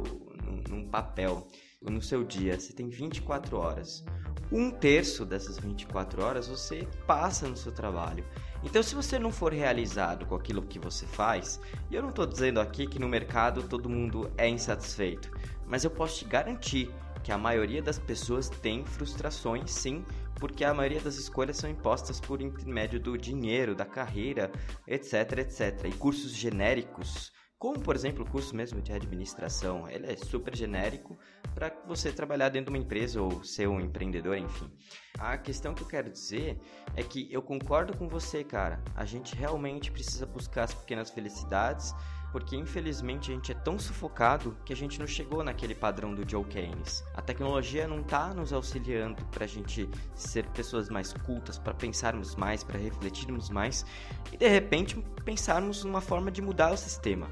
num, 0.71 0.88
papel 0.88 1.47
no 1.83 2.01
seu 2.01 2.25
dia, 2.25 2.59
você 2.59 2.73
tem 2.73 2.88
24 2.88 3.59
horas. 3.59 4.03
Um 4.51 4.71
terço 4.71 5.27
dessas 5.27 5.59
24 5.59 6.25
horas 6.25 6.49
você 6.49 6.88
passa 7.07 7.47
no 7.47 7.57
seu 7.57 7.71
trabalho. 7.71 8.25
Então, 8.64 8.83
se 8.83 8.95
você 8.95 9.19
não 9.19 9.31
for 9.31 9.53
realizado 9.53 10.25
com 10.25 10.35
aquilo 10.35 10.62
que 10.62 10.79
você 10.79 11.05
faz, 11.05 11.61
e 11.90 11.95
eu 11.95 12.01
não 12.01 12.09
estou 12.09 12.25
dizendo 12.25 12.61
aqui 12.61 12.87
que 12.87 12.99
no 12.99 13.11
mercado 13.11 13.62
todo 13.62 13.90
mundo 13.90 14.31
é 14.38 14.49
insatisfeito, 14.49 15.30
mas 15.66 15.85
eu 15.85 15.91
posso 15.91 16.20
te 16.20 16.24
garantir 16.24 16.91
que 17.22 17.33
a 17.33 17.37
maioria 17.37 17.83
das 17.83 17.99
pessoas 17.99 18.49
tem 18.49 18.85
frustrações, 18.85 19.72
sim, 19.72 20.05
porque 20.39 20.64
a 20.64 20.74
maioria 20.74 21.01
das 21.01 21.16
escolhas 21.16 21.57
são 21.57 21.68
impostas 21.68 22.20
por 22.20 22.41
intermédio 22.41 23.01
do 23.01 23.16
dinheiro, 23.16 23.74
da 23.74 23.84
carreira, 23.84 24.51
etc, 24.87 25.39
etc. 25.39 25.84
E 25.87 25.93
cursos 25.93 26.32
genéricos 26.32 27.32
como, 27.59 27.80
por 27.80 27.97
exemplo, 27.97 28.22
o 28.22 28.30
curso 28.30 28.55
mesmo 28.55 28.82
de 28.82 28.93
administração, 28.93 29.89
ele 29.89 30.12
é 30.12 30.16
super 30.16 30.55
genérico 30.55 31.18
para 31.55 31.72
você 31.87 32.12
trabalhar 32.12 32.51
dentro 32.51 32.70
de 32.70 32.76
uma 32.78 32.84
empresa 32.84 33.22
ou 33.22 33.43
ser 33.43 33.66
um 33.66 33.80
empreendedor, 33.80 34.37
enfim. 34.37 34.70
A 35.18 35.39
questão 35.39 35.74
que 35.74 35.82
eu 35.82 35.89
quero 35.89 36.11
dizer 36.11 36.61
é 36.95 37.03
que 37.03 37.32
eu 37.32 37.41
concordo 37.41 37.97
com 37.97 38.09
você, 38.09 38.45
cara. 38.45 38.84
A 38.95 39.07
gente 39.07 39.34
realmente 39.34 39.91
precisa 39.91 40.26
buscar 40.26 40.64
as 40.64 40.74
pequenas 40.74 41.09
felicidades, 41.09 41.95
porque 42.37 42.55
infelizmente 42.55 43.30
a 43.30 43.34
gente 43.34 43.51
é 43.51 43.55
tão 43.55 43.78
sufocado 43.78 44.55
que 44.62 44.70
a 44.70 44.76
gente 44.76 45.01
não 45.01 45.07
chegou 45.07 45.43
naquele 45.43 45.74
padrão 45.74 46.14
do 46.14 46.30
Joe 46.30 46.45
Keynes. 46.45 47.03
A 47.14 47.22
tecnologia 47.22 47.89
não 47.89 48.03
está 48.03 48.34
nos 48.34 48.53
auxiliando 48.53 49.24
para 49.30 49.47
a 49.47 49.49
gente 49.49 49.89
ser 50.14 50.45
pessoas 50.49 50.91
mais 50.91 51.14
cultas, 51.14 51.59
para 51.59 51.72
pensarmos 51.72 52.34
mais, 52.34 52.62
para 52.62 52.78
refletirmos 52.78 53.49
mais 53.49 53.87
e 54.30 54.37
de 54.37 54.49
repente 54.49 55.03
pensarmos 55.24 55.82
numa 55.82 56.03
forma 56.03 56.30
de 56.30 56.43
mudar 56.43 56.74
o 56.74 56.76
sistema 56.76 57.26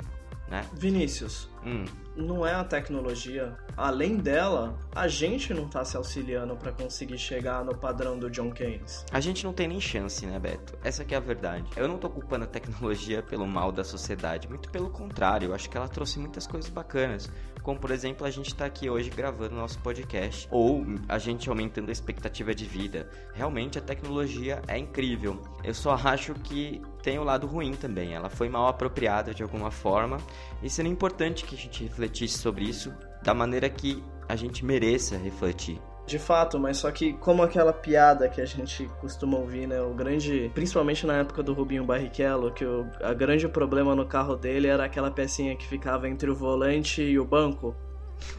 né? 0.48 0.66
Vinícius, 0.72 1.48
hum. 1.64 1.84
não 2.16 2.46
é 2.46 2.54
a 2.54 2.64
tecnologia. 2.64 3.56
Além 3.76 4.16
dela, 4.16 4.78
a 4.94 5.08
gente 5.08 5.52
não 5.52 5.68
tá 5.68 5.84
se 5.84 5.96
auxiliando 5.96 6.56
para 6.56 6.72
conseguir 6.72 7.18
chegar 7.18 7.64
no 7.64 7.76
padrão 7.76 8.18
do 8.18 8.30
John 8.30 8.50
Keynes. 8.50 9.04
A 9.10 9.20
gente 9.20 9.44
não 9.44 9.52
tem 9.52 9.68
nem 9.68 9.80
chance, 9.80 10.24
né, 10.26 10.38
Beto? 10.38 10.76
Essa 10.82 11.04
que 11.04 11.14
é 11.14 11.16
a 11.16 11.20
verdade. 11.20 11.64
Eu 11.76 11.88
não 11.88 11.98
tô 11.98 12.08
culpando 12.08 12.44
a 12.44 12.48
tecnologia 12.48 13.22
pelo 13.28 13.46
mal 13.46 13.72
da 13.72 13.84
sociedade, 13.84 14.48
muito 14.48 14.70
pelo 14.70 14.90
contrário, 14.90 15.48
eu 15.48 15.54
acho 15.54 15.68
que 15.68 15.76
ela 15.76 15.88
trouxe 15.88 16.18
muitas 16.18 16.46
coisas 16.46 16.70
bacanas 16.70 17.30
como 17.64 17.80
por 17.80 17.90
exemplo 17.90 18.26
a 18.26 18.30
gente 18.30 18.48
está 18.48 18.66
aqui 18.66 18.88
hoje 18.88 19.08
gravando 19.08 19.56
nosso 19.56 19.78
podcast, 19.78 20.46
ou 20.50 20.84
a 21.08 21.18
gente 21.18 21.48
aumentando 21.48 21.88
a 21.88 21.92
expectativa 21.92 22.54
de 22.54 22.66
vida. 22.66 23.08
Realmente 23.32 23.78
a 23.78 23.80
tecnologia 23.80 24.62
é 24.68 24.78
incrível. 24.78 25.42
Eu 25.64 25.72
só 25.72 25.94
acho 25.94 26.34
que 26.34 26.82
tem 27.02 27.18
o 27.18 27.24
lado 27.24 27.46
ruim 27.46 27.72
também. 27.72 28.14
Ela 28.14 28.28
foi 28.28 28.50
mal 28.50 28.68
apropriada 28.68 29.32
de 29.32 29.42
alguma 29.42 29.70
forma 29.70 30.18
e 30.62 30.68
seria 30.68 30.92
importante 30.92 31.44
que 31.44 31.53
a 31.54 31.58
gente 31.58 31.82
refletisse 31.84 32.38
sobre 32.38 32.64
isso 32.64 32.92
da 33.22 33.32
maneira 33.32 33.68
que 33.68 34.02
a 34.28 34.36
gente 34.36 34.64
mereça 34.64 35.16
refletir. 35.16 35.80
De 36.06 36.18
fato, 36.18 36.58
mas 36.58 36.76
só 36.76 36.90
que 36.90 37.14
como 37.14 37.42
aquela 37.42 37.72
piada 37.72 38.28
que 38.28 38.40
a 38.40 38.44
gente 38.44 38.86
costuma 39.00 39.38
ouvir, 39.38 39.66
né? 39.66 39.80
O 39.80 39.94
grande, 39.94 40.50
principalmente 40.54 41.06
na 41.06 41.14
época 41.14 41.42
do 41.42 41.54
Rubinho 41.54 41.84
Barrichello, 41.84 42.52
que 42.52 42.64
o 42.64 42.86
a 43.02 43.14
grande 43.14 43.48
problema 43.48 43.94
no 43.94 44.04
carro 44.04 44.36
dele 44.36 44.68
era 44.68 44.84
aquela 44.84 45.10
pecinha 45.10 45.56
que 45.56 45.66
ficava 45.66 46.06
entre 46.06 46.30
o 46.30 46.34
volante 46.34 47.00
e 47.00 47.18
o 47.18 47.24
banco. 47.24 47.74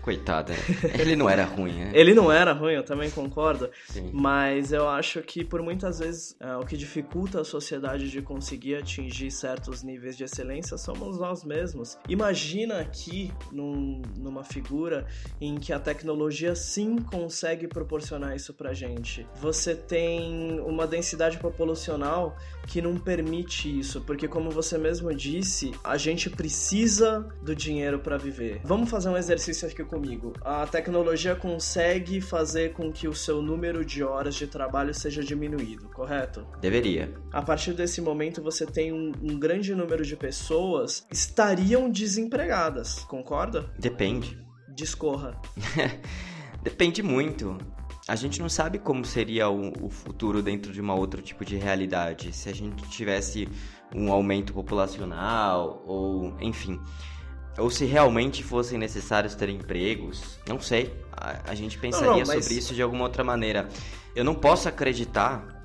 Coitado, 0.01 0.51
né? 0.51 0.57
ele 0.99 1.15
não 1.15 1.29
era 1.29 1.43
ruim, 1.43 1.73
né? 1.73 1.91
ele 1.93 2.13
não 2.13 2.31
era 2.31 2.53
ruim, 2.53 2.73
eu 2.73 2.83
também 2.83 3.09
concordo. 3.09 3.69
Sim. 3.88 4.11
Mas 4.13 4.71
eu 4.71 4.88
acho 4.88 5.21
que 5.21 5.43
por 5.43 5.61
muitas 5.61 5.99
vezes 5.99 6.36
é, 6.39 6.55
o 6.57 6.65
que 6.65 6.77
dificulta 6.77 7.41
a 7.41 7.43
sociedade 7.43 8.09
de 8.09 8.21
conseguir 8.21 8.75
atingir 8.75 9.31
certos 9.31 9.83
níveis 9.83 10.15
de 10.15 10.23
excelência 10.23 10.77
somos 10.77 11.17
nós 11.17 11.43
mesmos. 11.43 11.97
Imagina 12.07 12.79
aqui 12.79 13.31
num, 13.51 14.01
numa 14.17 14.43
figura 14.43 15.07
em 15.39 15.55
que 15.55 15.73
a 15.73 15.79
tecnologia 15.79 16.55
sim 16.55 16.97
consegue 16.97 17.67
proporcionar 17.67 18.36
isso 18.36 18.53
pra 18.53 18.73
gente. 18.73 19.25
Você 19.41 19.75
tem 19.75 20.59
uma 20.61 20.86
densidade 20.88 21.38
populacional 21.38 22.36
que 22.67 22.81
não 22.81 22.97
permite 22.97 23.79
isso, 23.79 24.01
porque 24.01 24.27
como 24.27 24.49
você 24.49 24.77
mesmo 24.77 25.13
disse, 25.13 25.71
a 25.83 25.97
gente 25.97 26.29
precisa 26.29 27.27
do 27.41 27.55
dinheiro 27.55 27.99
para 27.99 28.17
viver. 28.17 28.61
Vamos 28.63 28.89
fazer 28.89 29.09
um 29.09 29.17
exercício 29.17 29.67
aqui 29.76 29.84
comigo. 29.84 30.34
A 30.41 30.65
tecnologia 30.65 31.36
consegue 31.36 32.21
fazer 32.21 32.71
com 32.71 32.91
que 32.91 33.07
o 33.07 33.13
seu 33.13 33.41
número 33.41 33.84
de 33.84 34.03
horas 34.03 34.36
de 34.36 34.47
trabalho 34.47 34.93
seja 34.93 35.21
diminuído, 35.21 35.89
correto? 35.89 36.47
Deveria. 36.61 37.13
A 37.32 37.41
partir 37.41 37.73
desse 37.73 37.99
momento, 37.99 38.41
você 38.41 38.65
tem 38.65 38.93
um, 38.93 39.11
um 39.21 39.38
grande 39.38 39.76
número 39.76 40.05
de 40.05 40.15
pessoas 40.15 41.05
estariam 41.11 41.89
desempregadas, 41.89 42.99
concorda? 42.99 43.69
Depende. 43.78 44.39
Discorra. 44.73 45.39
Depende 46.63 47.03
muito. 47.03 47.57
A 48.07 48.15
gente 48.15 48.39
não 48.39 48.49
sabe 48.49 48.78
como 48.78 49.03
seria 49.03 49.49
o, 49.49 49.73
o, 49.84 49.89
futuro 49.89 50.41
dentro 50.41 50.71
de 50.71 50.80
uma 50.80 50.93
outro 50.93 51.21
tipo 51.21 51.43
de 51.43 51.55
realidade. 51.55 52.32
Se 52.34 52.49
a 52.49 52.53
gente 52.53 52.88
tivesse 52.88 53.47
um 53.93 54.11
aumento 54.11 54.53
populacional 54.53 55.84
ou, 55.88 56.36
enfim, 56.39 56.80
ou 57.58 57.70
se 57.70 57.86
realmente 57.86 58.43
fossem 58.43 58.78
necessários 58.78 59.36
ter 59.36 59.49
empregos, 59.49 60.39
não 60.47 60.60
sei. 60.60 60.93
A, 61.12 61.51
a 61.51 61.56
gente 61.56 61.78
pensaria 61.78 62.10
não, 62.10 62.20
não, 62.20 62.28
mas... 62.28 62.43
sobre 62.43 62.60
isso 62.60 62.74
de 62.74 62.82
alguma 62.82 63.03
outra 63.03 63.24
maneira. 63.24 63.70
Eu 64.16 64.24
não 64.24 64.36
posso 64.36 64.68
acreditar 64.68 65.56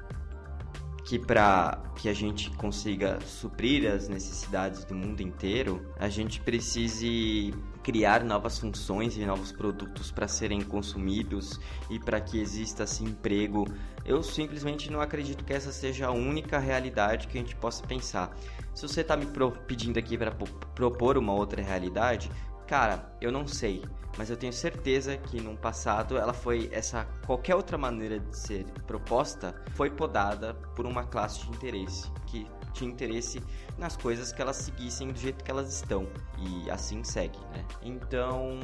que 1.05 1.19
para 1.19 1.83
que 1.97 2.09
a 2.09 2.15
gente 2.15 2.51
consiga 2.53 3.19
suprir 3.27 3.93
as 3.93 4.09
necessidades 4.09 4.85
do 4.85 4.95
mundo 4.95 5.21
inteiro, 5.21 5.85
a 5.99 6.09
gente 6.09 6.41
precise 6.41 7.53
criar 7.83 8.23
novas 8.23 8.59
funções 8.59 9.17
e 9.17 9.27
novos 9.27 9.51
produtos 9.51 10.13
para 10.13 10.29
serem 10.29 10.61
consumidos 10.61 11.59
e 11.91 11.99
para 11.99 12.21
que 12.21 12.41
exista 12.41 12.85
assim 12.85 13.07
emprego. 13.07 13.67
Eu 14.05 14.23
simplesmente 14.23 14.91
não 14.91 15.01
acredito 15.01 15.45
que 15.45 15.53
essa 15.53 15.73
seja 15.73 16.07
a 16.07 16.13
única 16.13 16.59
realidade 16.59 17.27
que 17.27 17.37
a 17.37 17.41
gente 17.41 17.57
possa 17.57 17.85
pensar. 17.85 18.37
Se 18.75 18.87
você 18.87 19.01
está 19.01 19.17
me 19.17 19.27
pedindo 19.67 19.99
aqui 19.99 20.17
para 20.17 20.31
propor 20.75 21.19
uma 21.19 21.33
outra 21.33 21.63
realidade, 21.63 22.31
cara, 22.67 23.13
eu 23.21 23.33
não 23.33 23.47
sei, 23.47 23.83
mas 24.17 24.31
eu 24.31 24.37
tenho 24.37 24.53
certeza 24.53 25.17
que 25.17 25.41
no 25.41 25.57
passado 25.57 26.17
ela 26.17 26.33
foi 26.33 26.69
essa 26.73 27.05
qualquer 27.27 27.55
outra 27.55 27.77
maneira 27.77 28.19
de 28.19 28.37
ser 28.37 28.65
proposta 28.87 29.55
foi 29.75 29.91
podada 29.91 30.55
por 30.75 30.87
uma 30.87 31.05
classe 31.05 31.41
de 31.41 31.51
interesse 31.51 32.11
que 32.27 32.47
tinha 32.73 32.91
interesse 32.91 33.43
nas 33.79 33.97
coisas 33.97 34.33
que 34.33 34.41
elas 34.41 34.57
seguissem 34.57 35.09
do 35.09 35.19
jeito 35.19 35.43
que 35.45 35.51
elas 35.51 35.73
estão. 35.73 36.07
E 36.39 36.71
assim 36.71 37.03
segue, 37.05 37.39
né? 37.53 37.65
Então, 37.83 38.59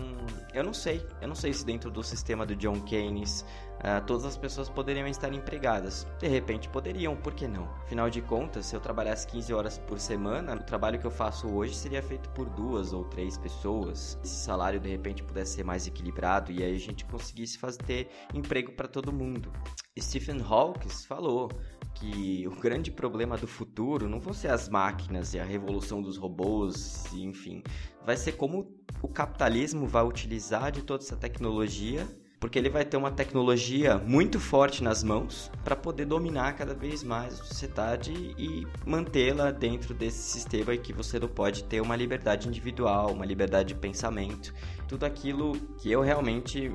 eu 0.54 0.62
não 0.62 0.72
sei. 0.72 1.07
Eu 1.20 1.28
não 1.28 1.34
sei 1.34 1.52
se 1.52 1.64
dentro 1.64 1.90
do 1.90 2.02
sistema 2.02 2.46
do 2.46 2.54
John 2.57 2.80
Keynes 2.82 3.44
uh, 3.79 4.05
todas 4.07 4.24
as 4.24 4.37
pessoas 4.37 4.68
poderiam 4.68 5.07
estar 5.07 5.33
empregadas. 5.33 6.07
De 6.18 6.29
repente 6.29 6.68
poderiam, 6.68 7.16
por 7.16 7.35
que 7.35 7.47
não? 7.47 7.64
Afinal 7.85 8.11
de 8.11 8.20
contas, 8.20 8.66
se 8.66 8.77
eu 8.77 8.81
trabalhasse 8.81 9.27
15 9.27 9.55
horas 9.55 9.79
por 9.79 9.99
semana, 9.99 10.55
o 10.55 10.62
trabalho 10.62 10.99
que 10.99 11.07
eu 11.07 11.11
faço 11.11 11.49
hoje 11.49 11.74
seria 11.74 12.03
feito 12.03 12.29
por 12.31 12.49
duas 12.51 12.93
ou 12.93 13.05
três 13.05 13.39
pessoas. 13.39 14.18
Esse 14.22 14.37
salário 14.37 14.81
de 14.81 14.89
repente 14.89 15.22
pudesse 15.22 15.57
ser 15.57 15.64
mais 15.64 15.87
equilibrado 15.87 16.53
e 16.53 16.62
aí 16.62 16.74
a 16.74 16.79
gente 16.79 17.05
conseguisse 17.05 17.59
fazer 17.59 17.77
ter 17.83 18.09
emprego 18.35 18.72
para 18.72 18.89
todo 18.89 19.12
mundo. 19.12 19.53
Stephen 19.99 20.43
Hawking 20.43 20.89
falou 20.89 21.51
que 21.95 22.47
o 22.47 22.61
grande 22.61 22.91
problema 22.91 23.39
do 23.39 23.47
futuro 23.47 24.09
não 24.09 24.20
vão 24.20 24.35
ser 24.35 24.49
as 24.49 24.68
máquinas 24.68 25.33
e 25.33 25.41
a 25.41 25.45
revolução 25.45 26.03
dos 26.03 26.18
robôs, 26.18 27.07
enfim, 27.14 27.62
vai 28.05 28.16
ser 28.16 28.33
como 28.33 28.70
o 29.03 29.09
capitalismo 29.09 29.87
vai 29.87 30.05
utilizar 30.05 30.70
de 30.70 30.83
toda 30.83 31.03
essa 31.03 31.16
tecnologia, 31.16 32.07
porque 32.47 32.61
ele 32.61 32.70
vai 32.70 32.84
ter 32.84 32.97
uma 32.97 33.11
tecnologia 33.11 33.99
muito 33.99 34.38
forte 34.38 34.80
nas 34.80 35.03
mãos 35.03 35.51
para 35.64 35.74
poder 35.74 36.05
dominar 36.05 36.53
cada 36.53 36.74
vez 36.74 37.03
mais 37.03 37.40
a 37.40 37.44
sociedade 37.44 38.12
e 38.38 38.64
mantê-la 38.84 39.51
dentro 39.51 39.92
desse 39.92 40.22
sistema 40.30 40.76
que 40.76 40.92
você 40.92 41.18
não 41.18 41.26
pode 41.26 41.64
ter 41.64 41.80
uma 41.80 41.97
liberdade 41.97 42.47
individual, 42.47 43.11
uma 43.11 43.26
liberdade 43.26 43.70
de 43.70 43.74
pensamento, 43.74 44.55
tudo 44.86 45.05
aquilo 45.05 45.55
que 45.78 45.90
eu 45.90 46.03
realmente 46.03 46.72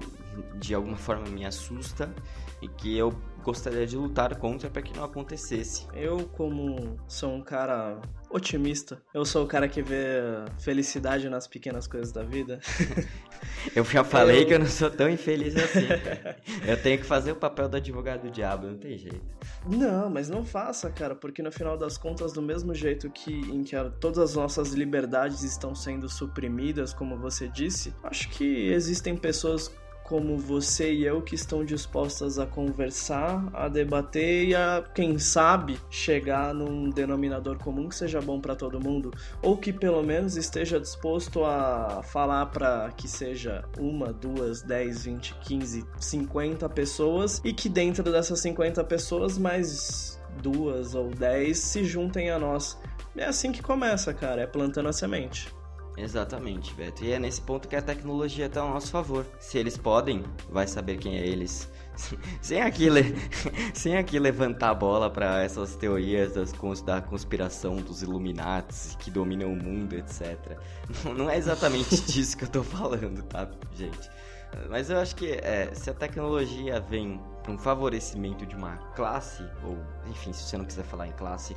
de 0.59 0.75
alguma 0.75 0.97
forma 0.97 1.29
me 1.29 1.45
assusta 1.45 2.13
e 2.61 2.67
que 2.67 2.97
eu 2.97 3.13
gostaria 3.43 3.85
de 3.85 3.97
lutar 3.97 4.35
contra 4.35 4.69
para 4.69 4.81
que 4.81 4.95
não 4.95 5.03
acontecesse. 5.03 5.87
Eu, 5.93 6.27
como 6.29 6.97
sou 7.07 7.33
um 7.33 7.41
cara 7.41 7.99
otimista. 8.29 9.01
Eu 9.13 9.25
sou 9.25 9.43
o 9.43 9.47
cara 9.47 9.67
que 9.67 9.81
vê 9.81 10.21
felicidade 10.59 11.29
nas 11.29 11.47
pequenas 11.47 11.87
coisas 11.87 12.11
da 12.11 12.23
vida. 12.23 12.59
eu 13.75 13.83
já 13.83 14.03
falei 14.03 14.43
eu... 14.43 14.47
que 14.47 14.53
eu 14.53 14.59
não 14.59 14.67
sou 14.67 14.89
tão 14.89 15.09
infeliz 15.09 15.55
assim. 15.55 15.87
eu 16.65 16.81
tenho 16.81 16.97
que 16.97 17.05
fazer 17.05 17.33
o 17.33 17.35
papel 17.35 17.67
do 17.67 17.77
advogado 17.77 18.23
do 18.23 18.31
diabo, 18.31 18.67
não 18.67 18.77
tem 18.77 18.97
jeito. 18.97 19.21
Não, 19.67 20.09
mas 20.09 20.29
não 20.29 20.45
faça, 20.45 20.89
cara, 20.89 21.15
porque 21.15 21.41
no 21.41 21.51
final 21.51 21.77
das 21.77 21.97
contas, 21.97 22.33
do 22.33 22.41
mesmo 22.41 22.73
jeito 22.73 23.09
que 23.09 23.33
em 23.33 23.63
que 23.63 23.75
todas 23.99 24.19
as 24.19 24.35
nossas 24.35 24.71
liberdades 24.73 25.43
estão 25.43 25.75
sendo 25.75 26.07
suprimidas, 26.09 26.93
como 26.93 27.17
você 27.17 27.47
disse, 27.47 27.93
acho 28.03 28.29
que 28.29 28.69
existem 28.71 29.15
pessoas 29.15 29.71
como 30.11 30.37
você 30.37 30.91
e 30.91 31.05
eu 31.05 31.21
que 31.21 31.35
estão 31.35 31.63
dispostas 31.63 32.37
a 32.37 32.45
conversar, 32.45 33.47
a 33.53 33.69
debater 33.69 34.49
e 34.49 34.53
a, 34.53 34.83
quem 34.93 35.17
sabe, 35.17 35.79
chegar 35.89 36.53
num 36.53 36.89
denominador 36.89 37.57
comum 37.57 37.87
que 37.87 37.95
seja 37.95 38.19
bom 38.19 38.37
para 38.41 38.53
todo 38.53 38.77
mundo, 38.77 39.13
ou 39.41 39.55
que 39.55 39.71
pelo 39.71 40.03
menos 40.03 40.35
esteja 40.35 40.81
disposto 40.81 41.45
a 41.45 42.03
falar 42.03 42.47
para 42.47 42.91
que 42.97 43.07
seja 43.07 43.63
uma, 43.79 44.11
duas, 44.11 44.61
dez, 44.61 45.05
vinte, 45.05 45.33
quinze, 45.39 45.85
cinquenta 45.97 46.67
pessoas 46.67 47.41
e 47.45 47.53
que 47.53 47.69
dentro 47.69 48.03
dessas 48.11 48.41
cinquenta 48.41 48.83
pessoas 48.83 49.37
mais 49.37 50.21
duas 50.43 50.93
ou 50.93 51.07
dez 51.07 51.57
se 51.57 51.85
juntem 51.85 52.29
a 52.31 52.37
nós. 52.37 52.77
É 53.15 53.23
assim 53.23 53.53
que 53.53 53.63
começa, 53.63 54.13
cara, 54.13 54.41
é 54.41 54.45
plantando 54.45 54.89
a 54.89 54.93
semente. 54.93 55.47
Exatamente, 56.01 56.73
Beto. 56.73 57.03
E 57.05 57.11
é 57.11 57.19
nesse 57.19 57.39
ponto 57.41 57.67
que 57.67 57.75
a 57.75 57.81
tecnologia 57.81 58.47
está 58.47 58.61
ao 58.61 58.71
nosso 58.71 58.89
favor. 58.89 59.25
Se 59.39 59.59
eles 59.59 59.77
podem, 59.77 60.23
vai 60.49 60.67
saber 60.67 60.97
quem 60.97 61.17
é 61.17 61.27
eles. 61.27 61.69
sem, 62.41 62.59
aqui 62.59 62.89
le... 62.89 63.15
sem 63.73 63.95
aqui 63.95 64.17
levantar 64.17 64.71
a 64.71 64.73
bola 64.73 65.11
para 65.11 65.43
essas 65.43 65.75
teorias 65.75 66.33
das, 66.33 66.51
da 66.81 67.01
conspiração 67.01 67.75
dos 67.75 68.01
Illuminati 68.01 68.97
que 68.97 69.11
dominam 69.11 69.53
o 69.53 69.55
mundo, 69.55 69.93
etc. 69.93 70.57
Não 71.15 71.29
é 71.29 71.37
exatamente 71.37 72.01
disso 72.11 72.35
que 72.35 72.45
eu 72.45 72.49
tô 72.49 72.63
falando, 72.63 73.21
tá, 73.23 73.47
gente? 73.75 74.09
Mas 74.69 74.89
eu 74.89 74.97
acho 74.97 75.15
que 75.15 75.31
é, 75.31 75.69
se 75.73 75.89
a 75.89 75.93
tecnologia 75.93 76.81
vem 76.81 77.21
para 77.43 77.51
um 77.51 77.57
favorecimento 77.57 78.45
de 78.45 78.55
uma 78.55 78.75
classe, 78.95 79.43
ou 79.63 79.77
enfim, 80.09 80.33
se 80.33 80.43
você 80.43 80.57
não 80.57 80.65
quiser 80.65 80.83
falar 80.83 81.07
em 81.07 81.13
classe, 81.13 81.55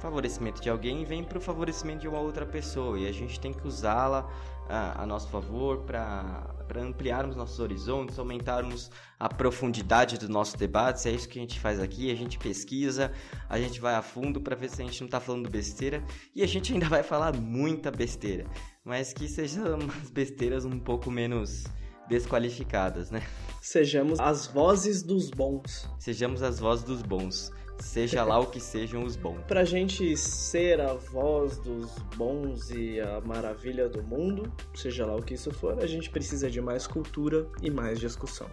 favorecimento 0.00 0.60
de 0.60 0.70
alguém 0.70 1.04
vem 1.04 1.24
para 1.24 1.38
o 1.38 1.40
favorecimento 1.40 2.00
de 2.00 2.08
uma 2.08 2.20
outra 2.20 2.46
pessoa 2.46 2.98
e 2.98 3.06
a 3.06 3.12
gente 3.12 3.38
tem 3.40 3.52
que 3.52 3.66
usá-la 3.66 4.28
a, 4.68 5.02
a, 5.02 5.06
nosso 5.06 5.28
favor 5.28 5.78
para 5.78 6.46
ampliarmos 6.76 7.36
nossos 7.36 7.60
horizontes, 7.60 8.18
aumentarmos 8.18 8.90
a 9.18 9.28
profundidade 9.28 10.18
dos 10.18 10.28
nossos 10.28 10.54
debates. 10.54 11.06
É 11.06 11.10
isso 11.10 11.28
que 11.28 11.38
a 11.38 11.42
gente 11.42 11.58
faz 11.60 11.80
aqui. 11.80 12.10
A 12.10 12.14
gente 12.14 12.38
pesquisa, 12.38 13.12
a 13.48 13.58
gente 13.58 13.80
vai 13.80 13.94
a 13.94 14.02
fundo 14.02 14.40
para 14.40 14.56
ver 14.56 14.68
se 14.68 14.82
a 14.82 14.84
gente 14.84 15.00
não 15.00 15.06
está 15.06 15.20
falando 15.20 15.48
besteira 15.48 16.02
e 16.34 16.42
a 16.42 16.46
gente 16.46 16.72
ainda 16.72 16.86
vai 16.90 17.02
falar 17.02 17.34
muita 17.34 17.90
besteira, 17.90 18.46
mas 18.84 19.12
que 19.12 19.28
sejam 19.28 19.78
umas 19.78 20.10
besteiras 20.10 20.64
um 20.64 20.78
pouco 20.78 21.10
menos 21.10 21.64
desqualificadas, 22.08 23.10
né? 23.10 23.22
Sejamos 23.60 24.20
as 24.20 24.46
vozes 24.46 25.02
dos 25.02 25.28
bons. 25.30 25.88
Sejamos 25.98 26.42
as 26.42 26.60
vozes 26.60 26.84
dos 26.84 27.02
bons. 27.02 27.50
Seja 27.78 28.24
lá 28.24 28.38
o 28.38 28.46
que 28.46 28.60
sejam 28.60 29.04
os 29.04 29.16
bons. 29.16 29.40
Pra 29.46 29.64
gente 29.64 30.16
ser 30.16 30.80
a 30.80 30.94
voz 30.94 31.58
dos 31.58 31.90
bons 32.16 32.70
e 32.70 33.00
a 33.00 33.20
maravilha 33.20 33.88
do 33.88 34.02
mundo, 34.02 34.52
seja 34.74 35.06
lá 35.06 35.14
o 35.14 35.22
que 35.22 35.34
isso 35.34 35.50
for, 35.50 35.78
a 35.82 35.86
gente 35.86 36.10
precisa 36.10 36.50
de 36.50 36.60
mais 36.60 36.86
cultura 36.86 37.46
e 37.62 37.70
mais 37.70 37.98
discussão. 37.98 38.48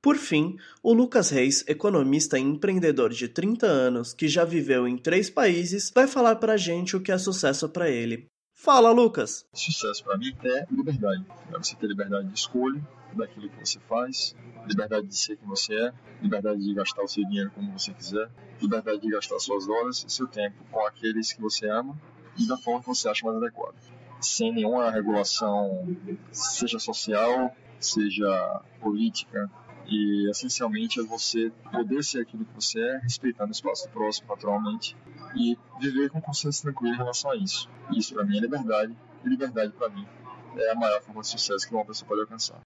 Por 0.00 0.16
fim, 0.16 0.56
o 0.82 0.92
Lucas 0.92 1.28
Reis, 1.30 1.64
economista 1.68 2.38
e 2.38 2.42
empreendedor 2.42 3.10
de 3.10 3.28
30 3.28 3.66
anos 3.66 4.14
que 4.14 4.28
já 4.28 4.44
viveu 4.44 4.88
em 4.88 4.96
três 4.96 5.28
países, 5.28 5.90
vai 5.94 6.06
falar 6.06 6.36
pra 6.36 6.56
gente 6.56 6.96
o 6.96 7.00
que 7.00 7.12
é 7.12 7.18
sucesso 7.18 7.68
para 7.68 7.90
ele. 7.90 8.26
Fala, 8.60 8.90
Lucas. 8.90 9.46
Sucesso 9.52 10.02
para 10.02 10.18
mim 10.18 10.36
é 10.42 10.66
liberdade. 10.68 11.24
É 11.54 11.56
você 11.56 11.76
ter 11.76 11.86
liberdade 11.86 12.26
de 12.26 12.34
escolha 12.34 12.84
daquilo 13.12 13.48
que 13.48 13.64
você 13.64 13.78
faz, 13.78 14.34
liberdade 14.66 15.06
de 15.06 15.16
ser 15.16 15.36
quem 15.36 15.46
você 15.46 15.72
é, 15.74 15.92
liberdade 16.20 16.60
de 16.64 16.74
gastar 16.74 17.04
o 17.04 17.08
seu 17.08 17.24
dinheiro 17.24 17.52
como 17.52 17.70
você 17.78 17.94
quiser, 17.94 18.28
liberdade 18.60 19.00
de 19.00 19.10
gastar 19.10 19.38
suas 19.38 19.68
horas 19.68 20.04
e 20.04 20.10
seu 20.10 20.26
tempo 20.26 20.56
com 20.72 20.84
aqueles 20.84 21.32
que 21.32 21.40
você 21.40 21.70
ama 21.70 21.96
e 22.36 22.48
da 22.48 22.56
forma 22.56 22.80
que 22.80 22.88
você 22.88 23.08
acha 23.08 23.24
mais 23.24 23.38
adequada. 23.40 23.76
Sem 24.20 24.52
nenhuma 24.52 24.90
regulação, 24.90 25.96
seja 26.32 26.80
social, 26.80 27.54
seja 27.78 28.60
política, 28.80 29.48
e 29.88 30.30
essencialmente 30.30 31.00
é 31.00 31.02
você 31.02 31.50
poder 31.72 32.04
ser 32.04 32.20
aquilo 32.20 32.44
que 32.44 32.54
você 32.54 32.80
é, 32.80 32.98
respeitando 32.98 33.48
o 33.48 33.52
espaço 33.52 33.86
do 33.86 33.92
próximo 33.92 34.28
naturalmente 34.28 34.96
e 35.34 35.56
viver 35.80 36.10
com 36.10 36.20
consciência 36.20 36.62
tranquila 36.62 36.94
em 36.94 36.96
relação 36.96 37.30
a 37.30 37.36
isso. 37.36 37.68
Isso 37.90 38.14
para 38.14 38.24
mim 38.24 38.36
é 38.36 38.40
liberdade, 38.40 38.94
e 39.24 39.28
liberdade 39.28 39.72
para 39.72 39.88
mim 39.88 40.06
é 40.56 40.70
a 40.70 40.74
maior 40.74 41.00
forma 41.02 41.22
de 41.22 41.28
sucesso 41.28 41.66
que 41.66 41.74
uma 41.74 41.84
pessoa 41.84 42.08
pode 42.08 42.20
alcançar. 42.22 42.60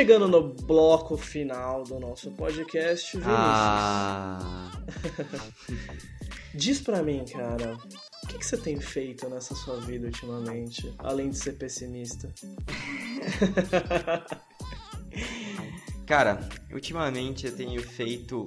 Chegando 0.00 0.26
no 0.26 0.54
bloco 0.54 1.14
final 1.14 1.84
do 1.84 2.00
nosso 2.00 2.30
podcast, 2.30 3.18
Vinícius. 3.18 3.36
Ah. 3.36 4.72
Diz 6.54 6.80
pra 6.80 7.02
mim, 7.02 7.22
cara, 7.30 7.76
o 8.24 8.26
que, 8.26 8.38
que, 8.38 8.46
você 8.46 8.56
tem 8.56 8.80
feito 8.80 9.28
nessa 9.28 9.54
sua 9.54 9.78
vida 9.78 10.06
ultimamente, 10.06 10.90
além 11.00 11.28
de 11.28 11.36
ser 11.36 11.52
pessimista? 11.52 12.32
cara, 16.08 16.48
ultimamente 16.72 17.46
eu 17.46 17.54
tenho 17.54 17.82
feito 17.82 18.46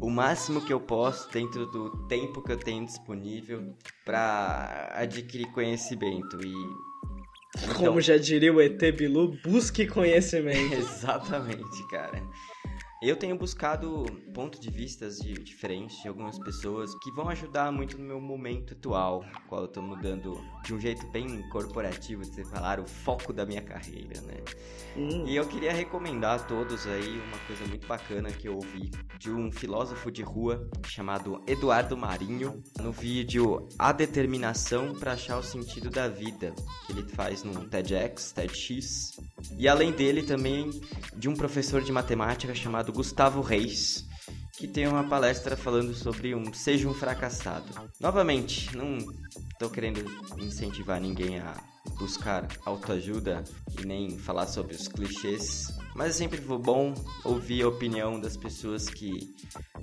o 0.00 0.08
máximo 0.08 0.62
que 0.62 0.72
eu 0.72 0.80
posso 0.80 1.30
dentro 1.30 1.66
do 1.66 1.90
tempo 2.06 2.40
que 2.40 2.52
eu 2.52 2.58
tenho 2.58 2.86
disponível 2.86 3.74
para 4.02 4.92
adquirir 4.94 5.52
conhecimento 5.52 6.42
e 6.42 6.54
então... 7.62 7.74
Como 7.74 8.00
já 8.00 8.16
diria 8.16 8.52
o 8.52 8.60
ET 8.60 8.80
Bilu, 8.96 9.36
busque 9.44 9.86
conhecimento. 9.86 10.74
Exatamente, 10.76 11.88
cara. 11.90 12.22
Eu 13.06 13.14
tenho 13.14 13.38
buscado 13.38 14.04
pontos 14.34 14.58
de 14.58 14.68
vistas 14.68 15.18
de, 15.18 15.34
diferentes 15.34 16.02
de 16.02 16.08
algumas 16.08 16.40
pessoas 16.40 16.92
que 16.98 17.12
vão 17.12 17.28
ajudar 17.28 17.70
muito 17.70 17.96
no 17.96 18.02
meu 18.02 18.20
momento 18.20 18.74
atual, 18.74 19.24
qual 19.48 19.62
eu 19.62 19.68
tô 19.68 19.80
mudando 19.80 20.44
de 20.64 20.74
um 20.74 20.80
jeito 20.80 21.06
bem 21.12 21.48
corporativo, 21.50 22.22
de 22.22 22.44
falar, 22.46 22.80
o 22.80 22.84
foco 22.88 23.32
da 23.32 23.46
minha 23.46 23.62
carreira, 23.62 24.20
né? 24.22 24.34
Hum. 24.96 25.24
E 25.24 25.36
eu 25.36 25.46
queria 25.46 25.72
recomendar 25.72 26.40
a 26.40 26.42
todos 26.42 26.84
aí 26.88 27.20
uma 27.28 27.38
coisa 27.46 27.64
muito 27.66 27.86
bacana 27.86 28.28
que 28.32 28.48
eu 28.48 28.56
ouvi 28.56 28.90
de 29.20 29.30
um 29.30 29.52
filósofo 29.52 30.10
de 30.10 30.22
rua 30.24 30.68
chamado 30.84 31.40
Eduardo 31.46 31.96
Marinho, 31.96 32.60
no 32.80 32.90
vídeo 32.90 33.68
A 33.78 33.92
Determinação 33.92 34.94
para 34.94 35.12
Achar 35.12 35.38
o 35.38 35.44
Sentido 35.44 35.90
da 35.90 36.08
Vida, 36.08 36.52
que 36.84 36.92
ele 36.92 37.04
faz 37.04 37.44
no 37.44 37.68
TEDx, 37.68 38.32
TEDx. 38.32 39.16
E 39.56 39.68
além 39.68 39.92
dele 39.92 40.24
também 40.24 40.70
de 41.14 41.28
um 41.28 41.34
professor 41.34 41.82
de 41.82 41.92
matemática 41.92 42.52
chamado 42.52 42.95
Gustavo 42.96 43.42
Reis, 43.42 44.06
que 44.56 44.66
tem 44.66 44.88
uma 44.88 45.04
palestra 45.04 45.54
falando 45.54 45.92
sobre 45.92 46.34
um 46.34 46.50
seja 46.54 46.88
um 46.88 46.94
fracassado. 46.94 47.66
Novamente, 48.00 48.74
não 48.74 48.96
estou 49.52 49.68
querendo 49.68 50.02
incentivar 50.38 50.98
ninguém 50.98 51.38
a 51.38 51.54
buscar 51.98 52.48
autoajuda 52.64 53.44
e 53.78 53.84
nem 53.84 54.18
falar 54.18 54.46
sobre 54.46 54.74
os 54.74 54.88
clichês, 54.88 55.76
mas 55.94 56.08
é 56.08 56.12
sempre 56.14 56.40
bom 56.40 56.94
ouvir 57.22 57.64
a 57.64 57.68
opinião 57.68 58.18
das 58.18 58.34
pessoas 58.34 58.88
que 58.88 59.36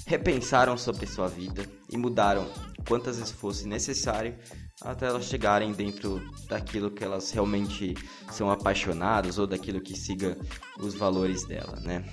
repensaram 0.07 0.75
sobre 0.75 1.05
sua 1.05 1.27
vida 1.27 1.69
e 1.91 1.97
mudaram 1.97 2.51
quantas 2.87 3.19
vezes 3.19 3.31
fosse 3.31 3.67
necessário 3.67 4.35
até 4.81 5.07
elas 5.07 5.25
chegarem 5.25 5.71
dentro 5.71 6.21
daquilo 6.47 6.91
que 6.91 7.03
elas 7.03 7.31
realmente 7.31 7.95
são 8.31 8.49
apaixonadas 8.49 9.37
ou 9.37 9.45
daquilo 9.45 9.81
que 9.81 9.97
siga 9.97 10.37
os 10.79 10.93
valores 10.93 11.45
dela, 11.45 11.79
né? 11.81 12.03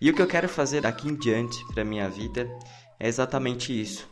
E 0.00 0.10
o 0.10 0.14
que 0.14 0.22
eu 0.22 0.26
quero 0.26 0.48
fazer 0.48 0.80
daqui 0.80 1.08
em 1.08 1.14
diante 1.14 1.56
para 1.72 1.84
minha 1.84 2.08
vida 2.08 2.48
é 2.98 3.08
exatamente 3.08 3.78
isso. 3.78 4.08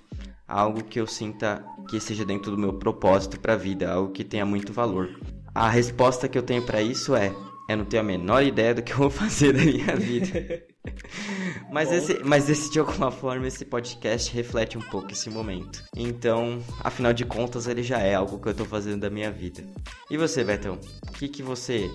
Algo 0.46 0.84
que 0.84 1.00
eu 1.00 1.06
sinta 1.06 1.64
que 1.88 1.98
seja 1.98 2.24
dentro 2.24 2.50
do 2.50 2.58
meu 2.58 2.74
propósito 2.74 3.40
para 3.40 3.54
a 3.54 3.56
vida, 3.56 3.90
algo 3.90 4.12
que 4.12 4.24
tenha 4.24 4.46
muito 4.46 4.72
valor. 4.72 5.08
A 5.54 5.68
resposta 5.68 6.28
que 6.28 6.38
eu 6.38 6.42
tenho 6.42 6.62
para 6.62 6.80
isso 6.82 7.16
é: 7.16 7.34
eu 7.68 7.76
não 7.78 7.84
tenho 7.84 8.02
a 8.02 8.06
menor 8.06 8.44
ideia 8.44 8.74
do 8.74 8.82
que 8.82 8.92
eu 8.92 8.98
vou 8.98 9.10
fazer 9.10 9.52
da 9.52 9.64
minha 9.64 9.96
vida. 9.96 10.64
mas, 11.70 11.92
esse, 11.92 12.22
mas 12.24 12.48
esse, 12.48 12.70
de 12.70 12.78
alguma 12.78 13.10
forma, 13.10 13.46
esse 13.46 13.64
podcast 13.64 14.32
reflete 14.34 14.78
um 14.78 14.82
pouco 14.82 15.12
esse 15.12 15.30
momento. 15.30 15.84
Então, 15.96 16.62
afinal 16.80 17.12
de 17.12 17.24
contas, 17.24 17.66
ele 17.66 17.82
já 17.82 17.98
é 17.98 18.14
algo 18.14 18.38
que 18.38 18.48
eu 18.48 18.54
tô 18.54 18.64
fazendo 18.64 19.00
da 19.00 19.10
minha 19.10 19.30
vida. 19.30 19.64
E 20.10 20.16
você, 20.16 20.44
Betão? 20.44 20.78
O 21.08 21.12
que, 21.12 21.28
que 21.28 21.42
você 21.42 21.90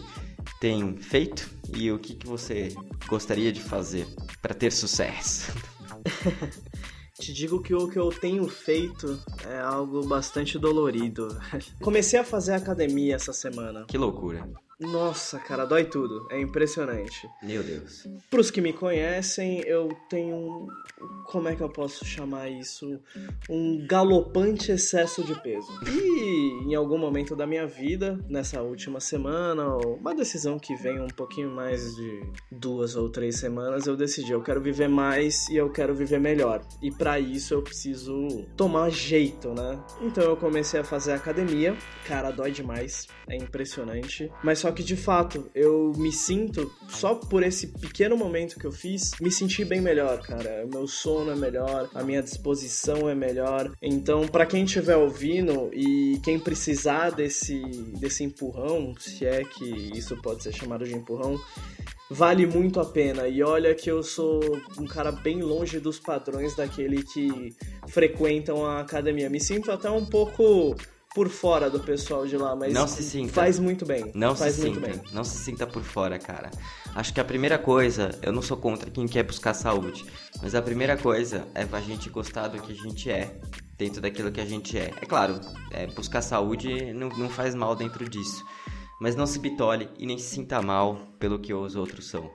tem 0.59 0.97
feito 0.97 1.49
e 1.75 1.91
o 1.91 1.99
que, 1.99 2.15
que 2.15 2.27
você 2.27 2.73
gostaria 3.07 3.51
de 3.51 3.61
fazer 3.61 4.07
para 4.41 4.53
ter 4.53 4.71
sucesso? 4.71 5.51
Te 7.19 7.31
digo 7.33 7.61
que 7.61 7.73
o 7.75 7.87
que 7.87 7.99
eu 7.99 8.09
tenho 8.09 8.47
feito 8.47 9.19
é 9.47 9.59
algo 9.59 10.03
bastante 10.07 10.57
dolorido. 10.57 11.27
Comecei 11.79 12.19
a 12.19 12.23
fazer 12.23 12.53
academia 12.53 13.15
essa 13.15 13.31
semana. 13.31 13.85
Que 13.87 13.95
loucura. 13.95 14.49
Nossa, 14.81 15.37
cara, 15.37 15.63
dói 15.63 15.85
tudo. 15.85 16.27
É 16.31 16.41
impressionante. 16.41 17.29
Meu 17.43 17.61
Deus. 17.61 18.07
Para 18.31 18.41
os 18.41 18.49
que 18.49 18.59
me 18.59 18.73
conhecem, 18.73 19.61
eu 19.61 19.89
tenho 20.09 20.35
um. 20.35 20.67
Como 21.25 21.47
é 21.47 21.55
que 21.55 21.61
eu 21.61 21.69
posso 21.69 22.03
chamar 22.03 22.49
isso? 22.49 22.99
Um 23.47 23.85
galopante 23.85 24.71
excesso 24.71 25.23
de 25.23 25.39
peso. 25.41 25.67
E 25.87 26.67
em 26.67 26.73
algum 26.73 26.97
momento 26.97 27.35
da 27.35 27.45
minha 27.45 27.67
vida, 27.67 28.19
nessa 28.27 28.61
última 28.61 28.99
semana, 28.99 29.75
ou 29.75 29.97
uma 29.97 30.15
decisão 30.15 30.57
que 30.57 30.75
vem 30.75 30.99
um 30.99 31.07
pouquinho 31.07 31.51
mais 31.51 31.95
de 31.95 32.23
duas 32.51 32.95
ou 32.95 33.07
três 33.07 33.37
semanas, 33.37 33.85
eu 33.85 33.95
decidi: 33.95 34.31
eu 34.31 34.41
quero 34.41 34.59
viver 34.59 34.89
mais 34.89 35.47
e 35.49 35.57
eu 35.57 35.69
quero 35.69 35.93
viver 35.93 36.19
melhor. 36.19 36.65
E 36.81 36.89
para 36.89 37.19
isso 37.19 37.53
eu 37.53 37.61
preciso 37.61 38.47
tomar 38.57 38.89
jeito, 38.89 39.49
né? 39.53 39.79
Então 40.01 40.23
eu 40.23 40.35
comecei 40.35 40.79
a 40.79 40.83
fazer 40.83 41.11
academia. 41.13 41.77
Cara, 42.07 42.31
dói 42.31 42.49
demais. 42.49 43.07
É 43.29 43.35
impressionante. 43.35 44.31
Mas 44.43 44.59
só 44.59 44.70
que 44.71 44.83
de 44.83 44.95
fato, 44.95 45.49
eu 45.53 45.93
me 45.95 46.11
sinto, 46.11 46.71
só 46.89 47.15
por 47.15 47.43
esse 47.43 47.67
pequeno 47.67 48.17
momento 48.17 48.59
que 48.59 48.65
eu 48.65 48.71
fiz, 48.71 49.11
me 49.21 49.31
senti 49.31 49.63
bem 49.63 49.81
melhor, 49.81 50.21
cara. 50.21 50.65
O 50.65 50.69
meu 50.69 50.87
sono 50.87 51.31
é 51.31 51.35
melhor, 51.35 51.89
a 51.93 52.03
minha 52.03 52.21
disposição 52.21 53.09
é 53.09 53.15
melhor. 53.15 53.71
Então, 53.81 54.27
para 54.27 54.45
quem 54.45 54.63
estiver 54.63 54.95
ouvindo 54.95 55.69
e 55.73 56.19
quem 56.23 56.39
precisar 56.39 57.11
desse, 57.11 57.59
desse 57.99 58.23
empurrão, 58.23 58.93
se 58.99 59.25
é 59.25 59.43
que 59.43 59.65
isso 59.97 60.15
pode 60.21 60.43
ser 60.43 60.53
chamado 60.53 60.85
de 60.85 60.93
empurrão, 60.93 61.39
vale 62.09 62.45
muito 62.45 62.79
a 62.79 62.85
pena. 62.85 63.27
E 63.27 63.41
olha 63.41 63.73
que 63.73 63.89
eu 63.89 64.03
sou 64.03 64.41
um 64.77 64.85
cara 64.85 65.11
bem 65.11 65.41
longe 65.41 65.79
dos 65.79 65.99
padrões 65.99 66.55
daquele 66.55 67.03
que 67.03 67.55
frequentam 67.87 68.65
a 68.65 68.81
academia. 68.81 69.29
Me 69.29 69.39
sinto 69.39 69.71
até 69.71 69.89
um 69.89 70.05
pouco 70.05 70.75
por 71.13 71.27
fora 71.29 71.69
do 71.69 71.79
pessoal 71.79 72.25
de 72.25 72.37
lá, 72.37 72.55
mas 72.55 72.73
não 72.73 72.87
se 72.87 73.03
sinta. 73.03 73.33
faz 73.33 73.59
muito 73.59 73.85
bem. 73.85 74.11
Não 74.15 74.35
faz 74.35 74.55
se 74.55 74.61
muito 74.61 74.75
sinta. 74.75 74.87
bem. 74.87 75.01
Não 75.11 75.23
se 75.23 75.37
sinta 75.37 75.67
por 75.67 75.83
fora, 75.83 76.17
cara. 76.17 76.49
Acho 76.95 77.13
que 77.13 77.19
a 77.19 77.25
primeira 77.25 77.57
coisa, 77.57 78.17
eu 78.21 78.31
não 78.31 78.41
sou 78.41 78.57
contra 78.57 78.89
quem 78.89 79.07
quer 79.07 79.23
buscar 79.23 79.53
saúde, 79.53 80.05
mas 80.41 80.55
a 80.55 80.61
primeira 80.61 80.97
coisa 80.97 81.47
é 81.53 81.67
a 81.71 81.81
gente 81.81 82.09
gostar 82.09 82.47
do 82.47 82.61
que 82.61 82.71
a 82.71 82.75
gente 82.75 83.09
é, 83.09 83.35
dentro 83.77 84.01
daquilo 84.01 84.31
que 84.31 84.39
a 84.39 84.45
gente 84.45 84.77
é. 84.77 84.91
É 85.01 85.05
claro, 85.05 85.39
é, 85.71 85.87
buscar 85.87 86.21
saúde 86.21 86.93
não, 86.93 87.09
não 87.09 87.29
faz 87.29 87.53
mal 87.55 87.75
dentro 87.75 88.07
disso, 88.09 88.45
mas 88.99 89.15
não 89.15 89.25
se 89.25 89.39
bitole 89.39 89.89
e 89.97 90.05
nem 90.05 90.17
se 90.17 90.35
sinta 90.35 90.61
mal 90.61 90.97
pelo 91.19 91.39
que 91.39 91.53
os 91.53 91.75
outros 91.75 92.07
são. 92.07 92.29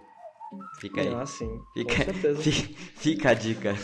Fica 0.81 1.01
aí. 1.01 1.09
Ah, 1.15 1.27
sim. 1.27 1.61
Fica, 1.75 1.97
com 1.97 2.13
certeza. 2.13 2.43
Fica, 2.43 2.75
fica 2.97 3.31
a 3.31 3.35
dica. 3.35 3.75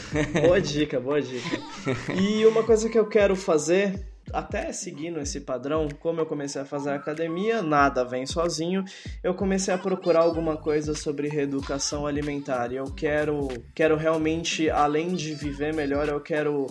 Boa 0.42 0.60
dica, 0.60 1.00
boa 1.00 1.20
dica. 1.20 1.58
E 2.14 2.46
uma 2.46 2.62
coisa 2.62 2.88
que 2.88 2.98
eu 2.98 3.06
quero 3.06 3.34
fazer, 3.34 4.11
até 4.32 4.72
seguindo 4.72 5.20
esse 5.20 5.40
padrão, 5.40 5.88
como 6.00 6.20
eu 6.20 6.26
comecei 6.26 6.62
a 6.62 6.64
fazer 6.64 6.90
academia, 6.90 7.62
nada 7.62 8.04
vem 8.04 8.26
sozinho, 8.26 8.84
eu 9.22 9.34
comecei 9.34 9.72
a 9.72 9.78
procurar 9.78 10.20
alguma 10.20 10.56
coisa 10.56 10.94
sobre 10.94 11.28
reeducação 11.28 12.06
alimentar. 12.06 12.72
Eu 12.72 12.84
quero, 12.94 13.48
quero 13.74 13.96
realmente, 13.96 14.70
além 14.70 15.14
de 15.14 15.34
viver 15.34 15.74
melhor, 15.74 16.08
eu 16.08 16.20
quero 16.20 16.66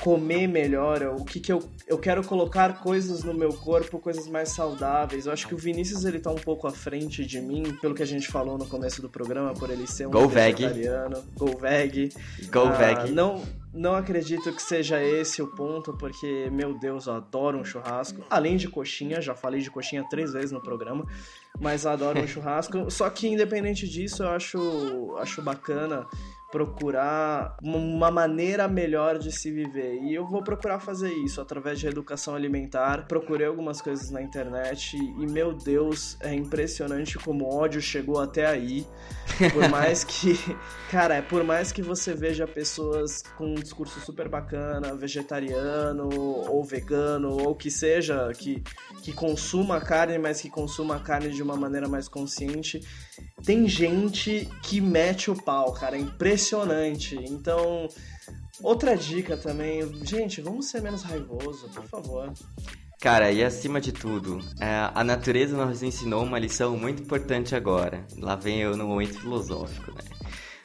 comer 0.00 0.46
melhor, 0.46 1.02
o 1.18 1.24
que 1.24 1.38
que 1.38 1.52
eu, 1.52 1.62
eu 1.86 1.98
quero 1.98 2.24
colocar 2.24 2.80
coisas 2.82 3.22
no 3.22 3.34
meu 3.34 3.52
corpo, 3.52 3.98
coisas 3.98 4.26
mais 4.26 4.48
saudáveis. 4.50 5.26
Eu 5.26 5.32
acho 5.32 5.46
que 5.46 5.54
o 5.54 5.58
Vinícius 5.58 6.04
ele 6.04 6.18
tá 6.18 6.30
um 6.30 6.36
pouco 6.36 6.66
à 6.66 6.70
frente 6.70 7.24
de 7.24 7.40
mim, 7.40 7.76
pelo 7.80 7.94
que 7.94 8.02
a 8.02 8.06
gente 8.06 8.28
falou 8.28 8.56
no 8.56 8.66
começo 8.66 9.02
do 9.02 9.08
programa, 9.08 9.52
por 9.54 9.70
ele 9.70 9.86
ser 9.86 10.06
um 10.06 10.10
Go 10.10 10.26
veg. 10.26 10.56
vegetariano. 10.56 11.22
Go 11.36 11.56
veg. 11.56 12.12
Go 12.50 12.60
Ah, 12.60 12.70
veg. 12.72 13.12
Não, 13.12 13.42
não 13.72 13.94
acredito 13.94 14.52
que 14.52 14.62
seja 14.62 15.02
esse 15.02 15.42
o 15.42 15.46
ponto, 15.48 15.92
porque, 15.96 16.48
meu 16.50 16.78
Deus, 16.78 17.06
eu 17.06 17.14
adoro 17.14 17.58
um 17.58 17.64
churrasco. 17.64 18.24
Além 18.30 18.56
de 18.56 18.68
coxinha, 18.68 19.20
já 19.20 19.34
falei 19.34 19.60
de 19.60 19.70
coxinha 19.70 20.04
três 20.08 20.32
vezes 20.32 20.50
no 20.50 20.60
programa, 20.62 21.06
mas 21.60 21.84
adoro 21.86 22.20
um 22.20 22.26
churrasco. 22.28 22.90
Só 22.90 23.08
que, 23.10 23.28
independente 23.28 23.86
disso, 23.88 24.22
eu 24.22 24.28
acho, 24.30 25.16
acho 25.18 25.42
bacana 25.42 26.06
procurar 26.50 27.56
uma 27.62 28.10
maneira 28.10 28.66
melhor 28.66 29.18
de 29.18 29.30
se 29.30 29.50
viver. 29.50 30.00
E 30.02 30.14
eu 30.14 30.26
vou 30.26 30.42
procurar 30.42 30.80
fazer 30.80 31.12
isso 31.24 31.40
através 31.40 31.78
de 31.78 31.86
educação 31.86 32.34
alimentar. 32.34 33.06
Procurei 33.06 33.46
algumas 33.46 33.80
coisas 33.80 34.10
na 34.10 34.20
internet 34.20 34.96
e, 34.96 35.26
meu 35.26 35.52
Deus, 35.52 36.16
é 36.20 36.34
impressionante 36.34 37.18
como 37.18 37.44
o 37.44 37.54
ódio 37.54 37.80
chegou 37.80 38.18
até 38.18 38.46
aí. 38.46 38.86
Por 39.52 39.68
mais 39.70 40.02
que, 40.02 40.34
cara, 40.90 41.14
é 41.14 41.22
por 41.22 41.44
mais 41.44 41.70
que 41.70 41.82
você 41.82 42.14
veja 42.14 42.46
pessoas 42.46 43.22
com 43.36 43.52
um 43.52 43.54
discurso 43.54 44.00
super 44.00 44.28
bacana, 44.28 44.94
vegetariano 44.94 46.08
ou 46.12 46.64
vegano, 46.64 47.30
ou 47.30 47.54
que 47.54 47.70
seja, 47.70 48.32
que, 48.36 48.62
que 49.02 49.12
consuma 49.12 49.80
carne, 49.80 50.18
mas 50.18 50.40
que 50.40 50.50
consuma 50.50 50.96
a 50.96 51.00
carne 51.00 51.30
de 51.30 51.42
uma 51.42 51.56
maneira 51.56 51.88
mais 51.88 52.08
consciente, 52.08 52.80
tem 53.44 53.66
gente 53.68 54.48
que 54.62 54.80
mete 54.80 55.30
o 55.30 55.42
pau, 55.42 55.72
cara, 55.72 55.96
é 55.96 56.00
impressionante. 56.00 57.16
Então, 57.16 57.88
outra 58.62 58.96
dica 58.96 59.36
também, 59.36 59.82
gente, 60.04 60.40
vamos 60.40 60.66
ser 60.66 60.82
menos 60.82 61.02
raivoso, 61.02 61.68
por 61.70 61.84
favor. 61.84 62.32
Cara, 63.00 63.32
e 63.32 63.42
acima 63.42 63.80
de 63.80 63.92
tudo, 63.92 64.40
é, 64.60 64.90
a 64.94 65.02
natureza 65.02 65.56
nos 65.56 65.82
ensinou 65.82 66.22
uma 66.22 66.38
lição 66.38 66.76
muito 66.76 67.02
importante 67.02 67.54
agora. 67.54 68.06
Lá 68.18 68.36
vem 68.36 68.60
eu 68.60 68.76
no 68.76 68.86
momento 68.86 69.18
filosófico, 69.18 69.90
né? 69.92 70.02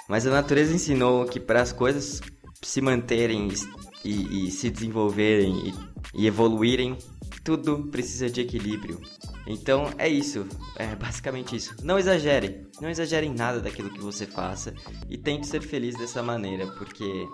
Mas 0.10 0.28
a 0.28 0.32
natureza 0.32 0.74
ensinou 0.74 1.26
que 1.26 1.40
para 1.40 1.62
as 1.62 1.72
coisas 1.72 2.22
se 2.62 2.82
manterem 2.82 3.48
e, 4.04 4.48
e 4.48 4.52
se 4.52 4.70
desenvolverem 4.70 5.70
e, 5.70 6.24
e 6.24 6.28
evoluírem, 6.28 6.98
tudo 7.44 7.88
precisa 7.90 8.30
de 8.30 8.42
equilíbrio. 8.42 9.00
Então 9.48 9.92
é 9.98 10.08
isso, 10.10 10.48
é 10.76 10.96
basicamente 10.96 11.56
isso. 11.56 11.76
Não 11.84 12.00
exagere, 12.00 12.68
não 12.82 12.90
exagere 12.90 13.28
em 13.28 13.34
nada 13.34 13.60
daquilo 13.60 13.92
que 13.92 14.02
você 14.02 14.26
faça 14.26 14.74
e 15.10 15.18
tente 15.18 15.48
ser 15.48 15.62
feliz 15.62 15.96
dessa 15.96 16.24
maneira, 16.24 16.68
porque 16.78 17.28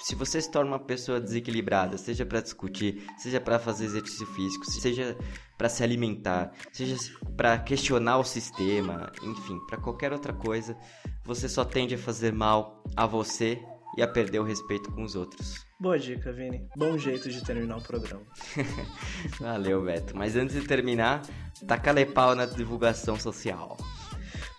se 0.00 0.14
você 0.14 0.40
se 0.40 0.50
torna 0.50 0.72
uma 0.72 0.78
pessoa 0.78 1.20
desequilibrada, 1.20 1.96
seja 1.96 2.26
para 2.26 2.40
discutir, 2.40 3.06
seja 3.18 3.40
para 3.40 3.58
fazer 3.58 3.84
exercício 3.84 4.26
físico, 4.26 4.64
seja 4.66 5.16
para 5.56 5.68
se 5.68 5.84
alimentar, 5.84 6.52
seja 6.72 6.96
para 7.36 7.58
questionar 7.58 8.18
o 8.18 8.24
sistema, 8.24 9.12
enfim, 9.22 9.58
para 9.68 9.78
qualquer 9.78 10.12
outra 10.12 10.32
coisa, 10.32 10.76
você 11.24 11.48
só 11.48 11.64
tende 11.64 11.94
a 11.94 11.98
fazer 11.98 12.32
mal 12.32 12.82
a 12.96 13.06
você 13.06 13.62
e 13.96 14.02
a 14.02 14.08
perder 14.08 14.40
o 14.40 14.44
respeito 14.44 14.90
com 14.90 15.04
os 15.04 15.14
outros. 15.14 15.64
Boa 15.82 15.98
dica, 15.98 16.30
Vini. 16.30 16.68
Bom 16.76 16.96
jeito 16.96 17.28
de 17.28 17.42
terminar 17.42 17.78
o 17.78 17.82
programa. 17.82 18.22
Valeu, 19.40 19.82
Beto. 19.82 20.16
Mas 20.16 20.36
antes 20.36 20.54
de 20.54 20.64
terminar, 20.64 21.22
taca 21.66 21.92
pau 22.06 22.36
na 22.36 22.46
divulgação 22.46 23.18
social. 23.18 23.76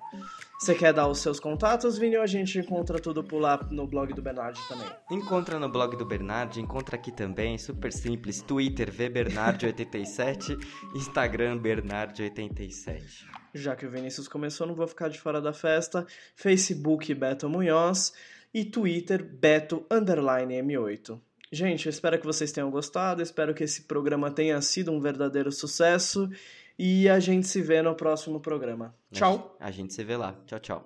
Você 0.60 0.76
quer 0.76 0.92
dar 0.92 1.08
os 1.08 1.20
seus 1.20 1.40
contatos, 1.40 1.98
Vini, 1.98 2.18
ou 2.18 2.22
a 2.22 2.28
gente 2.28 2.60
encontra 2.60 3.00
tudo 3.00 3.24
por 3.24 3.40
lá 3.40 3.66
no 3.72 3.88
blog 3.88 4.14
do 4.14 4.22
Bernard 4.22 4.60
também? 4.68 4.90
Encontra 5.10 5.58
no 5.58 5.70
blog 5.70 5.96
do 5.96 6.06
Bernard, 6.06 6.60
encontra 6.60 6.98
aqui 6.98 7.14
também, 7.14 7.58
super 7.58 7.94
simples, 7.94 8.42
Twitter 8.42 8.92
vbernard87, 8.92 10.62
Instagram 10.94 11.60
Bernard87. 11.60 13.24
Já 13.54 13.74
que 13.74 13.86
o 13.86 13.90
Vinícius 13.90 14.28
começou, 14.28 14.68
não 14.68 14.76
vou 14.76 14.86
ficar 14.86 15.08
de 15.08 15.18
fora 15.18 15.40
da 15.40 15.54
festa. 15.54 16.06
Facebook 16.36 17.14
Beto 17.14 17.48
Munhoz 17.48 18.12
e 18.54 18.66
Twitter 18.66 19.24
Beto 19.24 19.86
underline 19.90 20.56
M8. 20.56 21.18
Gente, 21.52 21.86
eu 21.86 21.90
espero 21.90 22.20
que 22.20 22.26
vocês 22.26 22.52
tenham 22.52 22.70
gostado, 22.70 23.24
espero 23.24 23.54
que 23.54 23.64
esse 23.64 23.84
programa 23.84 24.30
tenha 24.30 24.62
sido 24.62 24.92
um 24.92 25.00
verdadeiro 25.00 25.54
sucesso 25.54 26.30
e 26.80 27.10
a 27.10 27.20
gente 27.20 27.46
se 27.46 27.62
vê 27.62 27.82
no 27.82 27.94
próximo 27.94 28.40
programa. 28.40 28.96
Tchau! 29.12 29.58
A 29.60 29.70
gente 29.70 29.94
se 29.94 30.02
vê 30.02 30.16
lá. 30.16 30.34
Tchau, 30.46 30.60
tchau. 30.60 30.86